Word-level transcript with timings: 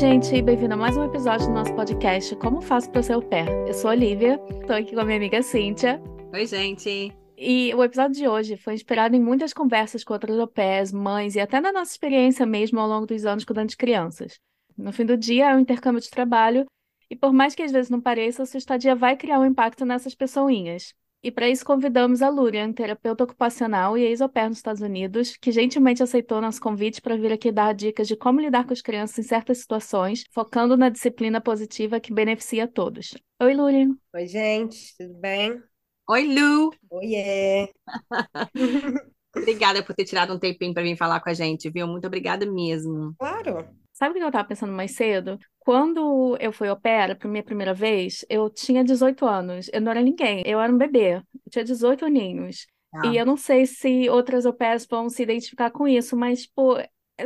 gente, 0.00 0.40
bem-vindo 0.40 0.72
a 0.72 0.76
mais 0.78 0.96
um 0.96 1.04
episódio 1.04 1.46
do 1.46 1.52
nosso 1.52 1.74
podcast 1.74 2.34
Como 2.36 2.62
Faço 2.62 2.90
para 2.90 3.02
Ser 3.02 3.12
Au 3.12 3.20
Pair. 3.20 3.50
Eu 3.68 3.74
sou 3.74 3.90
a 3.90 3.92
Olivia, 3.92 4.40
estou 4.48 4.74
aqui 4.74 4.94
com 4.94 5.00
a 5.00 5.04
minha 5.04 5.18
amiga 5.18 5.42
Cíntia. 5.42 6.00
Oi, 6.32 6.46
gente. 6.46 7.12
E 7.36 7.74
o 7.74 7.84
episódio 7.84 8.16
de 8.16 8.26
hoje 8.26 8.56
foi 8.56 8.72
inspirado 8.72 9.14
em 9.14 9.20
muitas 9.20 9.52
conversas 9.52 10.02
com 10.02 10.14
outras 10.14 10.38
au 10.38 10.48
pairs, 10.48 10.90
mães 10.90 11.34
e 11.34 11.40
até 11.40 11.60
na 11.60 11.70
nossa 11.70 11.92
experiência 11.92 12.46
mesmo 12.46 12.80
ao 12.80 12.88
longo 12.88 13.06
dos 13.06 13.26
anos 13.26 13.44
cuidando 13.44 13.68
de 13.68 13.76
crianças. 13.76 14.40
No 14.74 14.90
fim 14.90 15.04
do 15.04 15.18
dia 15.18 15.50
é 15.50 15.54
um 15.54 15.60
intercâmbio 15.60 16.00
de 16.00 16.08
trabalho 16.08 16.64
e 17.10 17.14
por 17.14 17.30
mais 17.30 17.54
que 17.54 17.62
às 17.62 17.70
vezes 17.70 17.90
não 17.90 18.00
pareça, 18.00 18.46
sua 18.46 18.56
estadia 18.56 18.96
vai 18.96 19.18
criar 19.18 19.38
um 19.38 19.44
impacto 19.44 19.84
nessas 19.84 20.14
pessoinhas. 20.14 20.94
E 21.22 21.30
para 21.30 21.48
isso 21.50 21.66
convidamos 21.66 22.22
a 22.22 22.30
Lurian, 22.30 22.72
terapeuta 22.72 23.24
ocupacional 23.24 23.96
e 23.96 24.04
ex-au 24.04 24.30
nos 24.48 24.56
Estados 24.56 24.80
Unidos, 24.80 25.36
que 25.36 25.52
gentilmente 25.52 26.02
aceitou 26.02 26.40
nosso 26.40 26.60
convite 26.60 27.02
para 27.02 27.16
vir 27.16 27.30
aqui 27.30 27.52
dar 27.52 27.74
dicas 27.74 28.08
de 28.08 28.16
como 28.16 28.40
lidar 28.40 28.66
com 28.66 28.72
as 28.72 28.80
crianças 28.80 29.18
em 29.18 29.28
certas 29.28 29.58
situações, 29.58 30.24
focando 30.30 30.78
na 30.78 30.88
disciplina 30.88 31.38
positiva 31.38 32.00
que 32.00 32.10
beneficia 32.12 32.64
a 32.64 32.68
todos. 32.68 33.14
Oi, 33.38 33.54
Lurian. 33.54 33.96
Oi, 34.14 34.26
gente, 34.26 34.96
tudo 34.96 35.12
bem? 35.20 35.62
Oi, 36.08 36.34
Lu. 36.34 36.70
Oiê. 36.90 37.68
obrigada 39.36 39.82
por 39.82 39.94
ter 39.94 40.06
tirado 40.06 40.32
um 40.32 40.38
tempinho 40.38 40.72
para 40.72 40.82
vir 40.82 40.96
falar 40.96 41.20
com 41.20 41.28
a 41.28 41.34
gente, 41.34 41.68
viu? 41.68 41.86
Muito 41.86 42.06
obrigada 42.06 42.50
mesmo. 42.50 43.14
Claro. 43.18 43.68
Sabe 44.02 44.12
o 44.12 44.14
que 44.14 44.22
eu 44.22 44.28
estava 44.28 44.48
pensando 44.48 44.72
mais 44.72 44.92
cedo? 44.92 45.38
Quando 45.58 46.34
eu 46.40 46.50
fui 46.52 46.68
au 46.68 46.80
pair, 46.80 47.18
a 47.20 47.28
minha 47.28 47.42
primeira 47.42 47.74
vez, 47.74 48.24
eu 48.30 48.48
tinha 48.48 48.82
18 48.82 49.26
anos. 49.26 49.68
Eu 49.74 49.82
não 49.82 49.90
era 49.90 50.00
ninguém, 50.00 50.42
eu 50.46 50.58
era 50.58 50.72
um 50.72 50.78
bebê. 50.78 51.16
Eu 51.16 51.50
tinha 51.50 51.62
18 51.62 52.06
aninhos. 52.06 52.66
Ah. 52.94 53.08
E 53.08 53.18
eu 53.18 53.26
não 53.26 53.36
sei 53.36 53.66
se 53.66 54.08
outras 54.08 54.50
pairs 54.56 54.86
vão 54.86 55.10
se 55.10 55.22
identificar 55.22 55.70
com 55.70 55.86
isso, 55.86 56.16
mas, 56.16 56.44
tipo, 56.44 56.76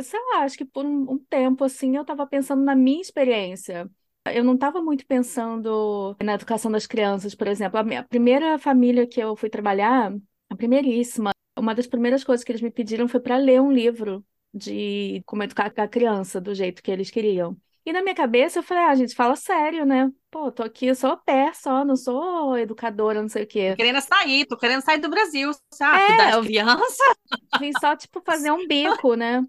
sei 0.01 0.19
lá, 0.33 0.43
acho 0.43 0.57
que 0.57 0.65
por 0.65 0.85
um, 0.85 1.13
um 1.13 1.17
tempo, 1.17 1.63
assim, 1.63 1.95
eu 1.95 2.01
estava 2.01 2.27
pensando 2.27 2.61
na 2.61 2.75
minha 2.75 3.01
experiência. 3.01 3.89
Eu 4.27 4.43
não 4.43 4.55
estava 4.55 4.81
muito 4.81 5.05
pensando 5.07 6.13
na 6.21 6.33
educação 6.33 6.69
das 6.69 6.85
crianças, 6.85 7.33
por 7.33 7.47
exemplo. 7.47 7.79
A 7.79 7.83
minha 7.83 8.03
primeira 8.03 8.59
família 8.59 9.07
que 9.07 9.21
eu 9.21 9.33
fui 9.37 9.49
trabalhar, 9.49 10.13
a 10.49 10.55
primeiríssima, 10.57 11.31
uma 11.57 11.73
das 11.73 11.87
primeiras 11.87 12.21
coisas 12.21 12.43
que 12.43 12.51
eles 12.51 12.61
me 12.61 12.69
pediram 12.71 13.07
foi 13.07 13.21
para 13.21 13.37
ler 13.37 13.61
um 13.61 13.71
livro 13.71 14.25
de 14.55 15.21
como 15.25 15.43
educar 15.43 15.71
a 15.75 15.87
criança 15.87 16.39
do 16.39 16.55
jeito 16.55 16.81
que 16.81 16.89
eles 16.89 17.11
queriam. 17.11 17.57
E 17.85 17.93
na 17.93 18.01
minha 18.01 18.15
cabeça 18.15 18.59
eu 18.59 18.63
falei, 18.63 18.83
ah, 18.85 18.95
gente, 18.95 19.13
fala 19.13 19.35
sério, 19.35 19.85
né? 19.85 20.11
Pô, 20.31 20.51
tô 20.51 20.63
aqui, 20.63 20.87
eu 20.87 20.95
sou 20.95 21.15
pé 21.17 21.53
só, 21.53 21.85
não 21.85 21.95
sou 21.95 22.57
educadora, 22.57 23.21
não 23.21 23.29
sei 23.29 23.43
o 23.43 23.47
quê. 23.47 23.71
Tô 23.71 23.75
querendo 23.75 24.01
sair, 24.01 24.45
tô 24.45 24.57
querendo 24.57 24.81
sair 24.81 24.97
do 24.97 25.09
Brasil, 25.09 25.51
sabe? 25.71 26.13
É, 26.13 26.17
das 26.17 26.45
crianças. 26.45 26.97
Vim 27.59 27.71
só, 27.79 27.95
tipo, 27.95 28.21
fazer 28.25 28.49
um 28.49 28.65
bico, 28.67 29.13
né? 29.13 29.45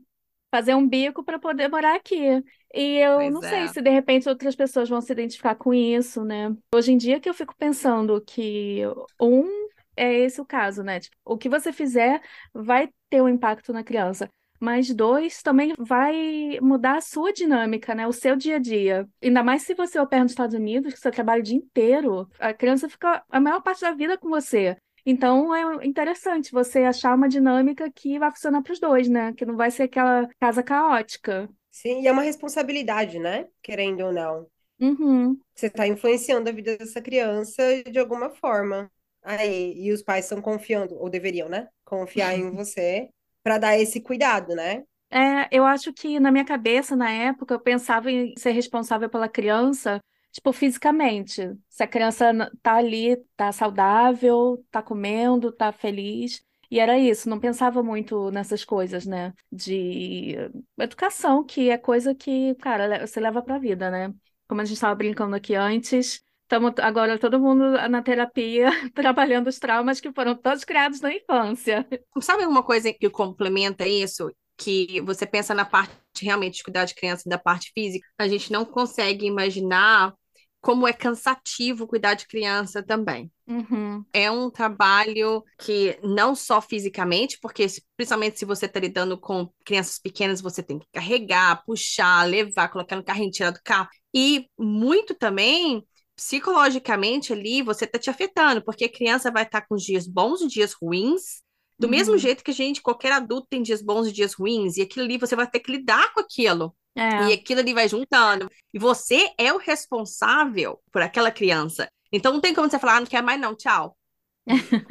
Fazer 0.54 0.74
um 0.74 0.86
bico 0.86 1.24
para 1.24 1.38
poder 1.38 1.68
morar 1.68 1.96
aqui. 1.96 2.42
E 2.74 2.98
eu 2.98 3.16
pois 3.16 3.32
não 3.32 3.42
é. 3.42 3.48
sei 3.48 3.68
se 3.68 3.80
de 3.80 3.88
repente 3.88 4.28
outras 4.28 4.54
pessoas 4.54 4.88
vão 4.88 5.00
se 5.00 5.12
identificar 5.12 5.54
com 5.54 5.72
isso, 5.72 6.22
né? 6.22 6.54
Hoje 6.74 6.92
em 6.92 6.98
dia 6.98 7.18
que 7.18 7.28
eu 7.28 7.34
fico 7.34 7.54
pensando 7.56 8.20
que 8.20 8.82
um 9.18 9.66
é 9.96 10.12
esse 10.12 10.42
o 10.42 10.44
caso, 10.44 10.82
né? 10.82 11.00
Tipo, 11.00 11.16
o 11.24 11.38
que 11.38 11.48
você 11.48 11.72
fizer 11.72 12.20
vai 12.52 12.90
ter 13.08 13.22
um 13.22 13.28
impacto 13.30 13.72
na 13.72 13.82
criança 13.82 14.30
mas 14.60 14.92
dois 14.92 15.42
também 15.42 15.74
vai 15.78 16.58
mudar 16.60 16.98
a 16.98 17.00
sua 17.00 17.32
dinâmica, 17.32 17.94
né? 17.94 18.06
O 18.06 18.12
seu 18.12 18.36
dia 18.36 18.56
a 18.56 18.58
dia. 18.58 19.08
Ainda 19.22 19.42
mais 19.42 19.62
se 19.62 19.74
você 19.74 19.98
opera 19.98 20.22
nos 20.22 20.32
Estados 20.32 20.54
Unidos, 20.54 20.94
que 20.94 21.00
você 21.00 21.10
trabalha 21.10 21.40
o 21.40 21.44
dia 21.44 21.56
inteiro, 21.56 22.28
a 22.38 22.52
criança 22.52 22.88
fica 22.88 23.22
a 23.28 23.40
maior 23.40 23.60
parte 23.62 23.80
da 23.80 23.92
vida 23.92 24.18
com 24.18 24.28
você. 24.28 24.76
Então 25.04 25.54
é 25.54 25.86
interessante 25.86 26.50
você 26.50 26.80
achar 26.80 27.14
uma 27.14 27.28
dinâmica 27.28 27.90
que 27.92 28.18
vai 28.18 28.30
funcionar 28.30 28.60
para 28.62 28.72
os 28.72 28.80
dois, 28.80 29.08
né? 29.08 29.32
Que 29.34 29.46
não 29.46 29.56
vai 29.56 29.70
ser 29.70 29.84
aquela 29.84 30.28
casa 30.40 30.62
caótica. 30.62 31.48
Sim, 31.70 32.02
e 32.02 32.08
é 32.08 32.12
uma 32.12 32.22
responsabilidade, 32.22 33.18
né? 33.18 33.46
Querendo 33.62 34.00
ou 34.00 34.12
não. 34.12 34.48
Uhum. 34.80 35.38
Você 35.54 35.66
está 35.66 35.86
influenciando 35.86 36.48
a 36.48 36.52
vida 36.52 36.76
dessa 36.76 37.00
criança 37.00 37.62
de 37.84 37.98
alguma 37.98 38.30
forma. 38.30 38.90
Aí, 39.22 39.74
e 39.76 39.92
os 39.92 40.02
pais 40.02 40.24
estão 40.24 40.40
confiando, 40.40 40.94
ou 40.96 41.10
deveriam, 41.10 41.48
né? 41.48 41.68
Confiar 41.84 42.36
em 42.38 42.50
você 42.54 43.08
para 43.46 43.58
dar 43.58 43.78
esse 43.78 44.00
cuidado, 44.00 44.56
né? 44.56 44.82
É, 45.08 45.46
eu 45.56 45.64
acho 45.64 45.92
que 45.92 46.18
na 46.18 46.32
minha 46.32 46.44
cabeça, 46.44 46.96
na 46.96 47.08
época, 47.08 47.54
eu 47.54 47.60
pensava 47.60 48.10
em 48.10 48.34
ser 48.36 48.50
responsável 48.50 49.08
pela 49.08 49.28
criança, 49.28 50.00
tipo, 50.32 50.52
fisicamente. 50.52 51.56
Se 51.68 51.84
a 51.84 51.86
criança 51.86 52.32
tá 52.60 52.74
ali, 52.74 53.16
tá 53.36 53.52
saudável, 53.52 54.64
tá 54.68 54.82
comendo, 54.82 55.52
tá 55.52 55.70
feliz. 55.70 56.42
E 56.68 56.80
era 56.80 56.98
isso, 56.98 57.28
não 57.28 57.38
pensava 57.38 57.84
muito 57.84 58.32
nessas 58.32 58.64
coisas, 58.64 59.06
né? 59.06 59.32
De 59.52 60.34
educação, 60.76 61.44
que 61.44 61.70
é 61.70 61.78
coisa 61.78 62.12
que, 62.16 62.56
cara, 62.56 63.06
você 63.06 63.20
leva 63.20 63.40
pra 63.40 63.58
vida, 63.58 63.88
né? 63.92 64.12
Como 64.48 64.60
a 64.60 64.64
gente 64.64 64.74
estava 64.74 64.94
brincando 64.96 65.36
aqui 65.36 65.54
antes, 65.54 66.20
Estamos 66.46 66.74
agora 66.78 67.18
todo 67.18 67.40
mundo 67.40 67.72
na 67.88 68.02
terapia, 68.02 68.70
trabalhando 68.94 69.48
os 69.48 69.58
traumas 69.58 70.00
que 70.00 70.12
foram 70.12 70.36
todos 70.36 70.62
criados 70.62 71.00
na 71.00 71.12
infância. 71.12 71.84
Sabe 72.20 72.46
uma 72.46 72.62
coisa 72.62 72.92
que 72.92 73.10
complementa 73.10 73.84
isso? 73.84 74.30
Que 74.56 75.00
você 75.00 75.26
pensa 75.26 75.52
na 75.52 75.64
parte 75.64 75.92
realmente 76.22 76.58
de 76.58 76.62
cuidar 76.62 76.84
de 76.84 76.94
criança 76.94 77.28
da 77.28 77.36
parte 77.36 77.72
física, 77.74 78.06
a 78.16 78.28
gente 78.28 78.52
não 78.52 78.64
consegue 78.64 79.26
imaginar 79.26 80.14
como 80.60 80.86
é 80.86 80.92
cansativo 80.92 81.86
cuidar 81.86 82.14
de 82.14 82.28
criança 82.28 82.80
também. 82.80 83.30
Uhum. 83.48 84.04
É 84.12 84.30
um 84.30 84.48
trabalho 84.48 85.42
que 85.58 85.98
não 86.02 86.36
só 86.36 86.60
fisicamente, 86.60 87.38
porque 87.42 87.66
principalmente 87.96 88.38
se 88.38 88.44
você 88.44 88.66
está 88.66 88.78
lidando 88.78 89.18
com 89.18 89.50
crianças 89.64 89.98
pequenas, 89.98 90.40
você 90.40 90.62
tem 90.62 90.78
que 90.78 90.86
carregar, 90.92 91.64
puxar, 91.64 92.22
levar, 92.28 92.68
colocar 92.68 92.94
no 92.94 93.04
carrinho, 93.04 93.32
tirar 93.32 93.50
do 93.50 93.60
carro. 93.64 93.88
E 94.14 94.48
muito 94.56 95.12
também 95.14 95.84
psicologicamente 96.16 97.32
ali 97.32 97.62
você 97.62 97.84
está 97.84 97.98
te 97.98 98.08
afetando, 98.08 98.64
porque 98.64 98.86
a 98.86 98.92
criança 98.92 99.30
vai 99.30 99.42
estar 99.42 99.60
tá 99.60 99.66
com 99.66 99.76
dias 99.76 100.06
bons 100.08 100.40
e 100.40 100.48
dias 100.48 100.72
ruins, 100.72 101.42
do 101.78 101.84
uhum. 101.84 101.90
mesmo 101.90 102.16
jeito 102.16 102.42
que 102.42 102.50
a 102.50 102.54
gente, 102.54 102.80
qualquer 102.80 103.12
adulto 103.12 103.48
tem 103.50 103.62
dias 103.62 103.82
bons 103.82 104.06
e 104.06 104.12
dias 104.12 104.32
ruins, 104.32 104.78
e 104.78 104.82
aquilo 104.82 105.04
ali 105.04 105.18
você 105.18 105.36
vai 105.36 105.46
ter 105.46 105.60
que 105.60 105.70
lidar 105.70 106.12
com 106.14 106.20
aquilo. 106.20 106.74
É. 106.96 107.28
E 107.28 107.32
aquilo 107.34 107.60
ali 107.60 107.74
vai 107.74 107.86
juntando. 107.86 108.50
E 108.72 108.78
você 108.78 109.30
é 109.38 109.52
o 109.52 109.58
responsável 109.58 110.80
por 110.90 111.02
aquela 111.02 111.30
criança. 111.30 111.90
Então 112.10 112.32
não 112.32 112.40
tem 112.40 112.54
como 112.54 112.70
você 112.70 112.78
falar, 112.78 112.96
ah, 112.96 113.00
não 113.00 113.06
quer 113.06 113.22
mais 113.22 113.38
não, 113.38 113.54
tchau. 113.54 113.94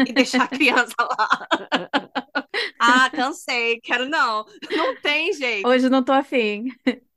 e 0.07 0.13
deixar 0.13 0.43
a 0.43 0.47
criança 0.47 0.93
lá. 0.99 1.29
ah, 2.79 3.09
cansei, 3.09 3.79
quero 3.81 4.07
não. 4.07 4.45
Não 4.69 4.95
tem 5.01 5.33
jeito. 5.33 5.67
Hoje 5.67 5.89
não 5.89 6.03
tô 6.03 6.11
afim 6.11 6.67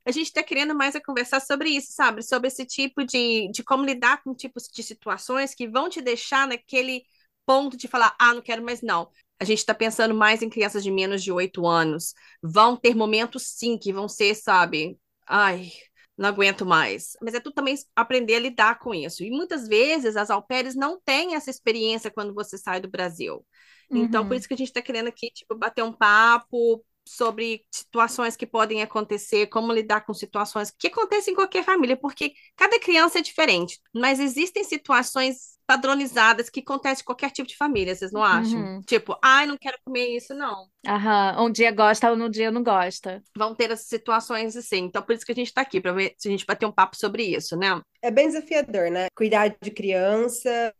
a 0.05 0.11
gente 0.11 0.27
está 0.27 0.41
querendo 0.41 0.75
mais 0.75 0.95
a 0.95 1.01
conversar 1.01 1.39
sobre 1.39 1.69
isso, 1.69 1.91
sabe? 1.91 2.23
Sobre 2.23 2.47
esse 2.47 2.65
tipo 2.65 3.03
de, 3.03 3.49
de 3.51 3.63
como 3.63 3.85
lidar 3.85 4.23
com 4.23 4.33
tipos 4.33 4.67
de 4.67 4.81
situações 4.81 5.53
que 5.53 5.67
vão 5.67 5.89
te 5.89 6.01
deixar 6.01 6.47
naquele 6.47 7.03
ponto 7.45 7.75
de 7.75 7.87
falar, 7.87 8.15
ah, 8.19 8.33
não 8.33 8.41
quero 8.41 8.63
mais 8.63 8.81
não. 8.81 9.09
A 9.39 9.43
gente 9.43 9.59
está 9.59 9.73
pensando 9.73 10.13
mais 10.13 10.41
em 10.41 10.49
crianças 10.49 10.83
de 10.83 10.91
menos 10.91 11.23
de 11.23 11.31
oito 11.31 11.65
anos. 11.65 12.13
Vão 12.41 12.75
ter 12.75 12.95
momentos, 12.95 13.43
sim, 13.47 13.77
que 13.77 13.93
vão 13.93 14.07
ser, 14.07 14.35
sabe? 14.35 14.97
Ai, 15.27 15.71
não 16.17 16.29
aguento 16.29 16.65
mais. 16.65 17.15
Mas 17.21 17.33
é 17.33 17.39
tudo 17.39 17.53
também 17.53 17.75
aprender 17.95 18.35
a 18.35 18.39
lidar 18.39 18.79
com 18.79 18.93
isso. 18.93 19.23
E 19.23 19.31
muitas 19.31 19.67
vezes 19.67 20.17
as 20.17 20.29
alperes 20.29 20.75
não 20.75 20.99
têm 20.99 21.35
essa 21.35 21.49
experiência 21.49 22.11
quando 22.11 22.33
você 22.33 22.57
sai 22.57 22.81
do 22.81 22.89
Brasil. 22.89 23.45
Então, 23.91 24.23
por 24.23 24.33
uhum. 24.33 24.37
isso 24.37 24.47
que 24.47 24.53
a 24.53 24.57
gente 24.57 24.67
está 24.67 24.81
querendo 24.81 25.07
aqui, 25.07 25.31
tipo, 25.31 25.55
bater 25.55 25.83
um 25.83 25.91
papo, 25.91 26.83
sobre 27.09 27.65
situações 27.71 28.35
que 28.35 28.45
podem 28.45 28.81
acontecer, 28.81 29.47
como 29.47 29.73
lidar 29.73 30.01
com 30.01 30.13
situações 30.13 30.71
que 30.71 30.87
acontecem 30.87 31.33
em 31.33 31.35
qualquer 31.35 31.63
família, 31.63 31.97
porque 31.97 32.33
cada 32.55 32.79
criança 32.79 33.19
é 33.19 33.21
diferente, 33.21 33.79
mas 33.93 34.19
existem 34.19 34.63
situações 34.63 35.57
padronizadas 35.65 36.49
que 36.49 36.61
acontecem 36.61 37.03
em 37.03 37.05
qualquer 37.05 37.31
tipo 37.31 37.47
de 37.47 37.55
família, 37.55 37.93
vocês 37.93 38.11
não 38.11 38.23
acham? 38.23 38.59
Uhum. 38.59 38.81
Tipo, 38.81 39.17
ai, 39.23 39.45
não 39.45 39.57
quero 39.57 39.77
comer 39.85 40.15
isso, 40.15 40.33
não. 40.33 40.67
Aham, 40.87 41.45
um 41.45 41.51
dia 41.51 41.71
gosta, 41.71 42.11
um 42.11 42.29
dia 42.29 42.49
não 42.51 42.63
gosta. 42.63 43.21
Vão 43.37 43.53
ter 43.53 43.71
essas 43.71 43.87
situações 43.87 44.55
assim, 44.55 44.85
então 44.85 45.01
por 45.01 45.13
isso 45.13 45.25
que 45.25 45.31
a 45.31 45.35
gente 45.35 45.53
tá 45.53 45.61
aqui, 45.61 45.79
para 45.79 45.93
ver 45.93 46.15
se 46.17 46.27
a 46.27 46.31
gente 46.31 46.45
vai 46.45 46.55
ter 46.55 46.65
um 46.65 46.71
papo 46.71 46.95
sobre 46.95 47.23
isso, 47.23 47.55
né? 47.55 47.79
É 48.01 48.09
bem 48.09 48.27
desafiador, 48.27 48.89
né? 48.89 49.07
Cuidar 49.15 49.55
de 49.61 49.71
crianças, 49.71 50.73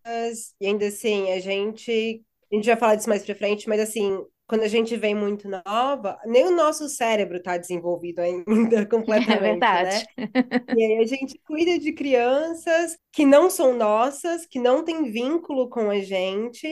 e 0.59 0.65
ainda 0.65 0.87
assim, 0.87 1.31
a 1.31 1.39
gente. 1.39 2.23
A 2.51 2.55
gente 2.55 2.65
vai 2.65 2.77
falar 2.77 2.95
disso 2.95 3.09
mais 3.09 3.23
pra 3.23 3.35
frente, 3.35 3.69
mas 3.69 3.79
assim, 3.79 4.25
quando 4.49 4.63
a 4.63 4.67
gente 4.67 4.97
vem 4.97 5.13
muito 5.13 5.47
nova, 5.47 6.19
nem 6.25 6.47
o 6.47 6.55
nosso 6.55 6.89
cérebro 6.89 7.37
está 7.37 7.55
desenvolvido 7.55 8.19
ainda 8.19 8.83
completamente, 8.89 9.31
é 9.31 9.39
verdade. 9.39 10.07
né? 10.17 10.25
E 10.75 10.83
aí 10.83 11.03
a 11.03 11.05
gente 11.05 11.39
cuida 11.45 11.77
de 11.77 11.93
crianças 11.93 12.97
que 13.11 13.27
não 13.27 13.47
são 13.47 13.77
nossas, 13.77 14.47
que 14.47 14.57
não 14.57 14.83
têm 14.83 15.11
vínculo 15.11 15.69
com 15.69 15.91
a 15.91 15.99
gente, 15.99 16.67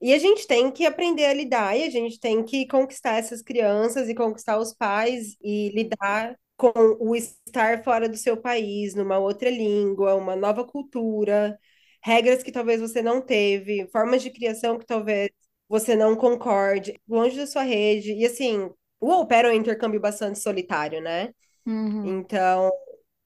e 0.00 0.14
a 0.14 0.18
gente 0.18 0.46
tem 0.46 0.70
que 0.70 0.86
aprender 0.86 1.26
a 1.26 1.34
lidar, 1.34 1.76
e 1.76 1.84
a 1.84 1.90
gente 1.90 2.18
tem 2.18 2.42
que 2.42 2.66
conquistar 2.66 3.18
essas 3.18 3.42
crianças 3.42 4.08
e 4.08 4.14
conquistar 4.14 4.58
os 4.58 4.72
pais 4.72 5.36
e 5.42 5.68
lidar 5.74 6.34
com 6.56 6.72
o 6.98 7.14
estar 7.14 7.84
fora 7.84 8.08
do 8.08 8.16
seu 8.16 8.38
país, 8.38 8.94
numa 8.94 9.18
outra 9.18 9.50
língua, 9.50 10.14
uma 10.14 10.34
nova 10.34 10.64
cultura, 10.64 11.58
regras 12.02 12.42
que 12.42 12.50
talvez 12.50 12.80
você 12.80 13.02
não 13.02 13.20
teve, 13.20 13.86
formas 13.92 14.22
de 14.22 14.30
criação 14.30 14.78
que 14.78 14.86
talvez 14.86 15.28
você 15.68 15.96
não 15.96 16.16
concorde, 16.16 17.00
longe 17.08 17.36
da 17.36 17.46
sua 17.46 17.62
rede. 17.62 18.12
E 18.14 18.26
assim, 18.26 18.70
o 19.00 19.12
au 19.12 19.26
pair 19.26 19.44
é 19.46 19.50
um 19.50 19.52
intercâmbio 19.52 20.00
bastante 20.00 20.38
solitário, 20.40 21.00
né? 21.02 21.32
Uhum. 21.66 22.18
Então, 22.18 22.70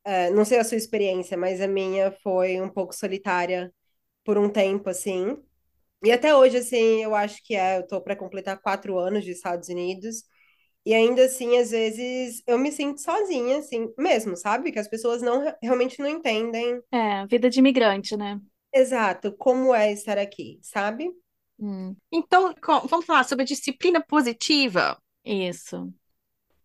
É, 0.05 0.31
não 0.31 0.45
sei 0.45 0.59
a 0.59 0.65
sua 0.65 0.77
experiência, 0.79 1.37
mas 1.37 1.61
a 1.61 1.69
minha 1.69 2.13
foi 2.23 2.61
um 2.61 2.69
pouco 2.69 2.95
solitária 2.95 3.73
por 4.25 4.39
um 4.39 4.51
tempo, 4.51 4.91
assim. 4.91 5.37
E 6.05 6.13
até 6.13 6.35
hoje, 6.37 6.59
assim, 6.59 7.03
eu 7.05 7.15
acho 7.15 7.43
que 7.45 7.55
é. 7.57 7.79
Eu 7.79 7.87
tô 7.87 8.01
para 8.03 8.17
completar 8.17 8.61
quatro 8.61 8.99
anos 8.99 9.25
de 9.25 9.33
Estados 9.33 9.69
Unidos. 9.69 10.25
E 10.87 10.95
ainda 10.95 11.25
assim, 11.27 11.59
às 11.59 11.71
vezes, 11.73 12.43
eu 12.47 12.59
me 12.59 12.73
sinto 12.73 13.01
sozinha, 13.03 13.59
assim, 13.59 13.93
mesmo, 13.99 14.37
sabe? 14.37 14.73
Que 14.73 14.79
as 14.81 14.89
pessoas 14.89 15.23
não 15.23 15.55
realmente 15.63 16.01
não 16.01 16.09
entendem. 16.09 16.83
É, 16.91 17.27
vida 17.27 17.49
de 17.51 17.59
imigrante, 17.61 18.17
né? 18.17 18.41
Exato, 18.73 19.35
como 19.37 19.75
é 19.75 19.93
estar 19.93 20.19
aqui, 20.19 20.59
sabe? 20.63 21.11
Hum, 21.59 21.97
Então, 22.13 22.55
vamos 22.89 23.05
falar 23.07 23.25
sobre 23.25 23.43
a 23.43 23.47
disciplina 23.47 24.01
positiva. 24.01 24.97
isso. 25.25 25.93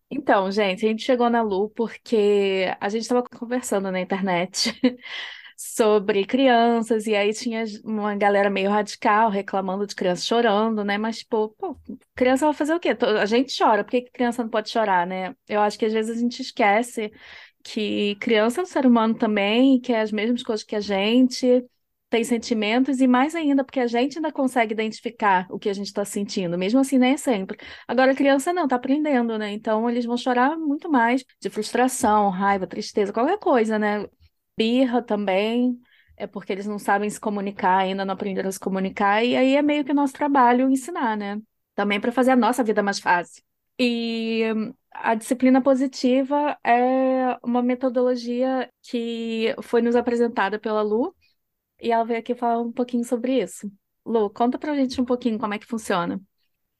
Então, 0.09 0.49
gente, 0.51 0.85
a 0.85 0.89
gente 0.89 1.03
chegou 1.03 1.29
na 1.29 1.41
Lu 1.41 1.69
porque 1.71 2.73
a 2.79 2.89
gente 2.89 3.01
estava 3.03 3.23
conversando 3.23 3.91
na 3.91 3.99
internet 3.99 4.73
sobre 5.57 6.25
crianças, 6.25 7.07
e 7.07 7.15
aí 7.15 7.33
tinha 7.33 7.65
uma 7.83 8.15
galera 8.15 8.49
meio 8.49 8.69
radical 8.71 9.29
reclamando 9.29 9.85
de 9.87 9.95
criança 9.95 10.23
chorando, 10.25 10.83
né? 10.85 10.97
Mas, 10.97 11.19
tipo, 11.19 11.49
pô, 11.51 11.77
criança 12.15 12.45
vai 12.45 12.53
fazer 12.55 12.73
o 12.75 12.79
quê? 12.79 12.97
A 13.21 13.25
gente 13.27 13.57
chora, 13.57 13.83
por 13.83 13.91
que 13.91 14.01
criança 14.11 14.43
não 14.43 14.49
pode 14.51 14.69
chorar, 14.69 15.07
né? 15.07 15.35
Eu 15.47 15.61
acho 15.61 15.77
que 15.79 15.85
às 15.85 15.93
vezes 15.93 16.17
a 16.17 16.21
gente 16.21 16.41
esquece 16.41 17.11
que 17.63 18.15
criança 18.17 18.61
é 18.61 18.63
um 18.63 18.65
ser 18.67 18.85
humano 18.85 19.15
também, 19.17 19.79
que 19.81 19.91
é 19.93 20.01
as 20.01 20.11
mesmas 20.11 20.43
coisas 20.43 20.65
que 20.65 20.75
a 20.75 20.79
gente, 20.81 21.65
tem 22.09 22.23
sentimentos, 22.23 23.01
e 23.01 23.07
mais 23.07 23.35
ainda, 23.35 23.63
porque 23.63 23.79
a 23.79 23.87
gente 23.87 24.17
ainda 24.17 24.31
consegue 24.31 24.73
identificar 24.73 25.45
o 25.49 25.59
que 25.59 25.69
a 25.69 25.73
gente 25.73 25.87
está 25.87 26.05
sentindo, 26.05 26.57
mesmo 26.57 26.79
assim, 26.79 26.97
nem 26.97 27.13
é 27.13 27.17
sempre. 27.17 27.57
Agora, 27.87 28.11
a 28.13 28.15
criança 28.15 28.53
não, 28.53 28.67
tá 28.67 28.77
aprendendo, 28.77 29.37
né? 29.37 29.51
Então, 29.51 29.89
eles 29.89 30.05
vão 30.05 30.15
chorar 30.17 30.57
muito 30.57 30.89
mais 30.89 31.23
de 31.41 31.49
frustração, 31.49 32.29
raiva, 32.29 32.65
tristeza, 32.65 33.11
qualquer 33.11 33.37
coisa, 33.39 33.77
né? 33.77 34.05
Birra 34.57 35.01
também, 35.01 35.77
é 36.15 36.25
porque 36.25 36.51
eles 36.53 36.65
não 36.65 36.79
sabem 36.79 37.09
se 37.09 37.19
comunicar, 37.19 37.79
ainda 37.79 38.05
não 38.05 38.13
aprenderam 38.13 38.49
a 38.49 38.51
se 38.51 38.59
comunicar, 38.59 39.23
e 39.23 39.35
aí 39.35 39.55
é 39.55 39.61
meio 39.61 39.83
que 39.83 39.93
nosso 39.93 40.13
trabalho 40.13 40.69
ensinar, 40.69 41.17
né? 41.17 41.41
Também 41.75 41.99
para 41.99 42.11
fazer 42.11 42.31
a 42.31 42.35
nossa 42.35 42.63
vida 42.63 42.81
mais 42.81 42.99
fácil. 42.99 43.43
E 43.79 44.43
a 44.91 45.13
disciplina 45.13 45.61
positiva 45.61 46.57
é 46.63 47.37
uma 47.43 47.61
metodologia 47.61 48.69
que 48.81 49.53
foi 49.61 49.81
nos 49.81 49.95
apresentada 49.95 50.57
pela 50.57 50.81
Lu, 50.81 51.13
e 51.81 51.91
ela 51.91 52.03
veio 52.05 52.19
aqui 52.19 52.35
falar 52.35 52.61
um 52.61 52.71
pouquinho 52.71 53.03
sobre 53.05 53.41
isso. 53.41 53.71
Lu, 54.05 54.29
conta 54.29 54.57
pra 54.59 54.75
gente 54.75 54.99
um 55.01 55.05
pouquinho 55.05 55.39
como 55.39 55.53
é 55.53 55.59
que 55.59 55.65
funciona. 55.65 56.21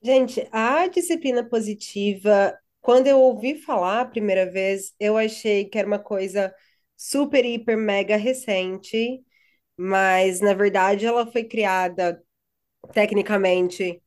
Gente, 0.01 0.47
a 0.51 0.87
disciplina 0.87 1.43
positiva, 1.47 2.57
quando 2.81 3.07
eu 3.07 3.19
ouvi 3.19 3.55
falar 3.61 4.01
a 4.01 4.05
primeira 4.05 4.49
vez, 4.49 4.93
eu 4.99 5.17
achei 5.17 5.65
que 5.65 5.77
era 5.77 5.87
uma 5.87 5.99
coisa 5.99 6.53
super, 6.95 7.43
hiper, 7.45 7.77
mega 7.77 8.15
recente, 8.15 9.23
mas 9.77 10.41
na 10.41 10.53
verdade 10.53 11.05
ela 11.05 11.31
foi 11.31 11.43
criada 11.45 12.21
tecnicamente 12.93 14.01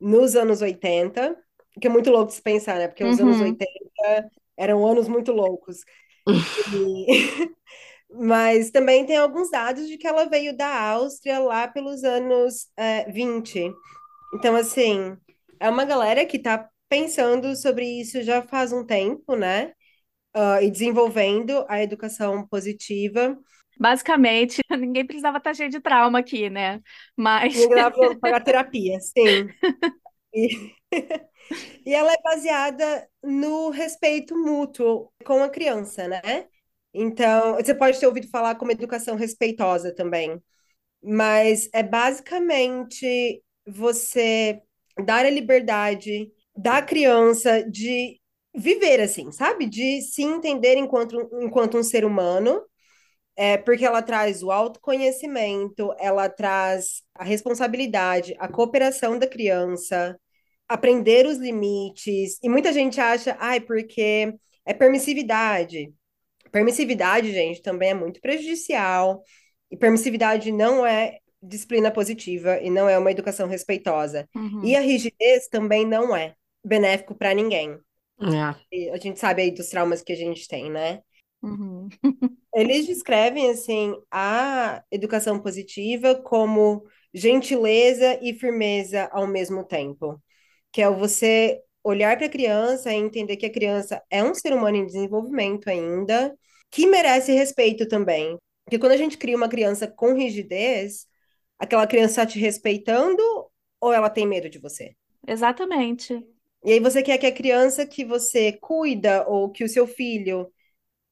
nos 0.00 0.36
anos 0.36 0.62
80, 0.62 1.36
que 1.80 1.86
é 1.88 1.90
muito 1.90 2.10
louco 2.10 2.28
de 2.28 2.34
se 2.36 2.42
pensar, 2.42 2.78
né? 2.78 2.88
Porque 2.88 3.04
os 3.04 3.18
anos 3.20 3.40
Uhum. 3.40 3.42
80 3.42 4.30
eram 4.56 4.86
anos 4.86 5.08
muito 5.08 5.32
loucos. 5.32 5.78
E- 6.66 7.50
Mas 8.12 8.70
também 8.70 9.06
tem 9.06 9.16
alguns 9.16 9.50
dados 9.50 9.88
de 9.88 9.96
que 9.96 10.06
ela 10.06 10.26
veio 10.26 10.56
da 10.56 10.68
Áustria 10.90 11.38
lá 11.38 11.68
pelos 11.68 12.04
anos 12.04 12.68
é, 12.76 13.10
20. 13.10 13.72
Então, 14.34 14.56
assim, 14.56 15.16
é 15.60 15.68
uma 15.68 15.84
galera 15.84 16.26
que 16.26 16.36
está 16.36 16.68
pensando 16.88 17.54
sobre 17.56 17.84
isso 18.00 18.22
já 18.22 18.42
faz 18.42 18.72
um 18.72 18.84
tempo, 18.84 19.36
né? 19.36 19.72
Ah, 20.32 20.62
e 20.62 20.70
desenvolvendo 20.70 21.64
a 21.68 21.82
educação 21.82 22.46
positiva. 22.46 23.36
Basicamente, 23.78 24.60
ninguém 24.78 25.04
precisava 25.06 25.38
estar 25.38 25.54
cheio 25.54 25.70
de 25.70 25.80
trauma 25.80 26.20
aqui, 26.20 26.48
né? 26.48 26.80
Mas 27.16 27.54
Ninguém 27.54 27.90
pra 27.90 28.14
pagar 28.16 28.44
terapia, 28.44 29.00
sim. 29.00 29.48
E, 30.32 30.46
e 31.84 31.92
ela 31.92 32.12
é 32.12 32.22
baseada 32.22 33.08
no 33.20 33.70
respeito 33.70 34.36
mútuo 34.38 35.12
com 35.24 35.42
a 35.42 35.48
criança, 35.48 36.06
né? 36.06 36.46
Então, 36.92 37.54
você 37.56 37.74
pode 37.74 38.00
ter 38.00 38.06
ouvido 38.06 38.28
falar 38.28 38.56
como 38.56 38.72
educação 38.72 39.16
respeitosa 39.16 39.94
também, 39.94 40.40
mas 41.02 41.68
é 41.74 41.82
basicamente 41.82 43.42
você 43.66 44.60
dar 45.06 45.26
a 45.26 45.30
liberdade 45.30 46.30
da 46.56 46.82
criança 46.82 47.62
de 47.64 48.20
viver 48.56 49.00
assim, 49.00 49.32
sabe? 49.32 49.66
De 49.66 50.02
se 50.02 50.22
entender 50.22 50.76
enquanto, 50.76 51.16
enquanto 51.42 51.78
um 51.78 51.82
ser 51.82 52.04
humano, 52.04 52.62
é, 53.36 53.56
porque 53.58 53.84
ela 53.84 54.02
traz 54.02 54.42
o 54.42 54.50
autoconhecimento, 54.50 55.94
ela 55.98 56.28
traz 56.28 57.02
a 57.14 57.24
responsabilidade, 57.24 58.34
a 58.38 58.48
cooperação 58.48 59.18
da 59.18 59.26
criança, 59.26 60.18
aprender 60.68 61.26
os 61.26 61.38
limites, 61.38 62.38
e 62.42 62.48
muita 62.48 62.72
gente 62.72 63.00
acha, 63.00 63.36
ai, 63.40 63.60
porque 63.60 64.34
é 64.66 64.74
permissividade. 64.74 65.92
Permissividade, 66.50 67.32
gente, 67.32 67.62
também 67.62 67.90
é 67.90 67.94
muito 67.94 68.20
prejudicial, 68.20 69.22
e 69.70 69.76
permissividade 69.76 70.50
não 70.50 70.84
é 70.84 71.18
disciplina 71.42 71.90
positiva 71.90 72.58
e 72.60 72.68
não 72.68 72.88
é 72.88 72.98
uma 72.98 73.10
educação 73.10 73.48
respeitosa. 73.48 74.28
Uhum. 74.34 74.64
E 74.64 74.76
a 74.76 74.80
rigidez 74.80 75.48
também 75.48 75.86
não 75.86 76.14
é 76.14 76.34
benéfico 76.64 77.14
para 77.14 77.32
ninguém. 77.32 77.78
É. 78.20 78.90
A 78.90 78.96
gente 78.98 79.18
sabe 79.18 79.42
aí 79.42 79.50
dos 79.50 79.68
traumas 79.68 80.02
que 80.02 80.12
a 80.12 80.16
gente 80.16 80.46
tem, 80.46 80.70
né? 80.70 81.00
Uhum. 81.42 81.88
Eles 82.54 82.86
descrevem 82.86 83.48
assim 83.50 83.94
a 84.10 84.82
educação 84.90 85.40
positiva 85.40 86.14
como 86.14 86.84
gentileza 87.14 88.18
e 88.20 88.34
firmeza 88.34 89.08
ao 89.10 89.26
mesmo 89.26 89.64
tempo, 89.64 90.22
que 90.70 90.82
é 90.82 90.90
você 90.90 91.62
olhar 91.82 92.16
para 92.16 92.26
a 92.26 92.30
criança 92.30 92.92
e 92.92 92.96
entender 92.96 93.36
que 93.36 93.46
a 93.46 93.52
criança 93.52 94.02
é 94.10 94.22
um 94.22 94.34
ser 94.34 94.52
humano 94.52 94.76
em 94.76 94.86
desenvolvimento 94.86 95.68
ainda, 95.68 96.36
que 96.70 96.86
merece 96.86 97.32
respeito 97.32 97.88
também. 97.88 98.38
Porque 98.64 98.78
quando 98.78 98.92
a 98.92 98.96
gente 98.96 99.18
cria 99.18 99.36
uma 99.36 99.48
criança 99.48 99.88
com 99.88 100.14
rigidez, 100.14 101.06
aquela 101.58 101.86
criança 101.86 102.22
está 102.22 102.26
te 102.26 102.38
respeitando 102.38 103.22
ou 103.80 103.92
ela 103.92 104.10
tem 104.10 104.26
medo 104.26 104.48
de 104.48 104.58
você? 104.58 104.94
Exatamente. 105.26 106.26
E 106.64 106.72
aí 106.72 106.80
você 106.80 107.02
quer 107.02 107.18
que 107.18 107.26
a 107.26 107.32
criança 107.32 107.86
que 107.86 108.04
você 108.04 108.52
cuida 108.52 109.26
ou 109.26 109.50
que 109.50 109.64
o 109.64 109.68
seu 109.68 109.86
filho 109.86 110.52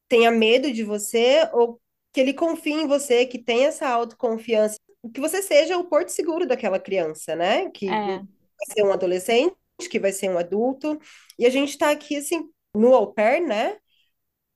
tenha 0.07 0.31
medo 0.31 0.71
de 0.71 0.83
você 0.83 1.49
ou 1.53 1.81
que 2.13 2.19
ele 2.21 2.33
confie 2.33 2.73
em 2.73 2.87
você, 2.87 3.25
que 3.25 3.39
tenha 3.39 3.67
essa 3.69 3.87
autoconfiança, 3.87 4.77
que 5.13 5.21
você 5.21 5.41
seja 5.41 5.77
o 5.77 5.85
porto 5.85 6.09
seguro 6.09 6.47
daquela 6.47 6.79
criança, 6.79 7.35
né? 7.35 7.69
Que 7.71 7.87
É. 7.87 8.19
vai 8.57 8.75
ser 8.75 8.83
um 8.83 8.91
adolescente, 8.93 9.55
que 9.87 9.99
vai 9.99 10.11
ser 10.11 10.29
um 10.29 10.37
adulto. 10.37 10.99
E 11.37 11.45
a 11.45 11.49
gente 11.49 11.69
está 11.69 11.91
aqui, 11.91 12.17
assim, 12.17 12.49
no 12.75 12.93
au 12.93 13.13
pair, 13.13 13.41
né? 13.41 13.77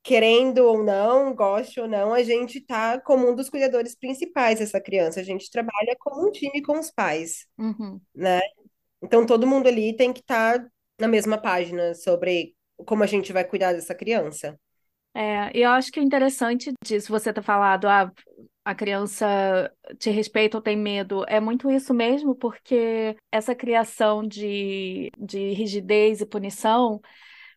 Querendo 0.03 0.60
ou 0.60 0.84
não, 0.84 1.34
goste 1.36 1.80
ou 1.80 1.88
não, 1.88 2.13
a 2.13 2.24
gente 2.24 2.60
tá 2.62 3.00
como 3.01 3.30
um 3.30 3.36
dos 3.36 3.50
cuidadores 3.50 3.96
principais 3.96 4.60
dessa 4.60 4.82
criança. 4.82 5.22
A 5.22 5.24
gente 5.24 5.50
trabalha 5.51 5.96
como 6.00 6.27
um 6.27 6.32
time 6.32 6.62
com 6.62 6.77
os 6.80 6.92
pais, 6.92 7.48
Uhum. 7.58 8.01
né? 8.15 8.42
Então 9.03 9.25
todo 9.25 9.48
mundo 9.48 9.68
ali 9.68 9.96
tem 9.98 10.13
que 10.13 10.22
estar 10.22 10.65
na 11.00 11.08
mesma 11.08 11.38
página 11.42 11.96
sobre 11.96 12.56
como 12.86 13.03
a 13.03 13.08
gente 13.08 13.34
vai 13.34 13.44
cuidar 13.46 13.74
dessa 13.74 13.96
criança. 13.96 14.60
É, 15.15 15.56
e 15.58 15.62
eu 15.62 15.70
acho 15.72 15.92
que 15.92 16.00
o 16.00 16.03
interessante 16.03 16.72
disso, 16.84 17.12
você 17.12 17.32
ter 17.32 17.44
falado, 17.44 17.88
ah, 17.88 18.12
a 18.65 18.74
criança 18.75 19.72
te 20.00 20.10
respeita 20.10 20.58
ou 20.58 20.62
tem 20.63 20.77
medo, 20.77 21.25
é 21.27 21.39
muito 21.39 21.70
isso 21.70 21.93
mesmo, 21.93 22.36
porque 22.36 23.17
essa 23.32 23.53
criação 23.55 24.25
de, 24.27 25.12
de 25.17 25.53
rigidez 25.53 26.22
e 26.22 26.25
punição, 26.25 27.01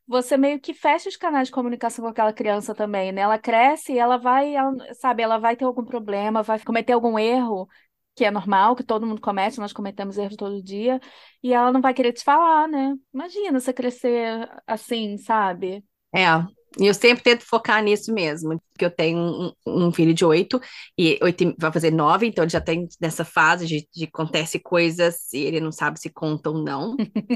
você 0.07 0.37
meio 0.37 0.61
que 0.61 0.75
fecha 0.75 1.09
os 1.09 1.17
canais 1.17 1.49
de 1.49 1.53
comunicação 1.55 2.05
com 2.05 2.11
aquela 2.11 2.33
criança 2.33 2.75
também, 2.75 3.13
né? 3.13 3.23
Ela 3.23 3.39
cresce 3.39 3.93
e 3.93 3.99
ela 3.99 4.17
vai, 4.19 4.55
ela- 4.55 4.73
sabe, 4.95 5.23
ela 5.23 5.39
vai 5.39 5.57
ter 5.57 5.65
algum 5.65 5.85
problema, 5.85 6.43
vai 6.43 6.59
cometer 6.61 6.93
algum 6.93 7.19
erro, 7.19 7.69
que 8.15 8.25
é 8.25 8.31
normal, 8.31 8.75
que 8.77 8.85
todo 8.85 9.07
mundo 9.07 9.21
comete, 9.21 9.59
nós 9.59 9.73
cometemos 9.73 10.17
erros 10.19 10.37
todo 10.37 10.63
dia, 10.63 11.01
e 11.43 11.53
ela 11.53 11.73
não 11.73 11.81
vai 11.83 11.93
querer 11.95 12.13
te 12.13 12.25
falar, 12.25 12.69
né? 12.69 12.95
Imagina 13.13 13.61
você 13.61 13.73
crescer 13.73 14.49
assim, 14.67 15.19
sabe? 15.19 15.85
É, 16.15 16.56
e 16.79 16.87
eu 16.87 16.95
sempre 16.95 17.23
tento 17.25 17.45
focar 17.45 17.83
nisso 17.83 18.13
mesmo, 18.13 18.61
porque 18.73 18.85
eu 18.85 18.91
tenho 18.91 19.19
um, 19.19 19.53
um 19.89 19.93
filho 19.93 20.13
de 20.13 20.25
oito, 20.25 20.61
e 20.99 21.19
oito 21.23 21.55
vai 21.59 21.73
fazer 21.73 21.91
nove, 21.91 22.27
então 22.27 22.45
ele 22.45 22.51
já 22.51 22.61
tem 22.61 22.87
nessa 23.01 23.25
fase 23.25 23.67
de, 23.67 23.89
de 23.95 24.05
acontece 24.05 24.59
coisas 24.61 25.33
e 25.33 25.39
ele 25.39 25.61
não 25.61 25.73
sabe 25.73 25.99
se 26.01 26.11
conta 26.11 26.51
ou 26.51 26.63
não. 26.63 26.97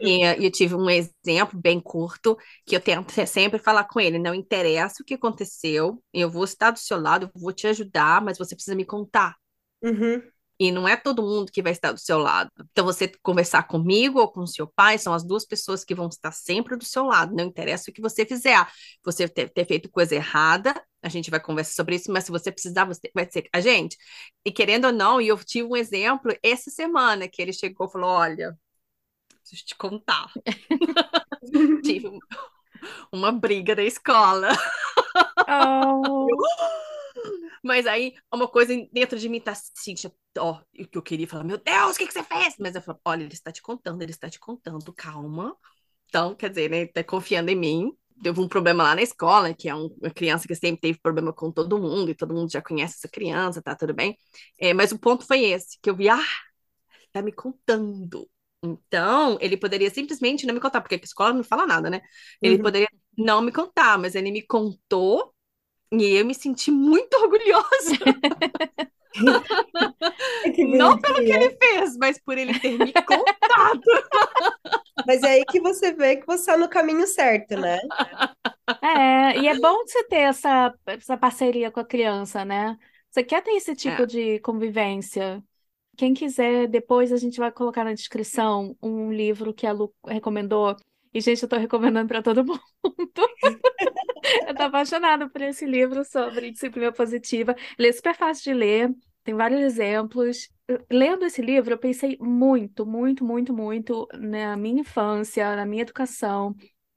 E 0.00 0.22
eu 0.46 0.50
tive 0.50 0.74
um 0.74 0.88
exemplo 0.90 1.60
bem 1.60 1.78
curto, 1.80 2.36
que 2.66 2.74
eu 2.76 2.80
tento 2.80 3.12
se- 3.12 3.26
sempre 3.26 3.58
falar 3.58 3.84
com 3.84 4.00
ele, 4.00 4.18
não 4.18 4.34
interessa 4.34 5.02
o 5.02 5.04
que 5.04 5.14
aconteceu, 5.14 6.02
eu 6.12 6.30
vou 6.30 6.44
estar 6.44 6.70
do 6.70 6.78
seu 6.78 6.98
lado, 7.00 7.26
eu 7.34 7.40
vou 7.40 7.52
te 7.52 7.66
ajudar, 7.66 8.22
mas 8.22 8.38
você 8.38 8.54
precisa 8.54 8.76
me 8.76 8.84
contar. 8.84 9.36
Uhum. 9.82 10.32
E 10.60 10.70
não 10.70 10.86
é 10.86 10.94
todo 10.94 11.22
mundo 11.22 11.50
que 11.50 11.62
vai 11.62 11.72
estar 11.72 11.90
do 11.90 11.98
seu 11.98 12.18
lado. 12.18 12.50
Então, 12.70 12.84
você 12.84 13.10
conversar 13.22 13.62
comigo 13.62 14.20
ou 14.20 14.30
com 14.30 14.46
seu 14.46 14.66
pai 14.66 14.98
são 14.98 15.14
as 15.14 15.24
duas 15.24 15.46
pessoas 15.46 15.82
que 15.82 15.94
vão 15.94 16.08
estar 16.08 16.32
sempre 16.32 16.76
do 16.76 16.84
seu 16.84 17.06
lado. 17.06 17.34
Não 17.34 17.46
interessa 17.46 17.90
o 17.90 17.94
que 17.94 18.02
você 18.02 18.26
fizer. 18.26 18.62
Você 19.02 19.26
ter, 19.26 19.48
ter 19.48 19.64
feito 19.64 19.90
coisa 19.90 20.14
errada, 20.14 20.74
a 21.02 21.08
gente 21.08 21.30
vai 21.30 21.40
conversar 21.40 21.72
sobre 21.72 21.96
isso, 21.96 22.12
mas 22.12 22.24
se 22.24 22.30
você 22.30 22.52
precisar, 22.52 22.84
você 22.84 23.10
vai 23.14 23.26
ser 23.30 23.48
a 23.54 23.60
gente. 23.60 23.96
E 24.44 24.52
querendo 24.52 24.84
ou 24.84 24.92
não, 24.92 25.18
e 25.18 25.28
eu 25.28 25.38
tive 25.42 25.66
um 25.66 25.76
exemplo 25.76 26.30
essa 26.42 26.70
semana 26.70 27.26
que 27.26 27.40
ele 27.40 27.54
chegou 27.54 27.86
e 27.86 27.92
falou: 27.92 28.10
Olha, 28.10 28.54
preciso 29.40 29.64
te 29.64 29.74
contar. 29.74 30.30
tive 31.82 32.10
uma 33.10 33.32
briga 33.32 33.74
da 33.74 33.82
escola. 33.82 34.48
Oh. 35.48 36.26
Mas 37.62 37.86
aí, 37.86 38.14
uma 38.32 38.48
coisa 38.48 38.74
dentro 38.92 39.18
de 39.18 39.28
mim 39.28 39.40
tá 39.40 39.52
assim, 39.52 39.94
ó, 40.38 40.60
o 40.78 40.86
que 40.86 40.98
eu 40.98 41.02
queria 41.02 41.26
falar, 41.26 41.44
meu 41.44 41.58
Deus, 41.58 41.96
o 41.96 41.98
que, 41.98 42.06
que 42.06 42.12
você 42.12 42.22
fez? 42.22 42.54
Mas 42.58 42.74
eu 42.74 42.82
falo, 42.82 43.00
olha, 43.04 43.22
ele 43.24 43.32
está 43.32 43.50
te 43.50 43.62
contando, 43.62 44.02
ele 44.02 44.12
está 44.12 44.28
te 44.28 44.38
contando, 44.38 44.92
calma. 44.92 45.56
Então, 46.08 46.34
quer 46.34 46.50
dizer, 46.50 46.70
né, 46.70 46.78
ele 46.78 46.92
tá 46.92 47.02
confiando 47.04 47.50
em 47.50 47.56
mim. 47.56 47.92
Teve 48.22 48.38
um 48.40 48.48
problema 48.48 48.82
lá 48.82 48.94
na 48.94 49.02
escola, 49.02 49.54
que 49.54 49.68
é 49.68 49.74
um, 49.74 49.86
uma 50.00 50.10
criança 50.10 50.46
que 50.46 50.54
sempre 50.54 50.80
teve 50.80 50.98
problema 51.00 51.32
com 51.32 51.50
todo 51.50 51.78
mundo, 51.78 52.10
e 52.10 52.14
todo 52.14 52.34
mundo 52.34 52.52
já 52.52 52.60
conhece 52.60 52.96
essa 52.98 53.08
criança, 53.08 53.62
tá 53.62 53.74
tudo 53.74 53.94
bem. 53.94 54.16
É, 54.58 54.74
mas 54.74 54.92
o 54.92 54.98
ponto 54.98 55.26
foi 55.26 55.44
esse, 55.44 55.78
que 55.82 55.88
eu 55.88 55.96
vi, 55.96 56.08
ah, 56.08 56.22
tá 57.12 57.22
me 57.22 57.32
contando. 57.32 58.28
Então, 58.62 59.38
ele 59.40 59.56
poderia 59.56 59.90
simplesmente 59.90 60.46
não 60.46 60.54
me 60.54 60.60
contar, 60.60 60.82
porque 60.82 60.96
a 60.96 60.98
escola 60.98 61.32
não 61.32 61.42
fala 61.42 61.66
nada, 61.66 61.88
né? 61.88 62.02
Ele 62.42 62.56
uhum. 62.56 62.62
poderia 62.62 62.88
não 63.16 63.40
me 63.40 63.52
contar, 63.52 63.98
mas 63.98 64.14
ele 64.14 64.30
me 64.30 64.42
contou 64.42 65.34
e 65.92 66.04
eu 66.18 66.26
me 66.26 66.34
senti 66.34 66.70
muito 66.70 67.14
orgulhosa. 67.16 67.96
Não 70.78 70.98
pelo 70.98 71.16
que 71.16 71.32
ele 71.32 71.56
fez, 71.56 71.96
mas 71.96 72.20
por 72.22 72.38
ele 72.38 72.58
ter 72.58 72.78
me 72.78 72.92
contado. 72.92 73.80
Mas 75.06 75.22
é 75.22 75.32
aí 75.32 75.44
que 75.46 75.60
você 75.60 75.92
vê 75.92 76.16
que 76.16 76.26
você 76.26 76.40
está 76.40 76.56
no 76.58 76.68
caminho 76.68 77.06
certo, 77.06 77.56
né? 77.56 77.78
É, 78.82 79.38
e 79.38 79.48
é 79.48 79.58
bom 79.58 79.78
você 79.78 80.04
ter 80.04 80.20
essa, 80.20 80.74
essa 80.86 81.16
parceria 81.16 81.70
com 81.70 81.80
a 81.80 81.84
criança, 81.84 82.44
né? 82.44 82.76
Você 83.10 83.24
quer 83.24 83.42
ter 83.42 83.52
esse 83.52 83.74
tipo 83.74 84.02
é. 84.02 84.06
de 84.06 84.38
convivência. 84.40 85.42
Quem 85.96 86.14
quiser, 86.14 86.68
depois 86.68 87.12
a 87.12 87.16
gente 87.16 87.38
vai 87.38 87.50
colocar 87.50 87.82
na 87.82 87.94
descrição 87.94 88.76
um 88.82 89.10
livro 89.10 89.54
que 89.54 89.66
a 89.66 89.72
Lu 89.72 89.92
recomendou. 90.06 90.76
E, 91.12 91.20
gente, 91.20 91.42
eu 91.42 91.46
estou 91.46 91.58
recomendando 91.58 92.06
para 92.06 92.22
todo 92.22 92.44
mundo. 92.44 92.62
eu 94.48 94.54
tô 94.54 94.62
apaixonada 94.64 95.28
por 95.28 95.40
esse 95.42 95.64
livro 95.66 96.04
sobre 96.04 96.50
disciplina 96.50 96.92
positiva. 96.92 97.54
Ele 97.78 97.88
é 97.88 97.92
super 97.92 98.14
fácil 98.14 98.44
de 98.52 98.54
ler, 98.54 98.94
tem 99.24 99.34
vários 99.34 99.60
exemplos. 99.60 100.48
Lendo 100.90 101.24
esse 101.24 101.42
livro, 101.42 101.72
eu 101.74 101.78
pensei 101.78 102.16
muito, 102.20 102.86
muito, 102.86 103.24
muito, 103.24 103.52
muito 103.52 104.06
na 104.14 104.56
minha 104.56 104.80
infância, 104.82 105.56
na 105.56 105.66
minha 105.66 105.82
educação, 105.82 106.54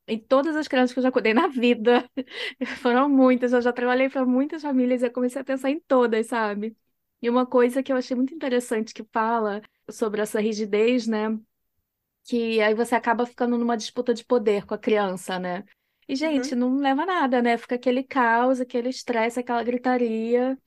em 0.07 0.19
todas 0.19 0.55
as 0.55 0.67
crianças 0.67 0.93
que 0.93 0.99
eu 0.99 1.03
já 1.03 1.11
cuidei 1.11 1.33
na 1.33 1.47
vida. 1.47 2.09
Foram 2.81 3.09
muitas, 3.09 3.53
eu 3.53 3.61
já 3.61 3.73
trabalhei 3.73 4.09
para 4.09 4.25
muitas 4.25 4.61
famílias 4.61 5.01
e 5.01 5.07
eu 5.07 5.11
comecei 5.11 5.41
a 5.41 5.45
pensar 5.45 5.69
em 5.71 5.79
todas, 5.81 6.27
sabe? 6.27 6.75
E 7.21 7.29
uma 7.29 7.45
coisa 7.45 7.81
que 7.81 7.91
eu 7.91 7.95
achei 7.97 8.15
muito 8.15 8.33
interessante 8.33 8.93
que 8.93 9.03
fala 9.11 9.61
sobre 9.89 10.21
essa 10.21 10.39
rigidez, 10.41 11.07
né? 11.07 11.37
Que 12.25 12.61
aí 12.61 12.73
você 12.73 12.95
acaba 12.95 13.25
ficando 13.25 13.57
numa 13.57 13.77
disputa 13.77 14.13
de 14.13 14.23
poder 14.25 14.65
com 14.65 14.73
a 14.73 14.77
criança, 14.77 15.39
né? 15.39 15.63
E, 16.07 16.15
gente, 16.15 16.53
uhum. 16.53 16.59
não 16.59 16.75
leva 16.77 17.03
a 17.03 17.05
nada, 17.05 17.41
né? 17.41 17.57
Fica 17.57 17.75
aquele 17.75 18.03
caos, 18.03 18.59
aquele 18.59 18.89
estresse, 18.89 19.39
aquela 19.39 19.63
gritaria. 19.63 20.57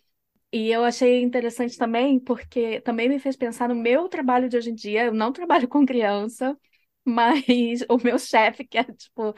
E 0.52 0.70
eu 0.70 0.84
achei 0.84 1.22
interessante 1.22 1.76
também, 1.76 2.18
porque 2.18 2.80
também 2.80 3.08
me 3.08 3.18
fez 3.18 3.36
pensar 3.36 3.68
no 3.68 3.74
meu 3.74 4.08
trabalho 4.08 4.48
de 4.48 4.56
hoje 4.56 4.70
em 4.70 4.74
dia. 4.74 5.06
Eu 5.06 5.14
não 5.14 5.32
trabalho 5.32 5.68
com 5.68 5.84
criança, 5.84 6.58
mas 7.04 7.84
o 7.88 7.98
meu 8.02 8.18
chefe, 8.18 8.64
que 8.64 8.78
é, 8.78 8.84
tipo, 8.84 9.34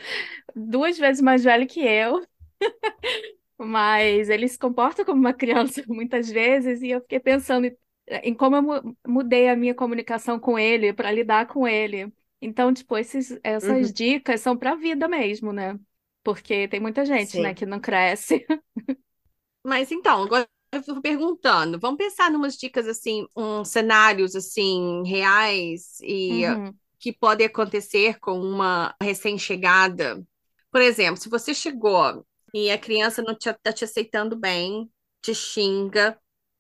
duas 0.55 0.99
vezes 0.99 1.23
mais 1.23 1.45
velho 1.45 1.67
que 1.67 1.81
eu, 1.81 2.25
mas 3.59 4.29
ele 4.29 4.49
se 4.49 4.59
comporta 4.59 5.05
como 5.05 5.21
uma 5.21 5.33
criança 5.35 5.83
muitas 5.89 6.31
vezes, 6.31 6.83
e 6.83 6.91
eu 6.91 7.01
fiquei 7.01 7.21
pensando 7.21 7.67
em, 7.67 7.77
em 8.23 8.35
como 8.35 8.57
eu 8.57 8.97
mudei 9.07 9.49
a 9.49 9.57
minha 9.57 9.75
comunicação 9.75 10.39
com 10.39 10.59
ele, 10.59 10.93
para 10.93 11.11
lidar 11.11 11.47
com 11.47 11.67
ele. 11.67 12.13
Então, 12.41 12.73
tipo, 12.73 12.97
esses, 12.97 13.39
essas 13.43 13.89
uhum. 13.89 13.93
dicas 13.93 14.41
são 14.41 14.57
para 14.57 14.73
a 14.73 14.77
vida 14.77 15.09
mesmo, 15.09 15.53
né? 15.53 15.79
Porque 16.29 16.69
tem 16.69 16.79
muita 16.79 17.07
gente, 17.07 17.41
né, 17.41 17.55
que 17.55 17.65
não 17.65 17.81
cresce. 17.81 18.45
Mas 19.65 19.91
então, 19.91 20.25
agora 20.25 20.47
eu 20.71 20.83
fico 20.83 21.01
perguntando, 21.01 21.81
vamos 21.81 21.97
pensar 21.97 22.31
em 22.31 22.37
umas 22.37 22.55
dicas 22.55 22.87
assim, 22.87 23.27
uns 23.35 23.69
cenários 23.69 24.37
assim 24.37 25.03
reais 25.07 25.99
e 26.03 26.45
uhum. 26.45 26.75
que 26.99 27.15
podem 27.15 27.47
acontecer 27.47 28.19
com 28.21 28.39
uma 28.39 28.95
recém-chegada. 29.03 30.23
Por 30.71 30.83
exemplo, 30.83 31.17
se 31.19 31.31
você 31.31 31.55
chegou 31.55 32.23
e 32.53 32.71
a 32.71 32.77
criança 32.77 33.23
não 33.23 33.33
está 33.33 33.55
te, 33.55 33.79
te 33.79 33.85
aceitando 33.85 34.37
bem, 34.37 34.87
te 35.23 35.35
xinga, 35.35 36.15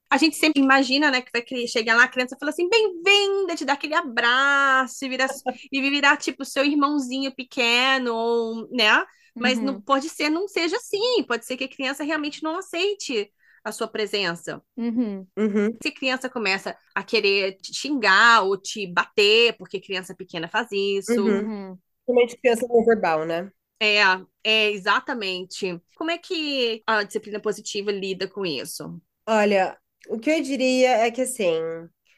a 0.08 0.16
gente 0.16 0.36
sempre 0.36 0.62
imagina, 0.62 1.10
né, 1.10 1.20
que 1.20 1.30
vai 1.30 1.44
chegar 1.66 1.94
lá, 1.94 2.04
a 2.04 2.08
criança 2.08 2.38
fala 2.40 2.52
assim, 2.52 2.70
bem-vinda, 2.70 3.54
te 3.54 3.66
dá 3.66 3.74
aquele 3.74 3.94
abraço 3.94 5.04
e 5.04 5.10
virar, 5.10 5.28
e 5.70 5.90
virar 5.90 6.16
tipo 6.16 6.42
seu 6.42 6.64
irmãozinho 6.64 7.34
pequeno, 7.34 8.14
ou, 8.14 8.66
né? 8.70 9.04
Mas 9.40 9.58
uhum. 9.58 9.64
não 9.64 9.80
pode 9.80 10.08
ser, 10.08 10.28
não 10.28 10.48
seja 10.48 10.76
assim. 10.76 11.22
Pode 11.26 11.46
ser 11.46 11.56
que 11.56 11.64
a 11.64 11.68
criança 11.68 12.04
realmente 12.04 12.42
não 12.42 12.58
aceite 12.58 13.30
a 13.64 13.72
sua 13.72 13.88
presença. 13.88 14.62
Uhum. 14.76 15.26
Uhum. 15.36 15.76
Se 15.82 15.88
a 15.88 15.94
criança 15.94 16.28
começa 16.28 16.76
a 16.94 17.02
querer 17.02 17.56
te 17.56 17.74
xingar 17.74 18.42
ou 18.42 18.56
te 18.56 18.86
bater, 18.86 19.56
porque 19.56 19.80
criança 19.80 20.14
pequena 20.14 20.48
faz 20.48 20.68
isso. 20.72 21.12
Uhum. 21.12 21.40
uhum. 21.40 21.78
Principalmente 22.04 22.40
criança 22.40 22.66
não 22.68 22.84
verbal, 22.84 23.24
né? 23.26 23.52
É, 23.80 23.98
é, 24.42 24.70
exatamente. 24.70 25.80
Como 25.96 26.10
é 26.10 26.18
que 26.18 26.82
a 26.86 27.02
disciplina 27.02 27.38
positiva 27.38 27.92
lida 27.92 28.26
com 28.26 28.44
isso? 28.44 29.00
Olha, 29.26 29.78
o 30.08 30.18
que 30.18 30.30
eu 30.30 30.42
diria 30.42 30.90
é 30.98 31.10
que, 31.10 31.20
assim, 31.20 31.54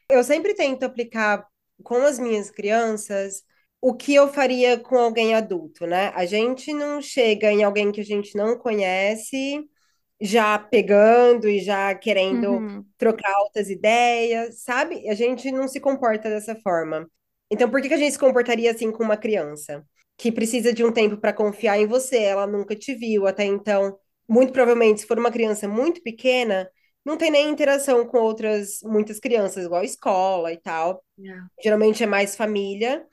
eu 0.09 0.23
sempre 0.23 0.55
tento 0.55 0.85
aplicar 0.85 1.47
com 1.83 1.97
as 1.97 2.19
minhas 2.19 2.51
crianças 2.51 3.43
o 3.81 3.95
que 3.95 4.15
eu 4.15 4.29
faria 4.29 4.79
com 4.79 4.99
alguém 4.99 5.35
adulto, 5.35 5.87
né? 5.87 6.13
A 6.15 6.27
gente 6.27 6.73
não 6.73 7.01
chega 7.01 7.51
em 7.51 7.65
alguém 7.65 7.91
que 7.91 8.01
a 8.01 8.05
gente 8.05 8.37
não 8.37 8.59
conhece 8.59 9.65
já 10.21 10.59
pegando 10.59 11.49
e 11.49 11.61
já 11.61 11.95
querendo 11.95 12.51
uhum. 12.51 12.85
trocar 12.99 13.33
altas 13.33 13.71
ideias, 13.71 14.63
sabe? 14.63 15.09
A 15.09 15.15
gente 15.15 15.51
não 15.51 15.67
se 15.67 15.81
comporta 15.81 16.29
dessa 16.29 16.55
forma. 16.57 17.09
Então, 17.51 17.71
por 17.71 17.81
que 17.81 17.89
que 17.89 17.95
a 17.95 17.99
gente 17.99 18.13
se 18.13 18.19
comportaria 18.19 18.71
assim 18.71 18.93
com 18.93 19.03
uma 19.03 19.17
criança 19.17 19.83
que 20.19 20.31
precisa 20.31 20.75
de 20.75 20.85
um 20.85 20.93
tempo 20.93 21.17
para 21.17 21.33
confiar 21.33 21.79
em 21.79 21.87
você? 21.87 22.19
Ela 22.19 22.47
nunca 22.47 22.77
te 22.77 22.95
viu 22.95 23.27
até 23.27 23.45
então. 23.45 23.99
Muito 24.29 24.53
provavelmente, 24.53 25.01
se 25.01 25.07
for 25.07 25.19
uma 25.19 25.31
criança 25.31 25.67
muito 25.67 26.03
pequena, 26.03 26.71
não 27.05 27.17
tem 27.17 27.31
nem 27.31 27.49
interação 27.49 28.07
com 28.07 28.19
outras 28.19 28.81
muitas 28.83 29.19
crianças, 29.19 29.65
igual 29.65 29.83
escola 29.83 30.53
e 30.53 30.59
tal. 30.59 31.03
Yeah. 31.19 31.47
Geralmente 31.63 32.03
é 32.03 32.07
mais 32.07 32.37
família. 32.37 33.05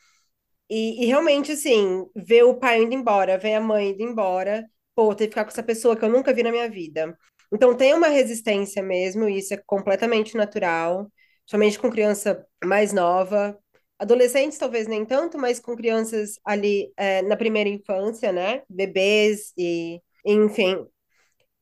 E, 0.70 1.04
e, 1.04 1.06
realmente, 1.06 1.52
assim, 1.54 2.06
ver 2.16 2.44
o 2.44 2.56
pai 2.56 2.84
indo 2.84 2.94
embora, 2.94 3.38
ver 3.38 3.56
a 3.56 3.62
mãe 3.62 3.92
indo 3.92 4.04
embora, 4.04 4.70
pô, 4.96 5.16
ter 5.16 5.26
que 5.26 5.32
ficar 5.32 5.46
com 5.46 5.52
essa 5.52 5.64
pessoa 5.64 5.96
que 5.96 6.04
eu 6.04 6.10
nunca 6.10 6.34
vi 6.34 6.44
na 6.44 6.52
minha 6.52 6.70
vida. 6.70 7.18
Então 7.54 7.76
tem 7.76 7.94
uma 7.94 8.08
resistência 8.10 8.84
mesmo, 8.84 9.30
e 9.30 9.38
isso 9.40 9.54
é 9.54 9.58
completamente 9.66 10.36
natural, 10.36 11.10
somente 11.46 11.80
com 11.80 11.90
criança 11.90 12.46
mais 12.64 12.92
nova. 12.92 13.58
Adolescentes 13.98 14.58
talvez 14.58 14.88
nem 14.88 15.06
tanto, 15.06 15.38
mas 15.38 15.60
com 15.60 15.76
crianças 15.76 16.40
ali 16.46 16.92
é, 16.98 17.22
na 17.22 17.38
primeira 17.38 17.70
infância, 17.70 18.32
né? 18.32 18.62
Bebês 18.70 19.54
e 19.58 20.02
enfim. 20.26 20.86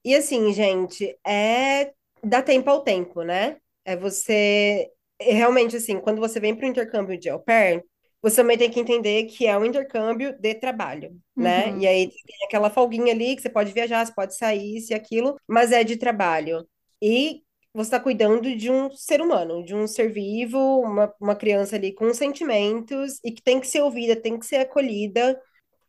E 0.04 0.16
assim, 0.16 0.54
gente, 0.54 1.18
é 1.26 1.94
dá 2.24 2.42
tempo 2.42 2.70
ao 2.70 2.84
tempo, 2.84 3.24
né? 3.24 3.58
É 3.84 3.96
você 3.96 4.90
realmente 5.22 5.76
assim, 5.76 6.00
quando 6.00 6.20
você 6.20 6.40
vem 6.40 6.56
para 6.56 6.66
o 6.66 6.70
intercâmbio 6.70 7.18
de 7.18 7.30
au 7.30 7.40
pair, 7.40 7.84
você 8.22 8.38
também 8.38 8.58
tem 8.58 8.70
que 8.70 8.80
entender 8.80 9.26
que 9.26 9.46
é 9.46 9.58
um 9.58 9.66
intercâmbio 9.66 10.34
de 10.40 10.56
trabalho, 10.56 11.16
né? 11.36 11.68
Uhum. 11.68 11.80
E 11.82 11.88
aí 11.88 12.08
tem 12.08 12.46
aquela 12.46 12.70
folguinha 12.70 13.14
ali 13.14 13.36
que 13.36 13.42
você 13.42 13.50
pode 13.50 13.72
viajar, 13.72 14.06
você 14.06 14.14
pode 14.14 14.36
sair, 14.36 14.82
se 14.82 14.94
aquilo, 14.94 15.38
mas 15.48 15.72
é 15.72 15.84
de 15.84 15.96
trabalho. 15.98 16.68
E 17.02 17.44
você 17.74 17.88
está 17.88 18.00
cuidando 18.00 18.56
de 18.56 18.72
um 18.72 18.90
ser 18.92 19.22
humano, 19.22 19.64
de 19.64 19.76
um 19.76 19.86
ser 19.86 20.10
vivo, 20.12 20.58
uma, 20.80 21.14
uma 21.20 21.36
criança 21.36 21.76
ali 21.76 21.94
com 21.94 22.14
sentimentos 22.14 23.20
e 23.24 23.32
que 23.32 23.44
tem 23.44 23.60
que 23.60 23.68
ser 23.68 23.82
ouvida, 23.82 24.16
tem 24.16 24.40
que 24.40 24.46
ser 24.46 24.58
acolhida. 24.58 25.40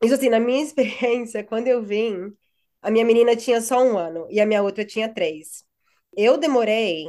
Isso 0.03 0.15
assim, 0.15 0.29
na 0.29 0.41
minha 0.41 0.63
experiência, 0.65 1.45
quando 1.45 1.69
eu 1.69 1.83
vim, 1.83 2.33
a 2.83 2.91
minha 2.91 3.05
menina 3.05 3.37
tinha 3.37 3.61
só 3.61 3.83
um 3.83 3.97
ano 3.97 4.27
e 4.31 4.41
a 4.41 4.47
minha 4.47 4.63
outra 4.63 4.85
tinha 4.85 5.09
três. 5.09 5.65
Eu 6.17 6.37
demorei 6.37 7.07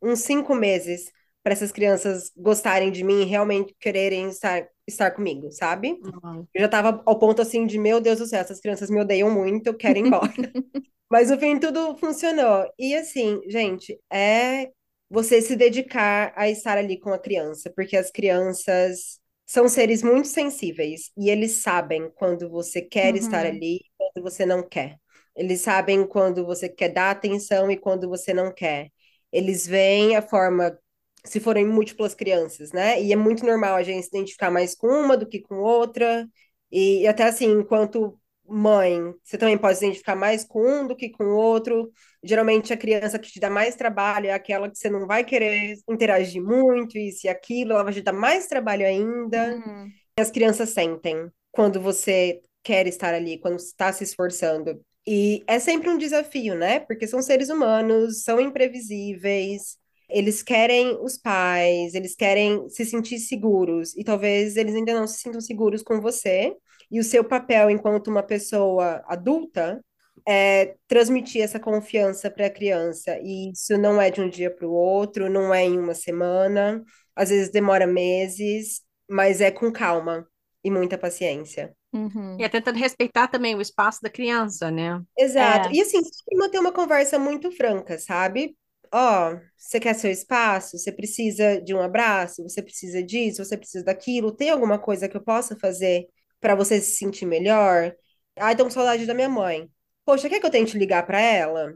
uns 0.00 0.20
cinco 0.20 0.54
meses 0.54 1.10
para 1.44 1.52
essas 1.52 1.70
crianças 1.70 2.32
gostarem 2.34 2.90
de 2.90 3.04
mim 3.04 3.20
e 3.20 3.26
realmente 3.26 3.76
quererem 3.78 4.28
estar, 4.30 4.66
estar 4.88 5.10
comigo, 5.10 5.52
sabe? 5.52 6.00
Uhum. 6.02 6.46
Eu 6.54 6.60
já 6.60 6.66
estava 6.66 7.02
ao 7.04 7.18
ponto 7.18 7.42
assim 7.42 7.66
de, 7.66 7.78
meu 7.78 8.00
Deus 8.00 8.18
do 8.18 8.26
céu, 8.26 8.40
essas 8.40 8.60
crianças 8.60 8.88
me 8.88 8.98
odeiam 8.98 9.30
muito, 9.30 9.66
eu 9.66 9.76
quero 9.76 9.98
ir 9.98 10.06
embora. 10.06 10.32
Mas 11.12 11.30
no 11.30 11.38
fim 11.38 11.58
tudo 11.60 11.98
funcionou. 11.98 12.66
E 12.78 12.94
assim, 12.96 13.42
gente, 13.46 14.00
é 14.10 14.70
você 15.10 15.42
se 15.42 15.54
dedicar 15.54 16.32
a 16.34 16.48
estar 16.48 16.78
ali 16.78 16.98
com 16.98 17.12
a 17.12 17.18
criança, 17.18 17.70
porque 17.76 17.96
as 17.96 18.10
crianças 18.10 19.20
são 19.46 19.68
seres 19.68 20.02
muito 20.02 20.28
sensíveis 20.28 21.12
e 21.14 21.28
eles 21.28 21.62
sabem 21.62 22.10
quando 22.14 22.48
você 22.48 22.80
quer 22.80 23.12
uhum. 23.12 23.20
estar 23.20 23.44
ali 23.44 23.76
e 23.76 23.84
quando 23.98 24.24
você 24.24 24.46
não 24.46 24.66
quer. 24.66 24.96
Eles 25.36 25.60
sabem 25.60 26.06
quando 26.06 26.46
você 26.46 26.70
quer 26.70 26.88
dar 26.88 27.10
atenção 27.10 27.70
e 27.70 27.76
quando 27.76 28.08
você 28.08 28.32
não 28.32 28.52
quer. 28.52 28.88
Eles 29.30 29.66
veem 29.66 30.16
a 30.16 30.22
forma, 30.22 30.78
se 31.24 31.40
forem 31.40 31.66
múltiplas 31.66 32.14
crianças, 32.14 32.72
né? 32.72 33.02
E 33.02 33.12
é 33.12 33.16
muito 33.16 33.44
normal 33.44 33.76
a 33.76 33.82
gente 33.82 34.02
se 34.02 34.08
identificar 34.08 34.50
mais 34.50 34.74
com 34.74 34.88
uma 34.88 35.16
do 35.16 35.26
que 35.26 35.40
com 35.40 35.56
outra. 35.56 36.28
E 36.70 37.06
até 37.06 37.24
assim, 37.24 37.50
enquanto 37.50 38.18
mãe, 38.46 39.14
você 39.22 39.38
também 39.38 39.56
pode 39.56 39.78
se 39.78 39.84
identificar 39.84 40.14
mais 40.14 40.44
com 40.44 40.60
um 40.60 40.86
do 40.86 40.94
que 40.94 41.08
com 41.10 41.24
o 41.24 41.36
outro. 41.36 41.90
Geralmente 42.22 42.72
a 42.72 42.76
criança 42.76 43.18
que 43.18 43.30
te 43.30 43.40
dá 43.40 43.48
mais 43.48 43.74
trabalho 43.74 44.26
é 44.26 44.32
aquela 44.32 44.70
que 44.70 44.78
você 44.78 44.90
não 44.90 45.06
vai 45.06 45.24
querer 45.24 45.76
interagir 45.88 46.42
muito, 46.42 46.98
isso 46.98 47.26
e 47.26 47.28
aquilo, 47.28 47.72
ela 47.72 47.84
vai 47.84 47.92
te 47.92 48.02
dar 48.02 48.12
mais 48.12 48.46
trabalho 48.46 48.86
ainda. 48.86 49.54
Uhum. 49.54 49.88
As 50.18 50.30
crianças 50.30 50.70
sentem 50.70 51.30
quando 51.50 51.80
você 51.80 52.40
quer 52.62 52.86
estar 52.86 53.14
ali, 53.14 53.38
quando 53.38 53.58
está 53.58 53.92
se 53.92 54.04
esforçando. 54.04 54.80
E 55.06 55.42
é 55.46 55.58
sempre 55.58 55.88
um 55.90 55.98
desafio, 55.98 56.54
né? 56.54 56.80
Porque 56.80 57.06
são 57.06 57.20
seres 57.20 57.50
humanos, 57.50 58.22
são 58.22 58.40
imprevisíveis, 58.40 59.78
eles 60.14 60.42
querem 60.42 60.96
os 61.02 61.18
pais, 61.18 61.94
eles 61.94 62.14
querem 62.14 62.68
se 62.68 62.84
sentir 62.84 63.18
seguros, 63.18 63.96
e 63.96 64.04
talvez 64.04 64.56
eles 64.56 64.74
ainda 64.74 64.94
não 64.94 65.06
se 65.08 65.18
sintam 65.18 65.40
seguros 65.40 65.82
com 65.82 66.00
você. 66.00 66.56
E 66.90 67.00
o 67.00 67.04
seu 67.04 67.24
papel 67.24 67.68
enquanto 67.68 68.08
uma 68.08 68.22
pessoa 68.22 69.02
adulta 69.08 69.84
é 70.26 70.76
transmitir 70.86 71.42
essa 71.42 71.58
confiança 71.58 72.30
para 72.30 72.46
a 72.46 72.50
criança. 72.50 73.18
E 73.20 73.50
isso 73.50 73.76
não 73.76 74.00
é 74.00 74.10
de 74.10 74.20
um 74.20 74.28
dia 74.28 74.50
para 74.50 74.66
o 74.66 74.72
outro, 74.72 75.28
não 75.28 75.52
é 75.52 75.64
em 75.64 75.78
uma 75.78 75.94
semana, 75.94 76.84
às 77.16 77.30
vezes 77.30 77.50
demora 77.50 77.86
meses, 77.86 78.82
mas 79.10 79.40
é 79.40 79.50
com 79.50 79.72
calma 79.72 80.26
e 80.62 80.70
muita 80.70 80.96
paciência. 80.96 81.74
Uhum. 81.92 82.36
E 82.38 82.44
é 82.44 82.48
tentando 82.48 82.78
respeitar 82.78 83.28
também 83.28 83.54
o 83.54 83.60
espaço 83.60 84.00
da 84.00 84.10
criança, 84.10 84.70
né? 84.70 85.02
Exato. 85.18 85.68
É. 85.70 85.72
E 85.72 85.80
assim, 85.80 86.00
manter 86.34 86.58
uma 86.58 86.72
conversa 86.72 87.18
muito 87.18 87.50
franca, 87.50 87.98
sabe? 87.98 88.56
Ó, 88.96 89.36
você 89.56 89.80
quer 89.80 89.92
seu 89.94 90.08
espaço? 90.08 90.78
Você 90.78 90.92
precisa 90.92 91.60
de 91.60 91.74
um 91.74 91.80
abraço? 91.80 92.44
Você 92.44 92.62
precisa 92.62 93.02
disso? 93.02 93.44
Você 93.44 93.56
precisa 93.56 93.84
daquilo? 93.84 94.30
Tem 94.30 94.50
alguma 94.50 94.78
coisa 94.78 95.08
que 95.08 95.16
eu 95.16 95.20
possa 95.20 95.56
fazer 95.58 96.06
para 96.40 96.54
você 96.54 96.80
se 96.80 96.96
sentir 96.96 97.26
melhor? 97.26 97.92
Ai, 98.38 98.54
tô 98.56 98.62
com 98.62 98.70
saudade 98.70 99.04
da 99.04 99.12
minha 99.12 99.28
mãe. 99.28 99.68
Poxa, 100.04 100.28
quer 100.28 100.38
que 100.38 100.46
eu 100.46 100.50
tente 100.50 100.78
ligar 100.78 101.04
para 101.06 101.20
ela? 101.20 101.74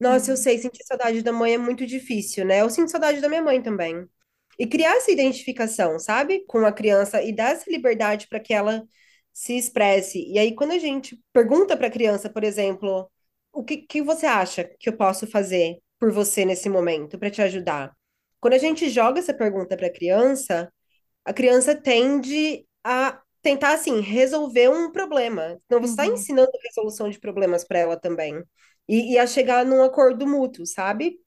Nossa, 0.00 0.30
eu 0.30 0.36
uhum. 0.36 0.42
sei, 0.42 0.58
sentir 0.58 0.82
saudade 0.84 1.22
da 1.22 1.32
mãe 1.32 1.52
é 1.52 1.58
muito 1.58 1.86
difícil, 1.86 2.46
né? 2.46 2.62
Eu 2.62 2.70
sinto 2.70 2.90
saudade 2.90 3.20
da 3.20 3.28
minha 3.28 3.42
mãe 3.42 3.60
também. 3.62 4.06
E 4.58 4.66
criar 4.66 4.96
essa 4.96 5.10
identificação, 5.10 5.98
sabe? 5.98 6.46
Com 6.46 6.64
a 6.64 6.72
criança 6.72 7.22
e 7.22 7.34
dar 7.34 7.52
essa 7.52 7.70
liberdade 7.70 8.26
para 8.28 8.40
que 8.40 8.54
ela 8.54 8.82
se 9.34 9.56
expresse. 9.58 10.26
E 10.30 10.38
aí, 10.38 10.54
quando 10.54 10.72
a 10.72 10.78
gente 10.78 11.22
pergunta 11.30 11.76
para 11.76 11.88
a 11.88 11.90
criança, 11.90 12.30
por 12.30 12.42
exemplo, 12.42 13.10
o 13.52 13.62
que, 13.62 13.78
que 13.78 14.02
você 14.02 14.24
acha 14.24 14.64
que 14.64 14.88
eu 14.88 14.96
posso 14.96 15.26
fazer 15.26 15.78
por 16.02 16.10
você 16.10 16.44
nesse 16.44 16.68
momento 16.68 17.16
para 17.16 17.30
te 17.30 17.40
ajudar? 17.40 17.96
Quando 18.40 18.54
a 18.54 18.58
gente 18.58 18.90
joga 18.90 19.20
essa 19.20 19.32
pergunta 19.32 19.76
para 19.76 19.86
a 19.86 19.92
criança, 19.92 20.68
a 21.24 21.32
criança 21.32 21.76
tende 21.76 22.66
a 22.82 23.22
tentar, 23.40 23.74
assim, 23.74 24.00
resolver 24.00 24.68
um 24.68 24.90
problema. 24.90 25.56
Então, 25.64 25.80
você 25.80 25.92
está 25.92 26.04
uhum. 26.04 26.14
ensinando 26.14 26.50
resolução 26.64 27.08
de 27.08 27.20
problemas 27.20 27.62
para 27.62 27.78
ela 27.78 27.96
também. 27.96 28.42
E, 28.88 29.12
e, 29.12 29.18
a 29.18 29.28
chegar 29.28 29.64
num 29.64 29.80
acordo 29.80 30.26
mútuo, 30.26 30.66
sabe? 30.66 31.20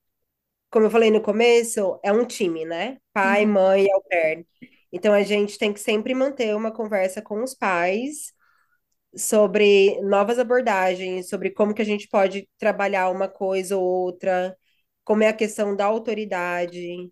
Como 0.69 0.87
eu 0.87 0.91
falei 0.91 1.09
no 1.09 1.21
começo, 1.21 1.97
é 2.03 2.11
um 2.11 2.25
time, 2.25 2.65
né? 2.65 2.97
Pai, 3.13 3.45
uhum. 3.45 3.53
mãe, 3.53 3.87
au 3.89 4.03
pair. 4.03 4.45
Então 4.91 5.13
a 5.13 5.23
gente 5.23 5.57
tem 5.57 5.71
que 5.71 5.79
sempre 5.79 6.13
manter 6.13 6.53
uma 6.53 6.69
conversa 6.69 7.21
com 7.21 7.41
os 7.41 7.53
pais 7.53 8.33
sobre 9.15 10.01
novas 10.01 10.37
abordagens, 10.37 11.29
sobre 11.29 11.49
como 11.51 11.73
que 11.73 11.81
a 11.81 11.85
gente 11.85 12.09
pode 12.09 12.49
trabalhar 12.57 13.09
uma 13.09 13.29
coisa 13.29 13.77
ou 13.77 13.83
outra, 13.85 14.53
como 15.05 15.23
é 15.23 15.29
a 15.29 15.33
questão 15.33 15.73
da 15.75 15.85
autoridade. 15.85 17.09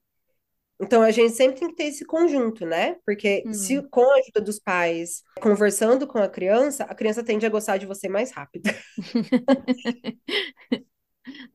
Então 0.81 1.01
a 1.01 1.11
gente 1.11 1.33
sempre 1.33 1.59
tem 1.59 1.69
que 1.69 1.75
ter 1.75 1.83
esse 1.85 2.03
conjunto, 2.03 2.65
né? 2.65 2.97
Porque 3.05 3.43
hum. 3.45 3.53
se 3.53 3.81
com 3.89 4.01
a 4.01 4.15
ajuda 4.17 4.41
dos 4.41 4.59
pais, 4.59 5.21
conversando 5.39 6.05
com 6.07 6.17
a 6.17 6.27
criança, 6.27 6.83
a 6.83 6.95
criança 6.95 7.23
tende 7.23 7.45
a 7.45 7.49
gostar 7.49 7.77
de 7.77 7.85
você 7.85 8.09
mais 8.09 8.31
rápido. 8.31 8.69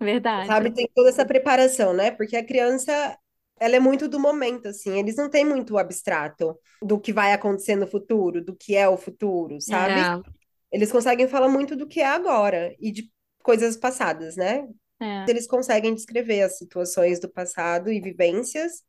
Verdade. 0.01 0.47
Sabe, 0.47 0.73
tem 0.73 0.89
toda 0.95 1.11
essa 1.11 1.27
preparação, 1.27 1.93
né? 1.93 2.11
Porque 2.11 2.37
a 2.37 2.47
criança, 2.47 3.19
ela 3.61 3.77
é 3.77 3.81
muito 3.81 4.09
do 4.09 4.19
momento, 4.19 4.69
assim, 4.69 4.99
eles 4.99 5.17
não 5.17 5.29
têm 5.29 5.45
muito 5.45 5.75
o 5.75 5.79
abstrato 5.79 6.59
do 6.81 6.99
que 6.99 7.13
vai 7.13 7.33
acontecer 7.33 7.77
no 7.77 7.87
futuro, 7.87 8.43
do 8.43 8.57
que 8.57 8.75
é 8.75 8.89
o 8.89 8.97
futuro, 8.97 9.61
sabe? 9.61 10.01
É. 10.01 10.31
Eles 10.73 10.91
conseguem 10.91 11.29
falar 11.29 11.49
muito 11.49 11.77
do 11.77 11.87
que 11.87 12.01
é 12.01 12.07
agora 12.07 12.75
e 12.81 12.91
de 12.91 13.11
coisas 13.43 13.77
passadas, 13.77 14.37
né? 14.37 14.67
É. 15.01 15.25
Eles 15.29 15.47
conseguem 15.47 15.95
descrever 15.95 16.43
as 16.43 16.59
situações 16.59 17.21
do 17.21 17.29
passado 17.29 17.91
e 17.91 18.01
vivências, 18.01 18.83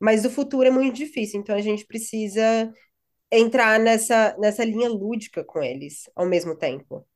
mas 0.00 0.22
do 0.22 0.30
futuro 0.30 0.68
é 0.68 0.70
muito 0.70 0.94
difícil, 0.94 1.40
então 1.40 1.56
a 1.56 1.60
gente 1.60 1.84
precisa 1.86 2.72
entrar 3.30 3.78
nessa, 3.78 4.36
nessa 4.38 4.64
linha 4.64 4.88
lúdica 4.88 5.44
com 5.44 5.62
eles 5.62 6.08
ao 6.14 6.26
mesmo 6.26 6.56
tempo. 6.56 7.06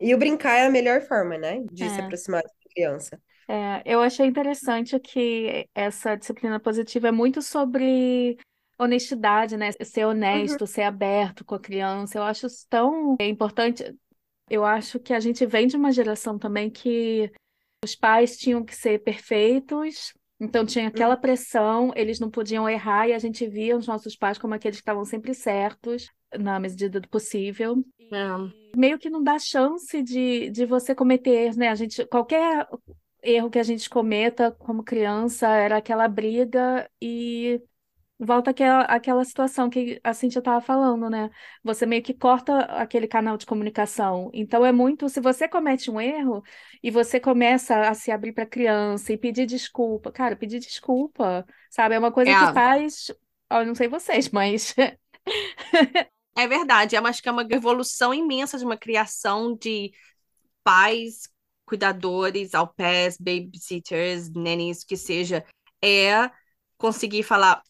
E 0.00 0.14
o 0.14 0.18
brincar 0.18 0.58
é 0.58 0.66
a 0.66 0.70
melhor 0.70 1.02
forma, 1.02 1.38
né, 1.38 1.62
de 1.72 1.84
é. 1.84 1.88
se 1.88 2.00
aproximar 2.00 2.42
da 2.42 2.50
criança. 2.74 3.20
É, 3.48 3.82
eu 3.84 4.00
achei 4.00 4.26
interessante 4.26 4.98
que 4.98 5.68
essa 5.74 6.16
disciplina 6.16 6.58
positiva 6.58 7.08
é 7.08 7.12
muito 7.12 7.42
sobre 7.42 8.38
honestidade, 8.78 9.56
né? 9.56 9.70
Ser 9.82 10.06
honesto, 10.06 10.62
uhum. 10.62 10.66
ser 10.66 10.82
aberto 10.82 11.44
com 11.44 11.54
a 11.54 11.60
criança. 11.60 12.18
Eu 12.18 12.22
acho 12.22 12.46
isso 12.46 12.66
tão 12.68 13.16
importante. 13.20 13.94
Eu 14.48 14.64
acho 14.64 14.98
que 14.98 15.12
a 15.12 15.20
gente 15.20 15.44
vem 15.46 15.66
de 15.66 15.76
uma 15.76 15.92
geração 15.92 16.38
também 16.38 16.70
que 16.70 17.30
os 17.84 17.94
pais 17.94 18.36
tinham 18.36 18.64
que 18.64 18.74
ser 18.74 19.02
perfeitos, 19.02 20.12
então 20.40 20.66
tinha 20.66 20.88
aquela 20.88 21.14
uhum. 21.14 21.20
pressão, 21.20 21.92
eles 21.94 22.18
não 22.18 22.30
podiam 22.30 22.68
errar 22.68 23.08
e 23.08 23.12
a 23.12 23.18
gente 23.18 23.46
via 23.46 23.76
os 23.76 23.86
nossos 23.86 24.16
pais 24.16 24.38
como 24.38 24.54
aqueles 24.54 24.78
que 24.78 24.82
estavam 24.82 25.04
sempre 25.04 25.34
certos, 25.34 26.10
na 26.38 26.58
medida 26.58 27.00
do 27.00 27.08
possível. 27.08 27.84
É. 28.12 28.76
Meio 28.76 28.98
que 28.98 29.08
não 29.08 29.22
dá 29.22 29.38
chance 29.38 30.02
de, 30.02 30.50
de 30.50 30.66
você 30.66 30.94
cometer, 30.94 31.56
né? 31.56 31.68
A 31.68 31.74
gente, 31.74 32.04
qualquer 32.06 32.66
erro 33.22 33.50
que 33.50 33.58
a 33.58 33.62
gente 33.62 33.88
cometa 33.88 34.50
como 34.50 34.84
criança 34.84 35.48
era 35.48 35.78
aquela 35.78 36.06
briga 36.08 36.88
e 37.00 37.60
volta 38.18 38.50
aquela, 38.50 38.82
aquela 38.82 39.24
situação 39.24 39.68
que 39.68 40.00
a 40.04 40.14
Cintia 40.14 40.38
estava 40.38 40.60
falando, 40.60 41.10
né? 41.10 41.30
Você 41.62 41.84
meio 41.84 42.02
que 42.02 42.14
corta 42.14 42.58
aquele 42.60 43.08
canal 43.08 43.36
de 43.36 43.46
comunicação. 43.46 44.30
Então 44.32 44.64
é 44.64 44.72
muito, 44.72 45.08
se 45.08 45.20
você 45.20 45.48
comete 45.48 45.90
um 45.90 46.00
erro 46.00 46.42
e 46.82 46.90
você 46.90 47.18
começa 47.18 47.88
a 47.88 47.94
se 47.94 48.10
abrir 48.10 48.32
para 48.32 48.44
a 48.44 48.48
criança 48.48 49.12
e 49.12 49.18
pedir 49.18 49.46
desculpa, 49.46 50.12
cara, 50.12 50.36
pedir 50.36 50.60
desculpa, 50.60 51.44
sabe? 51.70 51.94
É 51.94 51.98
uma 51.98 52.12
coisa 52.12 52.30
é. 52.30 52.46
que 52.46 52.54
faz, 52.54 53.10
eu 53.50 53.66
não 53.66 53.74
sei 53.74 53.88
vocês, 53.88 54.28
mas 54.32 54.74
É 56.36 56.48
verdade, 56.48 56.96
eu 56.96 57.06
acho 57.06 57.22
que 57.22 57.28
é 57.28 57.32
uma 57.32 57.46
evolução 57.48 58.12
imensa 58.12 58.58
de 58.58 58.64
uma 58.64 58.76
criação 58.76 59.56
de 59.56 59.92
pais 60.64 61.28
cuidadores, 61.64 62.54
au 62.54 62.68
pairs, 62.68 63.16
babysitters, 63.18 64.30
nannies, 64.30 64.84
que 64.84 64.96
seja, 64.96 65.44
é 65.82 66.30
conseguir 66.76 67.22
falar, 67.22 67.62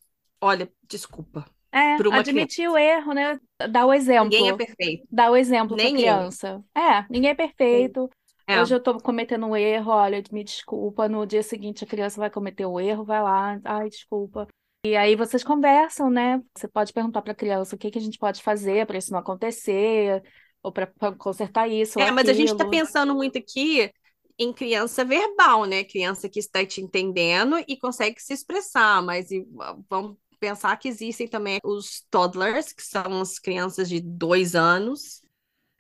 olha, 0.45 0.71
desculpa. 0.89 1.45
É, 1.73 1.95
admitir 1.95 2.69
criança. 2.69 2.73
o 2.73 2.79
erro, 2.79 3.13
né? 3.13 3.41
Dar 3.69 3.85
o 3.85 3.93
exemplo. 3.93 4.29
Ninguém 4.29 4.49
é 4.49 4.57
perfeito. 4.57 5.09
Dar 5.11 5.31
o 5.31 5.37
exemplo 5.37 5.77
para 5.77 5.91
criança. 5.91 6.63
Eu. 6.77 6.83
É, 6.83 7.05
ninguém 7.11 7.31
é 7.31 7.35
perfeito. 7.35 8.09
É. 8.47 8.61
Hoje 8.61 8.75
eu 8.75 8.81
tô 8.81 8.97
cometendo 9.01 9.47
um 9.47 9.57
erro, 9.57 9.91
olha, 9.91 10.23
me 10.31 10.45
desculpa. 10.45 11.09
No 11.09 11.27
dia 11.27 11.43
seguinte 11.43 11.83
a 11.83 11.87
criança 11.87 12.21
vai 12.21 12.31
cometer 12.31 12.65
o 12.65 12.75
um 12.75 12.81
erro, 12.81 13.05
vai 13.05 13.23
lá, 13.23 13.61
ai, 13.65 13.89
desculpa. 13.89 14.47
E 14.87 14.95
aí 14.95 15.17
vocês 15.17 15.43
conversam, 15.43 16.11
né? 16.11 16.41
Você 16.55 16.69
pode 16.69 16.93
perguntar 16.93 17.23
para 17.23 17.33
a 17.33 17.37
criança 17.37 17.75
o 17.75 17.79
que 17.79 17.91
que 17.91 17.99
a 17.99 18.03
gente 18.03 18.19
pode 18.19 18.43
fazer 18.43 18.87
para 18.87 18.99
isso 18.99 19.11
não 19.11 19.19
acontecer 19.19 20.23
ou 20.63 20.71
para 20.71 20.87
consertar 21.19 21.69
isso. 21.69 21.99
É, 21.99 22.11
mas 22.11 22.29
a 22.29 22.35
gente 22.35 22.53
está 22.53 22.69
pensando 22.69 23.15
muito 23.15 23.39
aqui 23.39 23.91
em 24.39 24.53
criança 24.53 25.05
verbal, 25.05 25.65
né? 25.65 25.85
Criança 25.85 26.29
que 26.29 26.39
está 26.39 26.65
te 26.65 26.81
entendendo 26.81 27.57
e 27.67 27.77
consegue 27.77 28.21
se 28.21 28.33
expressar, 28.33 29.03
mas 29.03 29.31
e, 29.31 29.47
vamos 29.89 30.17
pensar 30.45 30.77
que 30.77 30.89
existem 30.89 31.27
também 31.27 31.59
os 31.65 32.05
toddlers, 32.11 32.73
que 32.73 32.83
são 32.83 33.23
as 33.23 33.39
crianças 33.39 33.89
de 33.89 33.99
dois 33.99 34.55
anos, 34.55 35.23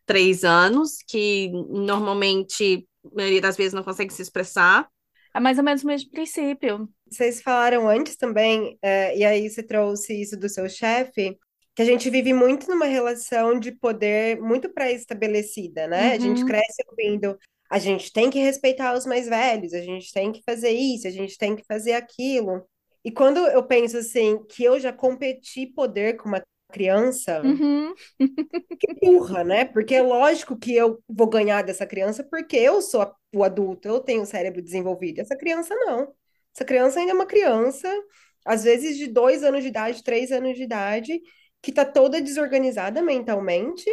três 0.07 0.43
anos, 0.43 0.97
que 1.07 1.51
normalmente, 1.69 2.87
a 3.05 3.15
maioria 3.15 3.43
das 3.43 3.57
vezes, 3.57 3.75
não 3.75 3.83
consegue 3.83 4.13
se 4.13 4.23
expressar. 4.23 4.89
É 5.35 5.41
mais 5.41 5.59
ou 5.59 5.65
menos 5.65 5.83
o 5.83 5.87
mesmo 5.87 6.11
princípio. 6.11 6.89
Vocês 7.11 7.43
falaram 7.43 7.89
antes 7.89 8.17
também, 8.17 8.79
é, 8.81 9.17
e 9.19 9.25
aí 9.25 9.51
você 9.51 9.63
trouxe 9.63 10.19
isso 10.19 10.39
do 10.39 10.49
seu 10.49 10.67
chefe, 10.69 11.37
que 11.75 11.83
a 11.83 11.85
gente 11.85 12.09
vive 12.09 12.33
muito 12.33 12.71
numa 12.71 12.87
relação 12.87 13.59
de 13.59 13.73
poder 13.73 14.41
muito 14.41 14.73
pré-estabelecida, 14.73 15.87
né? 15.87 16.09
Uhum. 16.09 16.15
A 16.15 16.19
gente 16.19 16.41
uhum. 16.41 16.47
cresce 16.47 16.85
ouvindo, 16.89 17.37
a 17.71 17.79
gente 17.79 18.13
tem 18.13 18.31
que 18.31 18.39
respeitar 18.39 18.97
os 18.97 19.05
mais 19.05 19.29
velhos, 19.29 19.75
a 19.75 19.81
gente 19.81 20.11
tem 20.13 20.33
que 20.33 20.43
fazer 20.47 20.71
isso, 20.71 21.07
a 21.07 21.11
gente 21.11 21.37
tem 21.37 21.55
que 21.55 21.65
fazer 21.67 21.93
aquilo. 21.93 22.65
E 23.05 23.11
quando 23.13 23.39
eu 23.49 23.65
penso 23.67 23.99
assim, 23.99 24.45
que 24.47 24.65
eu 24.65 24.81
já 24.81 24.93
competi 24.93 25.67
poder 25.67 26.17
com 26.17 26.29
uma 26.29 26.43
criança, 26.73 27.45
Uhum. 27.45 27.95
que 28.79 28.95
burra, 29.01 29.45
né? 29.45 29.65
Porque 29.65 29.95
é 29.95 30.03
lógico 30.03 30.59
que 30.59 30.75
eu 30.75 31.03
vou 31.09 31.29
ganhar 31.29 31.63
dessa 31.63 31.87
criança 31.87 32.25
porque 32.25 32.57
eu 32.57 32.83
sou 32.83 33.03
a- 33.03 33.15
o 33.35 33.45
adulto, 33.45 33.89
eu 33.89 34.01
tenho 34.01 34.23
o 34.23 34.27
cérebro 34.27 34.63
desenvolvido. 34.63 35.21
Essa 35.21 35.37
criança 35.37 35.75
não. 35.75 36.13
Essa 36.55 36.65
criança 36.65 36.99
ainda 37.01 37.13
é 37.13 37.15
uma 37.15 37.27
criança, 37.27 37.89
às 38.45 38.65
vezes 38.65 38.97
de 38.97 39.07
dois 39.07 39.43
anos 39.43 39.63
de 39.63 39.69
idade, 39.69 40.03
três 40.03 40.31
anos 40.33 40.57
de 40.57 40.63
idade, 40.65 41.21
que 41.63 41.73
tá 41.73 41.85
toda 41.85 42.21
desorganizada 42.21 43.03
mentalmente. 43.03 43.85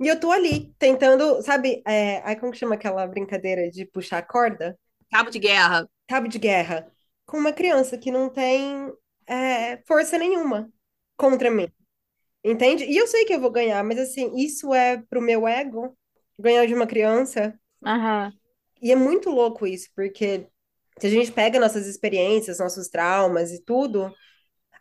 E 0.00 0.08
eu 0.08 0.18
tô 0.20 0.32
ali, 0.32 0.74
tentando, 0.78 1.42
sabe, 1.42 1.82
é, 1.86 2.22
aí 2.24 2.36
como 2.36 2.52
que 2.52 2.58
chama 2.58 2.74
aquela 2.76 3.06
brincadeira 3.06 3.70
de 3.70 3.86
puxar 3.86 4.18
a 4.18 4.22
corda? 4.22 4.78
Cabo 5.10 5.30
de 5.30 5.38
guerra. 5.38 5.88
Cabo 6.08 6.28
de 6.28 6.38
guerra. 6.38 6.92
Com 7.30 7.38
uma 7.38 7.52
criança 7.52 7.96
que 7.96 8.10
não 8.10 8.28
tem, 8.28 8.92
é, 9.26 9.78
força 9.86 10.18
nenhuma 10.18 10.68
contra 11.16 11.50
mim. 11.50 11.68
Entende? 12.44 12.84
E 12.84 12.96
eu 12.96 13.06
sei 13.06 13.24
que 13.26 13.34
eu 13.34 13.40
vou 13.40 13.50
ganhar, 13.52 13.84
mas 13.84 13.98
assim, 13.98 14.34
isso 14.36 14.74
é 14.74 14.98
pro 15.10 15.22
meu 15.22 15.48
ego, 15.48 15.96
ganhar 16.38 16.66
de 16.66 16.74
uma 16.74 16.86
criança. 16.86 17.58
Aham. 17.86 18.32
E 18.82 18.90
é 18.92 18.96
muito 18.96 19.30
louco 19.30 19.66
isso, 19.66 19.88
porque 19.94 20.46
se 20.98 21.06
a 21.06 21.10
gente 21.10 21.32
pega 21.32 21.60
nossas 21.60 21.86
experiências, 21.86 22.58
nossos 22.58 22.88
traumas 22.88 23.52
e 23.52 23.62
tudo, 23.64 24.12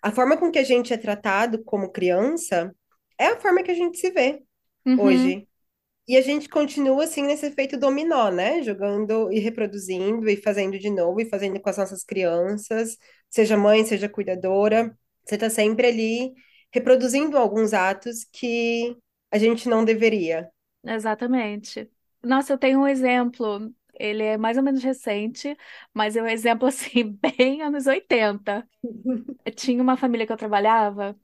a 0.02 0.12
forma 0.12 0.38
com 0.38 0.52
que 0.52 0.60
a 0.60 0.66
gente 0.66 0.94
é 0.94 0.98
tratado 0.98 1.64
como 1.66 1.92
criança 1.92 2.76
é 3.20 3.28
a 3.28 3.42
forma 3.42 3.64
que 3.64 3.72
a 3.72 3.76
gente 3.76 4.00
se 4.00 4.12
vê 4.12 4.44
Uhum. 4.86 4.98
hoje. 4.98 5.49
E 6.10 6.18
a 6.18 6.22
gente 6.22 6.50
continua 6.50 7.04
assim 7.04 7.22
nesse 7.22 7.46
efeito 7.46 7.78
dominó, 7.78 8.32
né? 8.32 8.64
Jogando 8.64 9.32
e 9.32 9.38
reproduzindo 9.40 10.28
e 10.28 10.36
fazendo 10.36 10.80
de 10.80 10.90
novo 10.90 11.22
e 11.22 11.30
fazendo 11.30 11.62
com 11.62 11.70
as 11.70 11.78
nossas 11.78 12.04
crianças, 12.04 12.98
seja 13.30 13.56
mãe, 13.56 13.86
seja 13.86 14.10
cuidadora. 14.10 14.98
Você 15.24 15.38
tá 15.38 15.52
sempre 15.52 15.86
ali 15.86 16.34
reproduzindo 16.74 17.38
alguns 17.38 17.74
atos 17.74 18.26
que 18.34 18.98
a 19.32 19.38
gente 19.38 19.70
não 19.70 19.86
deveria. 19.86 20.50
Exatamente. 20.84 21.88
Nossa, 22.24 22.54
eu 22.54 22.58
tenho 22.58 22.80
um 22.80 22.88
exemplo. 22.88 23.72
Ele 23.94 24.24
é 24.24 24.36
mais 24.36 24.58
ou 24.58 24.64
menos 24.64 24.84
recente, 24.84 25.56
mas 25.94 26.16
é 26.16 26.24
um 26.24 26.28
exemplo 26.28 26.68
assim, 26.68 27.04
bem 27.22 27.62
anos 27.62 27.86
80. 27.86 28.68
Tinha 29.56 29.84
uma 29.84 29.96
família 29.96 30.26
que 30.26 30.34
eu 30.34 30.38
trabalhava 30.38 31.16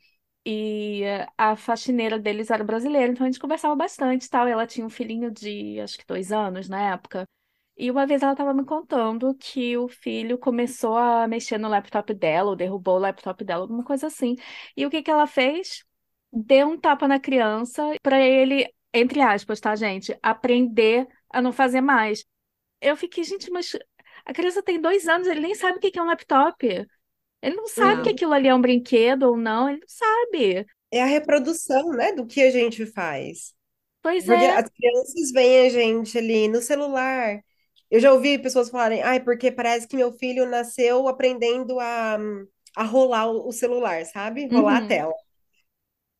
e 0.45 1.03
a 1.37 1.55
faxineira 1.55 2.19
deles 2.19 2.51
era 2.51 2.63
brasileira, 2.63 3.11
então 3.11 3.25
a 3.25 3.29
gente 3.29 3.39
conversava 3.39 3.75
bastante 3.75 4.25
e 4.25 4.29
tal. 4.29 4.47
Ela 4.47 4.67
tinha 4.67 4.85
um 4.85 4.89
filhinho 4.89 5.31
de 5.31 5.79
acho 5.79 5.97
que 5.97 6.05
dois 6.05 6.31
anos 6.31 6.69
na 6.69 6.91
época. 6.93 7.27
E 7.77 7.91
uma 7.91 8.05
vez 8.07 8.21
ela 8.23 8.31
estava 8.33 8.53
me 8.53 8.63
contando 8.65 9.35
que 9.35 9.77
o 9.77 9.87
filho 9.89 10.37
começou 10.37 10.97
a 10.97 11.27
mexer 11.27 11.57
no 11.57 11.67
laptop 11.67 12.13
dela, 12.13 12.49
ou 12.51 12.55
derrubou 12.55 12.95
o 12.95 12.99
laptop 12.99 13.43
dela, 13.43 13.63
alguma 13.63 13.83
coisa 13.83 14.07
assim. 14.07 14.35
E 14.77 14.85
o 14.85 14.89
que 14.89 15.01
que 15.03 15.11
ela 15.11 15.27
fez? 15.27 15.83
Deu 16.31 16.67
um 16.69 16.77
tapa 16.79 17.07
na 17.07 17.19
criança 17.19 17.83
para 18.01 18.19
ele, 18.21 18.65
entre 18.93 19.21
aspas, 19.21 19.59
tá, 19.59 19.75
gente, 19.75 20.17
aprender 20.23 21.07
a 21.29 21.41
não 21.41 21.51
fazer 21.51 21.81
mais. 21.81 22.25
Eu 22.81 22.95
fiquei, 22.97 23.23
gente, 23.23 23.49
mas 23.51 23.71
a 24.25 24.33
criança 24.33 24.63
tem 24.63 24.79
dois 24.81 25.07
anos, 25.07 25.27
ele 25.27 25.41
nem 25.41 25.55
sabe 25.55 25.77
o 25.77 25.81
que 25.81 25.97
é 25.97 26.01
um 26.01 26.07
laptop. 26.07 26.87
Ele 27.41 27.55
não 27.55 27.67
sabe 27.67 28.01
que 28.01 28.09
Não. 28.09 28.11
aquilo 28.11 28.33
ali 28.33 28.47
é 28.47 28.55
um 28.55 28.61
brinquedo 28.61 29.23
ou 29.23 29.37
não, 29.37 29.69
ele 29.69 29.79
não 29.79 29.87
sabe. 29.87 30.65
É 30.91 31.01
a 31.01 31.05
reprodução, 31.05 31.89
né, 31.91 32.11
do 32.13 32.25
que 32.25 32.41
a 32.41 32.51
gente 32.51 32.85
faz. 32.85 33.53
Pois 34.01 34.25
Porque 34.25 34.45
é, 34.45 34.47
as 34.47 34.69
crianças 34.69 35.31
veem 35.33 35.67
a 35.67 35.69
gente 35.69 36.17
ali 36.17 36.47
no 36.49 36.61
celular. 36.61 37.41
Eu 37.91 37.99
já 37.99 38.13
ouvi 38.13 38.39
pessoas 38.39 38.69
falarem, 38.69 39.03
ai, 39.03 39.21
porque 39.23 39.51
parece 39.51 39.87
que 39.87 39.97
meu 39.97 40.13
filho 40.13 40.47
nasceu 40.49 41.07
aprendendo 41.07 41.79
a, 41.79 42.17
a 42.77 42.83
rolar 42.83 43.27
o 43.31 43.51
celular, 43.53 44.05
sabe? 44.05 44.47
Rolar 44.49 44.77
a 44.79 44.81
uhum, 44.81 44.87
tela. 44.87 45.13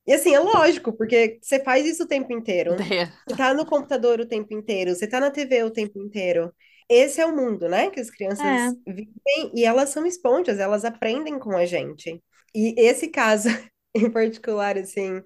E 0.07 0.13
assim, 0.13 0.33
é 0.35 0.39
lógico, 0.39 0.93
porque 0.93 1.39
você 1.41 1.63
faz 1.63 1.85
isso 1.85 2.03
o 2.03 2.07
tempo 2.07 2.31
inteiro. 2.33 2.77
É. 2.91 3.25
Você 3.27 3.35
tá 3.35 3.53
no 3.53 3.65
computador 3.65 4.19
o 4.19 4.27
tempo 4.27 4.53
inteiro, 4.53 4.93
você 4.95 5.07
tá 5.07 5.19
na 5.19 5.31
TV 5.31 5.63
o 5.63 5.71
tempo 5.71 5.99
inteiro. 5.99 6.53
Esse 6.89 7.19
é 7.19 7.25
o 7.25 7.35
mundo, 7.35 7.67
né? 7.67 7.89
Que 7.89 7.99
as 7.99 8.09
é, 8.09 8.11
crianças 8.11 8.75
vivem 8.85 9.51
e 9.53 9.65
elas 9.65 9.89
são 9.89 10.05
esponjas, 10.05 10.59
elas 10.59 10.85
aprendem 10.85 11.39
com 11.39 11.55
a 11.57 11.65
gente. 11.65 12.21
E 12.53 12.75
esse 12.77 13.07
caso 13.07 13.49
em 13.95 14.09
particular, 14.09 14.77
assim, 14.77 15.21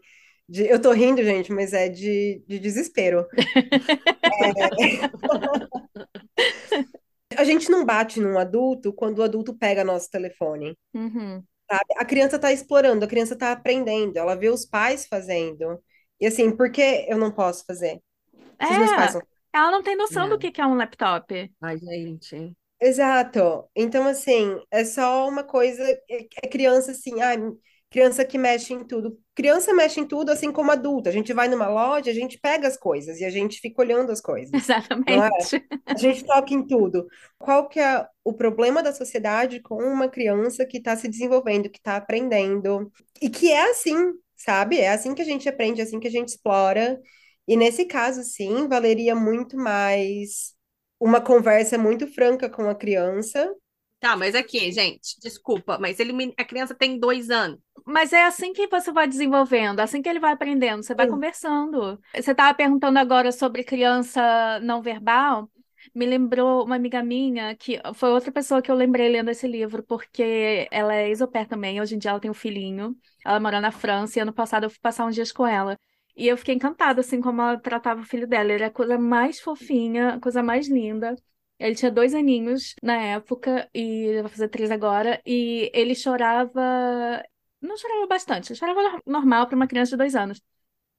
de, 0.47 0.67
eu 0.67 0.81
tô 0.81 0.91
rindo, 0.91 1.23
gente, 1.23 1.51
mas 1.51 1.73
é 1.73 1.89
de, 1.89 2.43
de 2.47 2.59
desespero. 2.59 3.25
A 7.37 7.43
gente 7.43 7.69
não 7.69 7.85
bate 7.85 8.19
num 8.19 8.37
adulto 8.37 8.91
quando 8.91 9.19
o 9.19 9.23
adulto 9.23 9.55
pega 9.55 9.83
nosso 9.83 10.09
telefone, 10.09 10.77
uhum. 10.93 11.43
sabe? 11.69 11.85
A 11.97 12.03
criança 12.03 12.39
tá 12.39 12.51
explorando, 12.51 13.05
a 13.05 13.07
criança 13.07 13.35
tá 13.35 13.51
aprendendo, 13.51 14.17
ela 14.17 14.35
vê 14.35 14.49
os 14.49 14.65
pais 14.65 15.05
fazendo. 15.07 15.79
E 16.19 16.25
assim, 16.25 16.55
por 16.55 16.71
que 16.71 17.05
eu 17.07 17.17
não 17.17 17.31
posso 17.31 17.63
fazer? 17.65 18.01
Se 18.61 18.71
os 18.71 18.77
meus 18.77 18.91
pais 18.91 19.15
É, 19.15 19.19
não 19.19 19.28
ela 19.53 19.71
não 19.71 19.83
tem 19.83 19.95
noção 19.95 20.27
do 20.29 20.37
É. 20.37 20.39
que 20.39 20.51
que 20.51 20.61
é 20.61 20.65
um 20.65 20.75
laptop. 20.75 21.51
Ai, 21.61 21.77
gente. 21.77 22.55
Exato. 22.81 23.69
Então, 23.75 24.07
assim, 24.07 24.57
é 24.71 24.85
só 24.85 25.27
uma 25.27 25.43
coisa. 25.43 25.83
É, 26.09 26.27
é 26.43 26.47
criança, 26.47 26.91
assim, 26.91 27.21
ah, 27.21 27.33
criança 27.89 28.23
que 28.25 28.37
mexe 28.37 28.73
em 28.73 28.85
tudo. 28.85 29.19
Criança 29.35 29.73
mexe 29.73 29.99
em 29.99 30.07
tudo, 30.07 30.31
assim 30.31 30.51
como 30.51 30.71
adulto. 30.71 31.09
A 31.09 31.11
gente 31.11 31.33
vai 31.33 31.47
numa 31.49 31.67
loja, 31.67 32.09
a 32.09 32.13
gente 32.13 32.39
pega 32.39 32.67
as 32.67 32.77
coisas 32.77 33.19
e 33.19 33.25
a 33.25 33.29
gente 33.29 33.59
fica 33.59 33.81
olhando 33.81 34.11
as 34.11 34.21
coisas, 34.21 34.63
é? 35.05 35.17
Exatamente. 35.17 35.65
A 35.95 35.97
gente 35.99 36.25
toca 36.25 36.53
em 36.53 36.65
tudo. 36.65 37.07
Qual 37.37 37.67
que 37.69 37.79
é 37.79 38.07
o 38.23 38.33
problema 38.33 38.83
da 38.83 38.93
sociedade 38.93 39.61
com 39.61 39.75
uma 39.83 40.09
criança 40.09 40.65
que 40.65 40.77
está 40.77 40.95
se 40.95 41.07
desenvolvendo, 41.09 41.69
que 41.69 41.79
está 41.79 41.97
aprendendo, 41.97 42.91
e 43.21 43.29
que 43.29 43.51
é 43.51 43.71
assim, 43.71 43.95
sabe? 44.37 44.79
É 44.79 44.89
assim 44.91 45.15
que 45.15 45.21
a 45.21 45.25
gente 45.25 45.49
aprende, 45.49 45.81
é 45.81 45.83
assim 45.83 45.99
que 45.99 46.07
a 46.07 46.11
gente 46.11 46.29
explora. 46.29 46.99
E 47.49 47.57
nesse 47.57 47.85
caso, 47.85 48.21
sim, 48.21 48.67
valeria 48.67 49.15
muito 49.15 49.57
mais 49.57 50.53
uma 50.99 51.19
conversa 51.19 51.79
muito 51.79 52.05
franca 52.05 52.47
com 52.47 52.69
a 52.69 52.75
criança. 52.75 53.51
Tá, 53.99 54.15
mas 54.15 54.35
aqui, 54.35 54.71
gente, 54.71 55.19
desculpa, 55.19 55.79
mas 55.79 55.99
ele, 55.99 56.31
a 56.37 56.45
criança 56.45 56.75
tem 56.75 56.99
dois 56.99 57.31
anos. 57.31 57.59
Mas 57.87 58.13
é 58.13 58.23
assim 58.23 58.53
que 58.53 58.67
você 58.67 58.91
vai 58.91 59.07
desenvolvendo, 59.07 59.79
assim 59.79 59.99
que 59.99 60.07
ele 60.07 60.19
vai 60.19 60.33
aprendendo, 60.33 60.83
você 60.83 60.93
vai 60.93 61.07
Sim. 61.07 61.13
conversando. 61.13 61.99
Você 62.13 62.31
estava 62.31 62.53
perguntando 62.53 62.99
agora 62.99 63.31
sobre 63.31 63.63
criança 63.63 64.59
não 64.59 64.79
verbal. 64.79 65.49
Me 65.95 66.05
lembrou 66.05 66.65
uma 66.65 66.75
amiga 66.75 67.01
minha, 67.01 67.55
que 67.55 67.81
foi 67.95 68.11
outra 68.11 68.31
pessoa 68.31 68.61
que 68.61 68.69
eu 68.69 68.75
lembrei 68.75 69.09
lendo 69.09 69.31
esse 69.31 69.47
livro, 69.47 69.81
porque 69.81 70.67
ela 70.69 70.93
é 70.93 71.11
pair 71.25 71.47
também, 71.47 71.81
hoje 71.81 71.95
em 71.95 71.97
dia 71.97 72.11
ela 72.11 72.19
tem 72.19 72.29
um 72.29 72.33
filhinho, 72.33 72.95
ela 73.25 73.39
mora 73.39 73.59
na 73.59 73.71
França, 73.71 74.19
e 74.19 74.21
ano 74.21 74.31
passado 74.33 74.65
eu 74.65 74.69
fui 74.69 74.79
passar 74.79 75.07
uns 75.07 75.15
dias 75.15 75.31
com 75.31 75.47
ela. 75.47 75.75
E 76.15 76.27
eu 76.27 76.37
fiquei 76.37 76.55
encantada, 76.55 77.01
assim, 77.01 77.21
como 77.21 77.41
ela 77.41 77.57
tratava 77.59 78.01
o 78.01 78.03
filho 78.05 78.27
dela. 78.27 78.45
Ele 78.45 78.53
era 78.63 78.67
a 78.67 78.71
coisa 78.71 78.97
mais 78.97 79.39
fofinha, 79.39 80.15
a 80.15 80.19
coisa 80.19 80.43
mais 80.43 80.67
linda. 80.67 81.15
Ele 81.59 81.75
tinha 81.75 81.91
dois 81.91 82.13
aninhos 82.15 82.73
na 82.83 82.95
época, 82.95 83.69
e 83.73 84.21
vai 84.21 84.29
fazer 84.31 84.47
três 84.49 84.71
agora, 84.71 85.21
e 85.25 85.69
ele 85.73 85.95
chorava. 85.95 87.23
Não 87.61 87.77
chorava 87.77 88.07
bastante, 88.07 88.55
chorava 88.55 88.81
nor- 88.81 89.01
normal 89.05 89.47
para 89.47 89.55
uma 89.55 89.67
criança 89.67 89.91
de 89.91 89.97
dois 89.97 90.15
anos. 90.15 90.41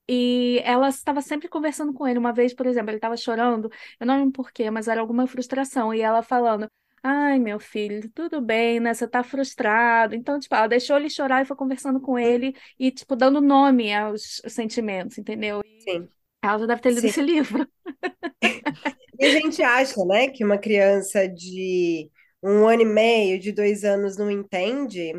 E 0.08 0.60
ela 0.64 0.88
estava 0.88 1.22
sempre 1.22 1.48
conversando 1.48 1.92
com 1.94 2.06
ele. 2.08 2.18
Uma 2.18 2.32
vez, 2.32 2.54
por 2.54 2.66
exemplo, 2.66 2.90
ele 2.90 2.98
estava 2.98 3.16
chorando, 3.16 3.70
eu 4.00 4.06
não 4.06 4.16
lembro 4.18 4.32
por 4.32 4.52
quê, 4.52 4.70
mas 4.70 4.88
era 4.88 5.00
alguma 5.00 5.26
frustração. 5.26 5.94
E 5.94 6.00
ela 6.00 6.22
falando: 6.22 6.68
Ai, 7.02 7.38
meu 7.38 7.58
filho, 7.58 8.10
tudo 8.10 8.40
bem, 8.42 8.78
né? 8.78 8.92
Você 8.92 9.08
tá 9.08 9.22
frustrado. 9.24 10.14
Então, 10.14 10.38
tipo, 10.38 10.54
ela 10.54 10.66
deixou 10.68 10.96
ele 10.98 11.08
chorar 11.08 11.42
e 11.42 11.46
foi 11.46 11.56
conversando 11.56 11.98
com 12.00 12.18
ele 12.18 12.54
e, 12.78 12.90
tipo, 12.90 13.16
dando 13.16 13.40
nome 13.40 13.92
aos 13.94 14.42
sentimentos, 14.48 15.16
entendeu? 15.16 15.60
E 15.64 15.64
Sim, 15.78 16.10
ela 16.42 16.58
já 16.60 16.66
deve 16.66 16.82
ter 16.82 16.90
lido 16.92 17.04
sim. 17.04 17.08
esse 17.08 17.22
livro. 17.22 17.66
E 19.18 19.24
a 19.26 19.30
gente 19.30 19.62
acha, 19.62 20.04
né, 20.04 20.28
que 20.28 20.44
uma 20.44 20.58
criança 20.58 21.28
de 21.28 22.10
um 22.42 22.66
ano 22.66 22.82
e 22.82 22.84
meio, 22.84 23.38
de 23.38 23.52
dois 23.52 23.84
anos 23.84 24.16
não 24.16 24.30
entende, 24.30 25.12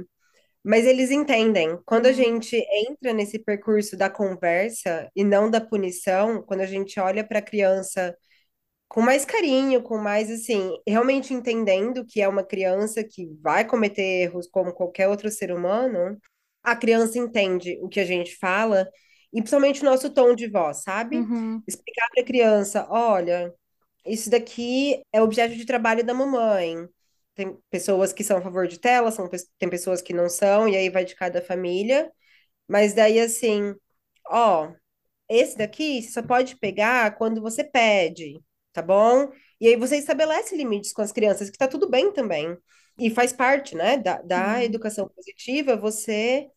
mas 0.63 0.85
eles 0.85 1.11
entendem. 1.11 1.77
Quando 1.85 2.07
a 2.07 2.11
Uhum. 2.11 2.13
gente 2.13 2.57
entra 2.89 3.13
nesse 3.13 3.39
percurso 3.39 3.97
da 3.97 4.09
conversa 4.09 5.09
e 5.15 5.23
não 5.23 5.49
da 5.51 5.61
punição, 5.61 6.43
quando 6.43 6.61
a 6.61 6.65
gente 6.65 6.99
olha 6.99 7.23
para 7.27 7.39
a 7.39 7.41
criança 7.41 8.15
com 8.91 8.99
mais 8.99 9.23
carinho, 9.23 9.81
com 9.81 9.97
mais 9.97 10.29
assim, 10.29 10.77
realmente 10.85 11.33
entendendo 11.33 12.05
que 12.05 12.21
é 12.21 12.27
uma 12.27 12.43
criança 12.43 13.01
que 13.01 13.25
vai 13.41 13.65
cometer 13.65 14.01
erros 14.01 14.47
como 14.47 14.73
qualquer 14.73 15.07
outro 15.07 15.31
ser 15.31 15.49
humano, 15.49 16.19
a 16.61 16.75
criança 16.75 17.17
entende 17.17 17.79
o 17.81 17.87
que 17.87 18.01
a 18.01 18.05
gente 18.05 18.35
fala 18.35 18.85
e 19.31 19.39
principalmente 19.39 19.81
o 19.81 19.85
nosso 19.85 20.09
tom 20.09 20.35
de 20.35 20.49
voz, 20.49 20.83
sabe? 20.83 21.19
Uhum. 21.19 21.63
Explicar 21.65 22.05
para 22.13 22.21
a 22.21 22.25
criança, 22.25 22.85
olha, 22.89 23.53
isso 24.05 24.29
daqui 24.29 25.01
é 25.13 25.21
objeto 25.21 25.55
de 25.55 25.65
trabalho 25.65 26.03
da 26.03 26.13
mamãe. 26.13 26.85
Tem 27.33 27.57
pessoas 27.69 28.11
que 28.11 28.25
são 28.25 28.39
a 28.39 28.41
favor 28.41 28.67
de 28.67 28.77
tela, 28.77 29.09
são, 29.09 29.29
tem 29.57 29.69
pessoas 29.69 30.01
que 30.01 30.13
não 30.13 30.27
são, 30.27 30.67
e 30.67 30.75
aí 30.75 30.89
vai 30.89 31.05
de 31.05 31.15
cada 31.15 31.41
família. 31.41 32.11
Mas 32.67 32.93
daí 32.93 33.21
assim, 33.21 33.73
ó, 34.27 34.69
esse 35.29 35.57
daqui 35.57 36.01
você 36.01 36.11
só 36.11 36.21
pode 36.21 36.57
pegar 36.57 37.15
quando 37.15 37.41
você 37.41 37.63
pede. 37.63 38.37
Tá 38.73 38.81
bom? 38.81 39.31
E 39.59 39.67
aí 39.67 39.75
você 39.75 39.97
estabelece 39.97 40.55
limites 40.55 40.93
com 40.93 41.01
as 41.01 41.11
crianças, 41.11 41.49
que 41.49 41.57
tá 41.57 41.67
tudo 41.67 41.89
bem 41.89 42.11
também. 42.13 42.57
E 42.99 43.09
faz 43.09 43.33
parte, 43.33 43.75
né, 43.75 43.97
da, 43.97 44.21
da 44.21 44.63
Uhum. 44.63 44.63
educação 44.63 45.07
positiva, 45.09 45.75
você 45.75 46.49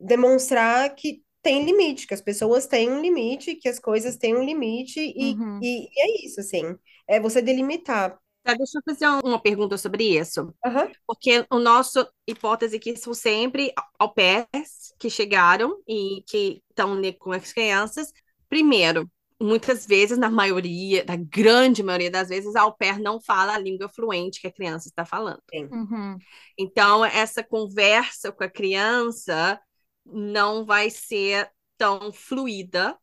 demonstrar 0.00 0.94
que 0.94 1.22
tem 1.42 1.64
limite, 1.64 2.06
que 2.06 2.14
as 2.14 2.20
pessoas 2.20 2.66
têm 2.66 2.90
um 2.90 3.00
limite, 3.00 3.56
que 3.56 3.68
as 3.68 3.78
coisas 3.78 4.16
têm 4.16 4.36
um 4.36 4.44
limite, 4.44 5.00
e, 5.00 5.40
Uhum. 5.40 5.60
e, 5.60 5.84
e 5.86 6.00
é 6.24 6.26
isso, 6.26 6.40
assim, 6.40 6.76
é 7.08 7.20
você 7.20 7.40
delimitar. 7.42 8.18
Tá, 8.42 8.54
deixa 8.54 8.78
eu 8.78 8.82
fazer 8.84 9.06
uma 9.24 9.40
pergunta 9.40 9.76
sobre 9.76 10.04
isso. 10.18 10.54
Aham, 10.66 10.94
Porque 11.06 11.46
o 11.50 11.58
nosso 11.58 12.06
hipótese 12.26 12.78
que 12.78 12.96
são 12.96 13.14
sempre 13.14 13.72
ao 13.98 14.12
pés 14.14 14.94
que 14.98 15.10
chegaram 15.10 15.82
e 15.86 16.22
que 16.26 16.62
estão 16.70 17.00
com 17.18 17.32
as 17.32 17.52
crianças. 17.52 18.12
Primeiro, 18.48 19.10
muitas 19.40 19.86
vezes, 19.86 20.18
na 20.18 20.30
maioria, 20.30 21.04
na 21.06 21.16
grande 21.16 21.82
maioria 21.82 22.10
das 22.10 22.28
vezes, 22.28 22.56
a 22.56 22.62
au 22.62 22.76
pair 22.76 23.00
não 23.00 23.20
fala 23.20 23.54
a 23.54 23.58
língua 23.58 23.88
fluente 23.88 24.40
que 24.40 24.46
a 24.46 24.52
criança 24.52 24.88
está 24.88 25.04
falando. 25.04 25.42
Uhum. 25.54 26.18
Então, 26.58 27.04
essa 27.04 27.42
conversa 27.42 28.32
com 28.32 28.44
a 28.44 28.48
criança 28.50 29.60
não 30.04 30.64
vai 30.64 30.90
ser 30.90 31.50
tão 31.76 32.12
fluida 32.12 32.98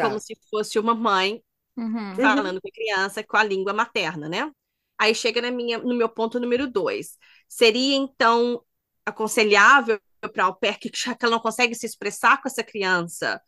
como 0.00 0.18
exato. 0.18 0.20
se 0.20 0.36
fosse 0.50 0.78
uma 0.78 0.94
mãe 0.94 1.42
Uhum. 1.76 2.14
falando 2.14 2.58
com 2.60 2.68
a 2.68 2.72
criança 2.72 3.22
com 3.22 3.36
a 3.36 3.44
língua 3.44 3.72
materna, 3.74 4.28
né? 4.28 4.50
Aí 4.98 5.14
chega 5.14 5.42
na 5.42 5.50
minha, 5.50 5.78
no 5.78 5.94
meu 5.94 6.08
ponto 6.08 6.40
número 6.40 6.66
dois. 6.70 7.18
Seria, 7.48 7.94
então, 7.96 8.62
aconselhável 9.04 10.00
para 10.32 10.44
a 10.44 10.46
au 10.46 10.56
pair 10.56 10.78
que 10.78 10.90
já 10.94 11.14
que 11.14 11.24
ela 11.24 11.34
não 11.36 11.42
consegue 11.42 11.74
se 11.74 11.84
expressar 11.86 12.40
com 12.40 12.48
essa 12.48 12.64
criança, 12.64 13.40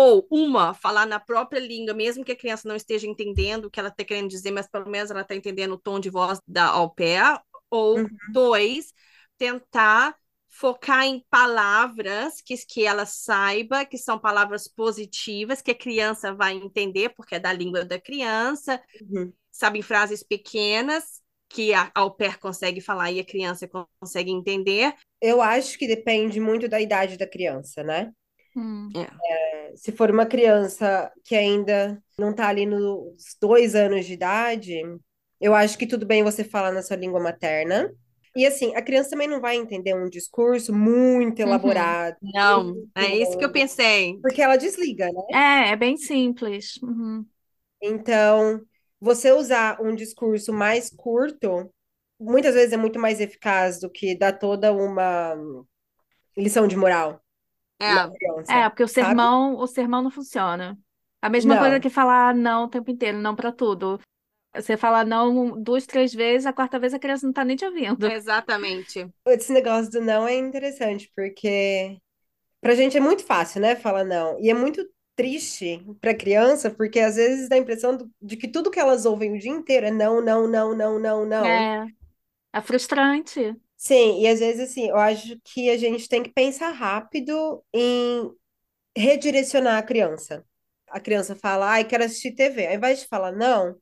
ou 0.00 0.28
uma, 0.30 0.74
falar 0.74 1.06
na 1.06 1.18
própria 1.18 1.58
língua, 1.58 1.92
mesmo 1.92 2.24
que 2.24 2.30
a 2.32 2.36
criança 2.36 2.68
não 2.68 2.76
esteja 2.76 3.06
entendendo 3.06 3.64
o 3.64 3.70
que 3.70 3.80
ela 3.80 3.88
está 3.88 4.04
querendo 4.04 4.28
dizer, 4.28 4.52
mas 4.52 4.68
pelo 4.68 4.88
menos 4.88 5.10
ela 5.10 5.22
está 5.22 5.34
entendendo 5.34 5.72
o 5.72 5.78
tom 5.78 5.98
de 5.98 6.08
voz 6.08 6.40
da 6.46 6.66
au 6.68 6.90
pair, 6.94 7.40
ou 7.68 8.08
Uhum. 8.08 8.32
dois, 8.32 8.92
tentar 9.36 10.14
focar 10.48 11.04
em 11.04 11.24
palavras 11.28 12.40
que, 12.40 12.56
que 12.66 12.84
ela 12.86 13.04
saiba, 13.04 13.84
que 13.84 13.98
são 13.98 14.18
palavras 14.18 14.68
positivas, 14.68 15.60
que 15.60 15.72
a 15.72 15.74
criança 15.74 16.32
vai 16.32 16.54
entender, 16.54 17.10
porque 17.16 17.34
é 17.34 17.40
da 17.40 17.52
língua 17.52 17.84
da 17.84 18.00
criança, 18.00 18.80
Uhum. 19.00 19.32
sabe, 19.52 19.80
em 19.80 19.82
frases 19.82 20.22
pequenas, 20.22 21.22
que 21.48 21.74
a 21.74 21.90
au 21.94 22.12
pair 22.14 22.38
consegue 22.38 22.80
falar 22.80 23.10
e 23.12 23.20
a 23.20 23.24
criança 23.24 23.68
consegue 24.00 24.30
entender. 24.30 24.94
Eu 25.20 25.40
acho 25.42 25.78
que 25.78 25.86
depende 25.86 26.40
muito 26.40 26.68
da 26.68 26.80
idade 26.80 27.16
da 27.16 27.26
criança, 27.28 27.82
né? 27.82 28.12
Hum. 28.58 28.92
Se 29.76 29.92
for 29.92 30.10
uma 30.10 30.26
criança 30.26 31.12
que 31.24 31.34
ainda 31.36 32.02
não 32.18 32.34
tá 32.34 32.48
ali 32.48 32.66
nos 32.66 33.36
dois 33.40 33.74
anos 33.74 34.06
de 34.06 34.14
idade, 34.14 34.80
eu 35.40 35.54
acho 35.54 35.78
que 35.78 35.86
tudo 35.86 36.06
bem 36.06 36.22
você 36.22 36.42
falar 36.44 36.72
na 36.72 36.82
sua 36.82 36.96
língua 36.96 37.20
materna. 37.20 37.92
E 38.34 38.46
assim, 38.46 38.74
a 38.76 38.82
criança 38.82 39.10
também 39.10 39.28
não 39.28 39.40
vai 39.40 39.56
entender 39.56 39.94
um 39.94 40.08
discurso 40.08 40.72
muito 40.74 41.40
Uhum. 41.44 41.72
elaborado, 41.72 42.16
Não, 42.20 42.64
muito 42.64 42.90
é 42.94 43.16
isso 43.16 43.36
que 43.36 43.44
eu 43.44 43.52
pensei. 43.52 44.22
porque 44.22 44.42
ela 44.42 44.56
desliga, 44.56 45.06
né? 45.12 45.22
É, 45.30 45.70
é 45.72 45.76
bem 45.76 45.96
simples. 45.96 46.76
Uhum. 46.82 47.26
Então, 47.82 48.60
você 49.00 49.32
usar 49.32 49.80
um 49.80 49.94
discurso 49.94 50.52
mais 50.52 50.90
curto, 50.90 51.72
muitas 52.18 52.54
vezes 52.54 52.72
é 52.72 52.76
muito 52.76 52.98
mais 52.98 53.20
eficaz 53.20 53.78
do 53.80 53.90
que 53.90 54.16
dar 54.16 54.32
toda 54.38 54.72
uma 54.72 55.34
lição 56.36 56.66
de 56.66 56.76
moral 56.76 57.22
É, 57.80 58.10
criança, 58.18 58.64
É, 58.64 58.68
porque 58.68 58.82
o 58.84 58.88
sabe? 58.98 59.28
sermão, 59.28 59.56
o 59.58 59.66
sermão 59.66 60.02
não 60.02 60.10
funciona. 60.10 60.78
A 61.22 61.28
mesma 61.28 61.56
coisa 61.56 61.78
Não. 61.78 61.80
que 61.80 61.90
falar 61.90 62.34
não 62.34 62.64
o 62.64 62.68
tempo 62.68 62.90
inteiro, 62.90 63.18
não 63.18 63.34
pra 63.36 63.52
tudo. 63.52 64.00
Você 64.54 64.76
fala 64.76 65.04
não 65.04 65.60
duas, 65.62 65.86
três 65.86 66.14
vezes, 66.14 66.46
a 66.46 66.52
quarta 66.52 66.78
vez 66.78 66.94
a 66.94 66.98
criança 66.98 67.26
não 67.26 67.32
tá 67.32 67.44
nem 67.44 67.56
te 67.56 67.64
ouvindo. 67.66 68.14
exatamente. 68.16 69.12
Esse 69.26 69.52
negócio 69.52 69.90
do 69.92 70.00
não 70.00 70.26
é 70.26 70.34
interessante, 70.36 71.10
porque 71.14 71.98
pra 72.60 72.74
gente 72.74 72.96
é 72.96 73.00
muito 73.00 73.24
fácil, 73.24 73.60
né, 73.60 73.76
falar 73.76 74.04
não. 74.04 74.38
E 74.40 74.50
é 74.50 74.54
muito 74.54 74.86
triste 75.16 75.84
pra 76.00 76.14
criança, 76.14 76.70
porque 76.70 77.00
às 77.00 77.16
vezes 77.16 77.48
dá 77.48 77.56
a 77.56 77.58
impressão 77.58 77.98
de 78.22 78.36
que 78.36 78.48
tudo 78.48 78.70
que 78.70 78.80
elas 78.80 79.06
ouvem 79.06 79.34
o 79.34 79.38
dia 79.40 79.50
inteiro 79.52 79.86
é 79.86 79.90
não, 79.92 80.22
não, 80.22 80.48
não, 80.48 80.76
não, 80.76 80.98
não, 81.00 81.26
não. 81.26 81.70
É, 81.74 81.86
é 82.54 82.62
frustrante. 82.62 83.56
Sim, 83.78 84.20
e 84.22 84.28
às 84.28 84.40
vezes 84.40 84.70
assim, 84.70 84.88
eu 84.90 84.96
acho 84.98 85.40
que 85.44 85.70
a 85.70 85.78
gente 85.78 86.08
tem 86.08 86.22
que 86.24 86.30
pensar 86.32 86.72
rápido 86.72 87.64
em 87.74 88.30
redirecionar 88.96 89.78
a 89.78 89.82
criança. 89.82 90.44
A 90.88 91.00
criança 91.00 91.36
fala, 91.36 91.70
ai, 91.72 91.84
quero 91.86 92.04
assistir 92.04 92.34
TV. 92.34 92.66
Ao 92.68 92.74
invés 92.74 93.00
de 93.00 93.08
falar 93.08 93.32
não, 93.32 93.76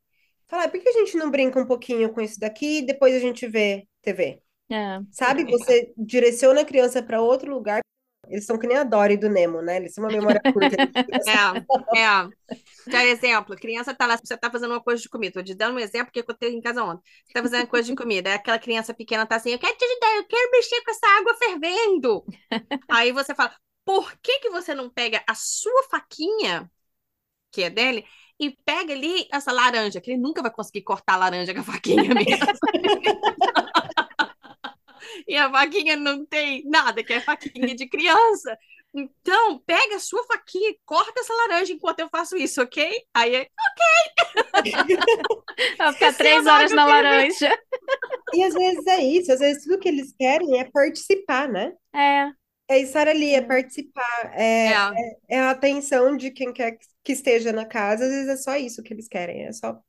fala, 0.49 0.65
"Ai, 0.65 0.71
por 0.73 0.81
que 0.81 0.89
a 0.91 0.93
gente 0.93 1.17
não 1.19 1.31
brinca 1.31 1.61
um 1.61 1.67
pouquinho 1.67 2.13
com 2.13 2.21
isso 2.23 2.41
daqui 2.41 2.79
e 2.81 2.83
depois 2.87 3.15
a 3.15 3.21
gente 3.21 3.47
vê 3.49 3.89
TV? 4.03 4.43
É. 4.69 5.01
Sabe? 5.11 5.45
Você 5.47 5.95
direciona 5.99 6.63
a 6.63 6.65
criança 6.67 7.03
para 7.03 7.21
outro 7.23 7.51
lugar. 7.53 7.83
Eles 8.29 8.45
são 8.45 8.59
que 8.59 8.67
nem 8.67 8.77
a 8.77 8.85
Dory 8.85 9.17
do 9.17 9.29
Nemo, 9.29 9.63
né? 9.63 9.77
Eles 9.77 9.95
têm 9.95 10.03
uma 10.03 10.13
memória 10.13 10.41
curta. 10.53 10.77
É, 11.95 12.01
é. 12.01 12.29
Por 12.85 13.01
exemplo, 13.01 13.57
criança 13.57 13.95
tá 13.95 14.07
lá, 14.07 14.17
você 14.17 14.37
tá 14.37 14.51
fazendo 14.51 14.73
uma 14.73 14.83
coisa 14.83 15.03
de 15.03 15.09
comida. 15.09 15.35
Tô 15.35 15.43
te 15.43 15.55
dando 15.55 15.77
um 15.77 15.79
exemplo 15.79 16.13
que 16.13 16.21
eu 16.21 16.35
tenho 16.37 16.57
em 16.57 16.61
casa 16.61 16.83
ontem. 16.85 17.03
Você 17.25 17.33
tá 17.33 17.43
fazendo 17.43 17.61
uma 17.61 17.67
coisa 17.67 17.89
de 17.89 17.97
comida. 17.97 18.31
Aí 18.31 18.37
aquela 18.37 18.59
criança 18.59 18.95
pequena 18.95 19.27
tá 19.27 19.37
assim, 19.37 19.51
eu 19.51 19.59
quero 19.59 19.77
te 19.77 19.85
ajudar, 19.85 20.17
eu 20.17 20.27
quero 20.27 20.51
mexer 20.53 20.83
com 20.83 20.91
essa 20.91 21.07
água 21.19 21.35
fervendo. 21.35 22.25
Aí 22.89 23.13
você 23.13 23.35
fala, 23.35 23.55
por 23.85 24.17
que 24.21 24.41
que 24.41 24.51
você 24.51 24.75
não 24.75 24.91
pega 24.91 25.23
a 25.29 25.35
sua 25.35 25.85
faquinha, 25.91 26.71
que 27.51 27.63
é 27.63 27.71
dele, 27.71 28.05
e 28.39 28.51
pega 28.65 28.93
ali 28.93 29.27
essa 29.33 29.51
laranja, 29.53 30.01
que 30.01 30.11
ele 30.11 30.21
nunca 30.21 30.43
vai 30.43 30.51
conseguir 30.51 30.83
cortar 30.83 31.15
a 31.15 31.19
laranja 31.19 31.55
com 31.55 31.61
a 31.61 31.65
faquinha 31.65 32.03
mesmo. 32.15 32.47
E 35.29 35.37
a 35.37 35.51
faquinha 35.51 35.97
não 35.97 36.25
tem 36.25 36.63
nada, 36.67 37.03
que 37.03 37.13
é 37.13 37.21
faquinha 37.21 37.75
de 37.75 37.89
criança. 37.89 38.57
Então, 38.95 39.59
pega 39.67 39.97
a 39.97 40.01
sua 40.01 40.25
faquinha 40.25 40.71
e 40.71 40.79
corta 40.87 41.21
essa 41.21 41.35
laranja 41.35 41.73
enquanto 41.73 42.01
eu 42.01 42.09
faço 42.09 42.37
isso, 42.37 42.63
ok? 42.63 42.91
Aí 43.13 43.35
é, 43.35 43.49
Vai 45.77 45.93
ficar 45.93 46.13
três 46.15 46.47
é 46.47 46.51
horas 46.51 46.73
na 46.73 46.87
laranja. 46.87 47.51
E 48.35 48.43
às 48.43 48.55
vezes 48.55 48.87
é 48.87 49.03
isso, 49.03 49.33
às 49.33 49.39
vezes 49.39 49.63
tudo 49.65 49.79
que 49.79 49.89
eles 49.89 50.13
querem 50.19 50.59
é 50.59 50.65
participar, 50.65 51.49
né? 51.49 51.73
É, 51.95 52.33
É 52.69 52.81
estar 52.81 53.07
ali, 53.07 53.35
é 53.35 53.39
É. 53.39 53.43
participar, 53.43 54.33
é, 54.35 54.69
é, 54.73 55.17
é 55.31 55.39
a 55.41 55.51
atenção 55.51 56.17
de 56.17 56.31
quem 56.31 56.53
quer 56.53 56.77
que 57.05 57.13
esteja 57.13 57.53
na 57.53 57.65
casa, 57.65 58.05
às 58.05 58.11
vezes 58.11 58.29
é 58.29 58.37
só 58.37 58.57
isso 58.57 58.83
que 58.83 58.93
eles 58.93 59.09
querem, 59.09 59.45
é 59.45 59.53
só 59.53 59.81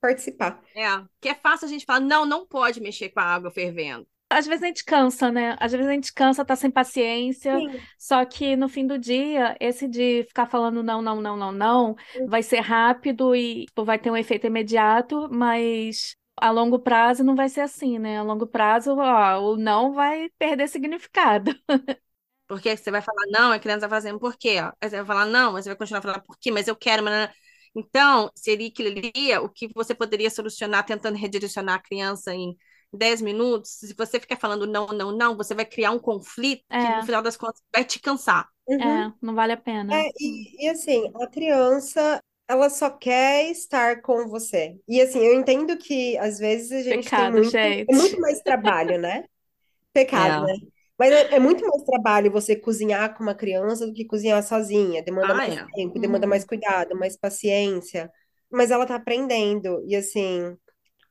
participar. 0.00 0.62
é. 0.74 1.04
Que 1.20 1.28
é 1.30 1.34
fácil 1.34 1.66
a 1.66 1.70
gente 1.70 1.84
falar, 1.84 2.00
não, 2.00 2.24
não 2.24 2.46
pode 2.46 2.80
mexer 2.80 3.10
com 3.10 3.20
a 3.20 3.24
água 3.24 3.50
fervendo. 3.50 4.06
Às 4.32 4.46
vezes 4.46 4.62
a 4.62 4.66
gente 4.66 4.84
cansa, 4.84 5.30
né? 5.30 5.56
Às 5.60 5.72
vezes 5.72 5.86
a 5.86 5.92
gente 5.92 6.12
cansa, 6.12 6.44
tá 6.44 6.56
sem 6.56 6.70
paciência. 6.70 7.58
Sim. 7.58 7.80
Só 7.98 8.24
que 8.24 8.56
no 8.56 8.68
fim 8.68 8.86
do 8.86 8.98
dia, 8.98 9.56
esse 9.60 9.86
de 9.86 10.24
ficar 10.24 10.46
falando 10.46 10.82
não, 10.82 11.02
não, 11.02 11.20
não, 11.20 11.36
não, 11.36 11.52
não, 11.52 11.96
vai 12.26 12.42
ser 12.42 12.60
rápido 12.60 13.34
e 13.34 13.66
tipo, 13.66 13.84
vai 13.84 13.98
ter 13.98 14.10
um 14.10 14.16
efeito 14.16 14.46
imediato, 14.46 15.28
mas 15.30 16.16
a 16.36 16.50
longo 16.50 16.78
prazo 16.78 17.22
não 17.22 17.36
vai 17.36 17.48
ser 17.48 17.60
assim, 17.60 17.98
né? 17.98 18.18
A 18.18 18.22
longo 18.22 18.46
prazo, 18.46 18.96
ó, 18.96 19.38
o 19.40 19.56
não 19.56 19.92
vai 19.92 20.28
perder 20.38 20.68
significado. 20.68 21.54
Porque 22.48 22.76
você 22.76 22.90
vai 22.90 23.00
falar 23.00 23.26
não, 23.30 23.50
a 23.52 23.58
criança 23.58 23.88
vai 23.88 23.98
fazendo 23.98 24.18
por 24.18 24.36
quê? 24.36 24.58
ó? 24.60 24.72
Aí 24.80 24.90
você 24.90 24.96
vai 24.96 25.06
falar 25.06 25.26
não, 25.26 25.52
mas 25.52 25.64
você 25.64 25.70
vai 25.70 25.76
continuar 25.76 26.02
falando 26.02 26.22
por 26.22 26.36
quê? 26.38 26.50
Mas 26.50 26.68
eu 26.68 26.76
quero, 26.76 27.02
mas... 27.02 27.30
Então, 27.74 28.30
seria 28.34 28.68
aquilo 28.68 28.90
ali 28.90 29.10
o 29.38 29.48
que 29.48 29.68
você 29.74 29.94
poderia 29.94 30.28
solucionar 30.28 30.84
tentando 30.84 31.16
redirecionar 31.16 31.76
a 31.76 31.82
criança 31.82 32.34
em 32.34 32.54
10 32.92 33.20
minutos. 33.22 33.70
Se 33.72 33.94
você 33.94 34.20
ficar 34.20 34.36
falando 34.36 34.66
não, 34.66 34.86
não, 34.88 35.12
não, 35.12 35.36
você 35.36 35.54
vai 35.54 35.64
criar 35.64 35.90
um 35.92 35.98
conflito 35.98 36.64
que 36.68 36.76
É. 36.76 36.96
no 36.96 37.02
final 37.02 37.22
das 37.22 37.36
contas 37.36 37.62
vai 37.74 37.84
te 37.84 38.00
cansar. 38.00 38.48
Uhum. 38.66 38.80
É, 38.80 39.12
não 39.20 39.34
vale 39.34 39.52
a 39.52 39.56
pena. 39.56 39.92
É, 39.94 40.08
e, 40.20 40.64
e 40.66 40.68
assim, 40.68 41.10
a 41.20 41.26
criança, 41.26 42.22
ela 42.48 42.70
só 42.70 42.90
quer 42.90 43.50
estar 43.50 44.00
com 44.02 44.28
você. 44.28 44.78
E 44.88 45.00
assim, 45.00 45.18
eu 45.20 45.34
entendo 45.38 45.76
que 45.76 46.16
às 46.18 46.38
vezes 46.38 46.72
a 46.72 46.82
gente 46.82 47.14
tem 47.14 47.26
Pecado, 47.26 47.32
muito, 47.32 47.50
gente. 47.50 47.90
é 47.90 47.94
muito 47.94 48.20
mais 48.20 48.40
trabalho, 48.40 48.98
né? 48.98 49.24
Pecado, 49.92 50.40
É. 50.40 50.46
né? 50.46 50.54
Mas 50.98 51.12
é, 51.12 51.36
é 51.36 51.40
muito 51.40 51.66
mais 51.66 51.82
trabalho 51.84 52.30
você 52.32 52.56
cozinhar 52.56 53.16
com 53.16 53.22
uma 53.24 53.34
criança 53.34 53.86
do 53.86 53.92
que 53.94 54.04
cozinhar 54.06 54.42
sozinha. 54.42 55.02
Demanda 55.02 55.34
Ah, 55.34 55.34
mais 55.34 55.56
é. 55.56 55.66
tempo, 55.74 55.98
demanda 56.00 56.26
Uhum. 56.26 56.30
mais 56.30 56.44
cuidado, 56.44 56.96
mais 56.98 57.16
paciência. 57.16 58.10
Mas 58.50 58.70
ela 58.70 58.86
tá 58.86 58.96
aprendendo. 58.96 59.82
E 59.86 59.96
assim, 59.96 60.56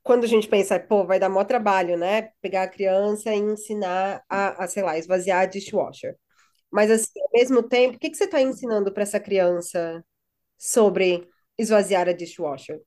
quando 0.03 0.23
a 0.23 0.27
gente 0.27 0.47
pensa, 0.47 0.79
pô, 0.79 1.05
vai 1.05 1.19
dar 1.19 1.29
maior 1.29 1.45
trabalho, 1.45 1.97
né? 1.97 2.31
Pegar 2.41 2.63
a 2.63 2.67
criança 2.67 3.33
e 3.33 3.39
ensinar 3.39 4.23
a, 4.29 4.63
a, 4.63 4.67
sei 4.67 4.83
lá, 4.83 4.97
esvaziar 4.97 5.41
a 5.41 5.45
dishwasher. 5.45 6.15
Mas 6.71 6.91
assim, 6.91 7.19
ao 7.21 7.29
mesmo 7.33 7.63
tempo, 7.63 7.97
o 7.97 7.99
que 7.99 8.09
que 8.09 8.17
você 8.17 8.25
está 8.25 8.41
ensinando 8.41 8.93
para 8.93 9.03
essa 9.03 9.19
criança 9.19 10.03
sobre 10.57 11.27
esvaziar 11.57 12.09
a 12.09 12.13
dishwasher? 12.13 12.81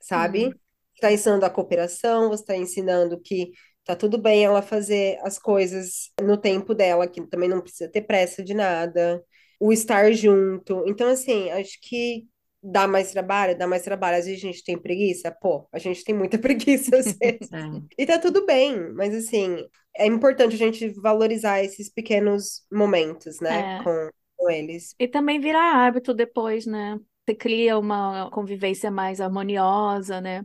Sabe? 0.00 0.46
Hum. 0.48 0.50
Você 0.50 0.58
está 0.96 1.12
ensinando 1.12 1.44
a 1.46 1.50
cooperação, 1.50 2.28
você 2.28 2.42
está 2.42 2.56
ensinando 2.56 3.20
que 3.20 3.52
tá 3.84 3.94
tudo 3.96 4.18
bem 4.18 4.44
ela 4.44 4.62
fazer 4.62 5.18
as 5.22 5.38
coisas 5.38 6.10
no 6.22 6.36
tempo 6.36 6.74
dela, 6.74 7.06
que 7.06 7.24
também 7.26 7.48
não 7.48 7.60
precisa 7.60 7.90
ter 7.90 8.02
pressa 8.02 8.42
de 8.42 8.54
nada, 8.54 9.22
o 9.60 9.72
estar 9.72 10.12
junto. 10.12 10.84
Então, 10.86 11.08
assim, 11.08 11.50
acho 11.50 11.78
que 11.82 12.26
Dá 12.68 12.88
mais 12.88 13.12
trabalho? 13.12 13.56
Dá 13.56 13.66
mais 13.66 13.82
trabalho. 13.82 14.18
Às 14.18 14.26
vezes 14.26 14.42
a 14.42 14.46
gente 14.46 14.64
tem 14.64 14.76
preguiça? 14.76 15.30
Pô, 15.30 15.68
a 15.72 15.78
gente 15.78 16.02
tem 16.02 16.14
muita 16.14 16.36
preguiça 16.38 16.96
às 16.96 17.12
vezes. 17.16 17.50
É. 17.52 18.02
E 18.02 18.06
tá 18.06 18.18
tudo 18.18 18.44
bem, 18.44 18.92
mas 18.92 19.14
assim, 19.14 19.64
é 19.96 20.06
importante 20.06 20.54
a 20.54 20.58
gente 20.58 20.88
valorizar 21.00 21.62
esses 21.62 21.88
pequenos 21.88 22.62
momentos, 22.72 23.40
né? 23.40 23.78
É. 23.78 23.82
Com, 23.84 24.10
com 24.36 24.50
eles. 24.50 24.94
E 24.98 25.06
também 25.06 25.40
virar 25.40 25.86
hábito 25.86 26.12
depois, 26.12 26.66
né? 26.66 26.98
Você 27.24 27.34
cria 27.34 27.78
uma 27.78 28.30
convivência 28.30 28.90
mais 28.90 29.20
harmoniosa, 29.20 30.20
né? 30.20 30.44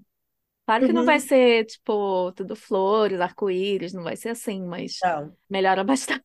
Claro 0.72 0.86
que 0.86 0.94
não 0.94 1.04
vai 1.04 1.20
Uhum. 1.20 1.28
ser, 1.28 1.66
tipo, 1.66 2.32
tudo 2.34 2.56
flores, 2.56 3.20
arco-íris, 3.20 3.94
não 3.94 4.04
vai 4.04 4.16
ser 4.16 4.30
assim, 4.30 4.62
mas 4.64 5.04
Não. 5.04 5.36
melhora 5.50 5.84
bastante. 5.86 6.24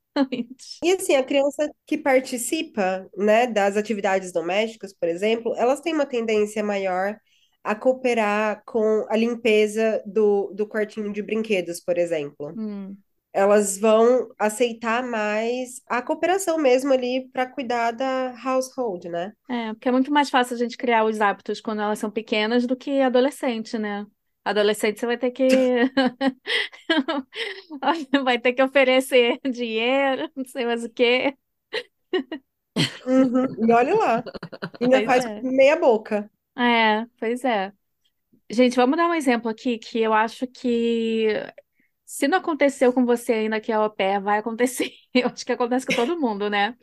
E 0.83 0.93
assim, 0.93 1.15
a 1.17 1.25
criança 1.25 1.71
que 1.87 1.97
participa, 1.99 3.09
né, 3.17 3.47
das 3.47 3.77
atividades 3.77 4.31
domésticas, 4.33 4.93
por 4.95 5.09
exemplo, 5.09 5.55
elas 5.57 5.81
têm 5.81 5.95
uma 5.95 6.07
tendência 6.07 6.63
maior 6.63 7.19
a 7.65 7.75
cooperar 7.75 8.63
com 8.65 9.05
a 9.09 9.17
limpeza 9.17 10.03
do, 10.07 10.53
do 10.55 10.69
quartinho 10.69 11.13
de 11.13 11.23
brinquedos, 11.23 11.81
por 11.81 11.99
exemplo. 11.99 12.57
Hum, 12.57 13.03
Elas 13.33 13.79
vão 13.79 14.29
aceitar 14.39 15.03
mais 15.05 15.83
a 15.89 16.03
cooperação 16.03 16.59
mesmo 16.59 16.93
ali 16.93 17.29
para 17.33 17.47
cuidar 17.47 17.93
da 17.93 18.35
household, 18.45 19.09
né? 19.11 19.33
é, 19.49 19.73
porque 19.75 19.89
é 19.89 19.93
muito 19.93 20.13
mais 20.13 20.29
fácil 20.31 20.55
a 20.57 20.59
gente 20.59 20.77
criar 20.77 21.05
os 21.05 21.21
hábitos 21.21 21.61
quando 21.61 21.81
elas 21.83 21.99
são 21.99 22.11
pequenas 22.11 22.67
do 22.67 22.77
que 22.77 23.01
adolescente, 23.01 23.79
né? 23.79 24.07
Adolescente 24.47 25.01
você 25.01 25.07
vai 25.07 25.19
ter 25.19 25.31
que 25.33 25.45
vai 28.25 28.39
ter 28.39 28.53
que 28.53 28.63
oferecer 28.63 29.41
dinheiro, 29.51 30.31
não 30.37 30.45
sei 30.45 30.65
mais 30.67 30.85
o 30.85 30.91
quê. 30.91 31.37
Uhum. 33.07 33.69
E 33.69 33.73
olha 33.73 33.95
lá, 33.95 34.25
ainda 34.81 35.03
Pois 35.03 35.05
faz 35.05 35.25
é. 35.25 35.43
meia 35.43 35.77
boca. 35.77 36.31
É, 36.59 37.07
pois 37.19 37.45
é. 37.45 37.73
Gente, 38.51 38.77
vamos 38.77 38.97
dar 38.97 39.09
um 39.09 39.15
exemplo 39.15 39.51
aqui 39.51 39.79
que 39.79 40.01
eu 40.01 40.13
acho 40.15 40.47
que 40.49 41.29
se 42.07 42.29
não 42.29 42.39
aconteceu 42.39 42.93
com 42.93 43.07
você 43.07 43.35
ainda 43.35 43.61
que 43.61 43.73
é 43.73 43.77
au 43.77 43.91
pair, 43.91 44.21
vai 44.23 44.39
acontecer. 44.39 44.93
Eu 45.15 45.29
acho 45.29 45.47
que 45.47 45.53
acontece 45.53 45.87
com 45.87 45.95
todo 45.95 46.19
mundo, 46.21 46.51
né? 46.51 46.77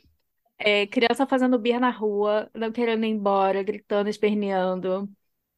É, 0.58 0.88
criança 0.88 1.28
fazendo 1.28 1.60
birra 1.60 1.80
na 1.80 1.92
rua, 1.92 2.50
não 2.56 2.72
querendo 2.72 3.06
ir 3.06 3.10
embora, 3.10 3.64
gritando, 3.64 4.10
esperneando. 4.10 5.10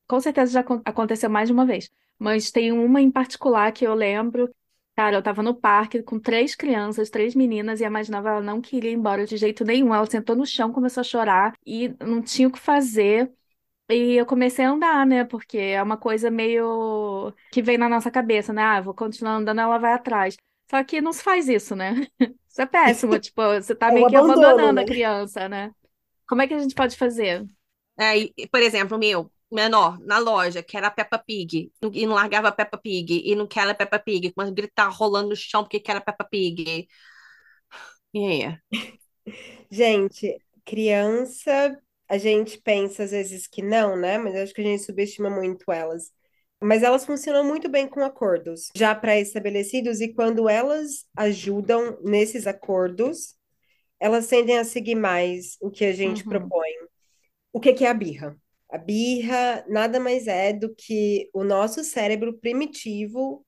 Com 0.08 0.20
certeza 0.20 0.52
já 0.54 0.60
acon- 0.62 0.82
aconteceu 0.86 1.30
mais 1.30 1.48
de 1.50 1.54
uma 1.54 1.66
vez. 1.66 1.90
Mas 2.20 2.52
tem 2.52 2.72
uma 2.72 3.02
em 3.02 3.12
particular 3.12 3.72
que 3.72 3.86
eu 3.86 3.94
lembro. 3.94 4.54
Cara, 4.96 5.18
eu 5.18 5.24
tava 5.24 5.44
no 5.44 5.54
parque 5.54 6.02
com 6.04 6.20
três 6.20 6.56
crianças, 6.56 7.10
três 7.10 7.36
meninas, 7.36 7.82
e 7.82 7.86
a 7.86 7.90
mais 7.90 8.08
nova 8.10 8.30
ela 8.30 8.42
não 8.42 8.62
queria 8.62 8.92
ir 8.92 8.94
embora 8.94 9.26
de 9.26 9.36
jeito 9.38 9.66
nenhum. 9.66 9.94
Ela 9.94 10.06
sentou 10.06 10.36
no 10.36 10.46
chão, 10.46 10.72
começou 10.72 11.02
a 11.02 11.04
chorar 11.04 11.54
e 11.66 11.90
não 12.02 12.22
tinha 12.22 12.48
o 12.48 12.52
que 12.52 12.60
fazer. 12.60 13.32
E 13.90 14.16
eu 14.16 14.26
comecei 14.26 14.66
a 14.66 14.72
andar, 14.72 15.06
né? 15.06 15.24
Porque 15.26 15.58
é 15.58 15.82
uma 15.84 15.98
coisa 15.98 16.32
meio 16.32 17.34
que 17.52 17.62
vem 17.62 17.78
na 17.78 17.90
nossa 17.90 18.12
cabeça, 18.12 18.52
né? 18.54 18.64
Ah, 18.64 18.82
vou 18.82 18.94
continuar 18.96 19.36
andando, 19.36 19.62
ela 19.62 19.78
vai 19.78 19.94
atrás. 19.94 20.38
Só 20.70 20.84
que 20.84 21.02
não 21.02 21.14
se 21.14 21.24
faz 21.24 21.48
isso, 21.50 21.76
né? 21.76 21.94
Isso 22.50 22.62
é 22.62 22.66
péssimo. 22.66 23.20
Tipo, 23.20 23.42
você 23.62 23.76
tá 23.76 23.92
É 23.92 23.92
meio 23.92 24.08
que 24.08 24.16
abandonando 24.16 24.80
a 24.80 24.86
né? 24.86 24.86
criança, 24.86 25.48
né? 25.50 25.74
Como 26.28 26.42
é 26.42 26.48
que 26.48 26.54
a 26.54 26.60
gente 26.60 26.76
pode 26.76 26.96
fazer? 26.98 27.48
É, 27.98 28.48
por 28.52 28.62
exemplo, 28.62 28.98
meu 28.98 29.32
menor, 29.52 30.00
na 30.02 30.18
loja, 30.20 30.64
que 30.64 30.78
era 30.78 30.92
Peppa 30.92 31.18
Pig, 31.20 31.72
e 31.94 32.06
não 32.08 32.16
largava 32.16 32.52
Peppa 32.52 32.78
Pig, 32.78 33.22
e 33.26 33.36
não 33.36 33.48
quer 33.48 33.74
Peppa 33.78 34.00
Pig, 34.00 34.34
a 34.38 34.50
gritar 34.52 34.90
rolando 34.90 35.30
no 35.30 35.36
chão 35.36 35.64
porque 35.64 35.80
quer 35.80 36.04
Peppa 36.04 36.24
Pig. 36.26 36.88
E 38.14 38.20
aí? 38.28 38.60
Gente, 39.70 40.38
criança, 40.66 41.78
a 42.08 42.18
gente 42.18 42.60
pensa 42.62 43.04
às 43.04 43.12
vezes 43.12 43.48
que 43.48 43.62
não, 43.62 43.96
né? 43.98 44.18
Mas 44.18 44.36
acho 44.36 44.54
que 44.54 44.62
a 44.62 44.64
gente 44.64 44.84
subestima 44.84 45.30
muito 45.30 45.72
elas. 45.72 46.12
Mas 46.62 46.84
elas 46.84 47.06
funcionam 47.06 47.44
muito 47.44 47.70
bem 47.70 47.88
com 47.88 48.04
acordos 48.04 48.70
já 48.76 48.96
pré-estabelecidos, 48.96 50.02
e 50.02 50.14
quando 50.14 50.48
elas 50.50 51.06
ajudam 51.16 52.00
nesses 52.04 52.48
acordos, 52.48 53.36
elas 54.00 54.28
tendem 54.28 54.60
a 54.60 54.66
seguir 54.66 54.96
mais 54.96 55.58
o 55.62 55.72
que 55.72 55.86
a 55.86 55.94
gente 55.94 56.26
Uhum. 56.26 56.28
propõe. 56.28 56.72
O 57.54 57.60
que 57.60 57.74
que 57.74 57.86
é 57.86 57.90
a 57.90 57.94
birra? 57.94 58.38
A 58.76 58.80
birra 58.80 59.66
nada 59.70 60.00
mais 60.00 60.28
é 60.28 60.54
do 60.54 60.74
que 60.76 61.30
o 61.34 61.44
nosso 61.44 61.84
cérebro 61.84 62.38
primitivo 62.40 63.46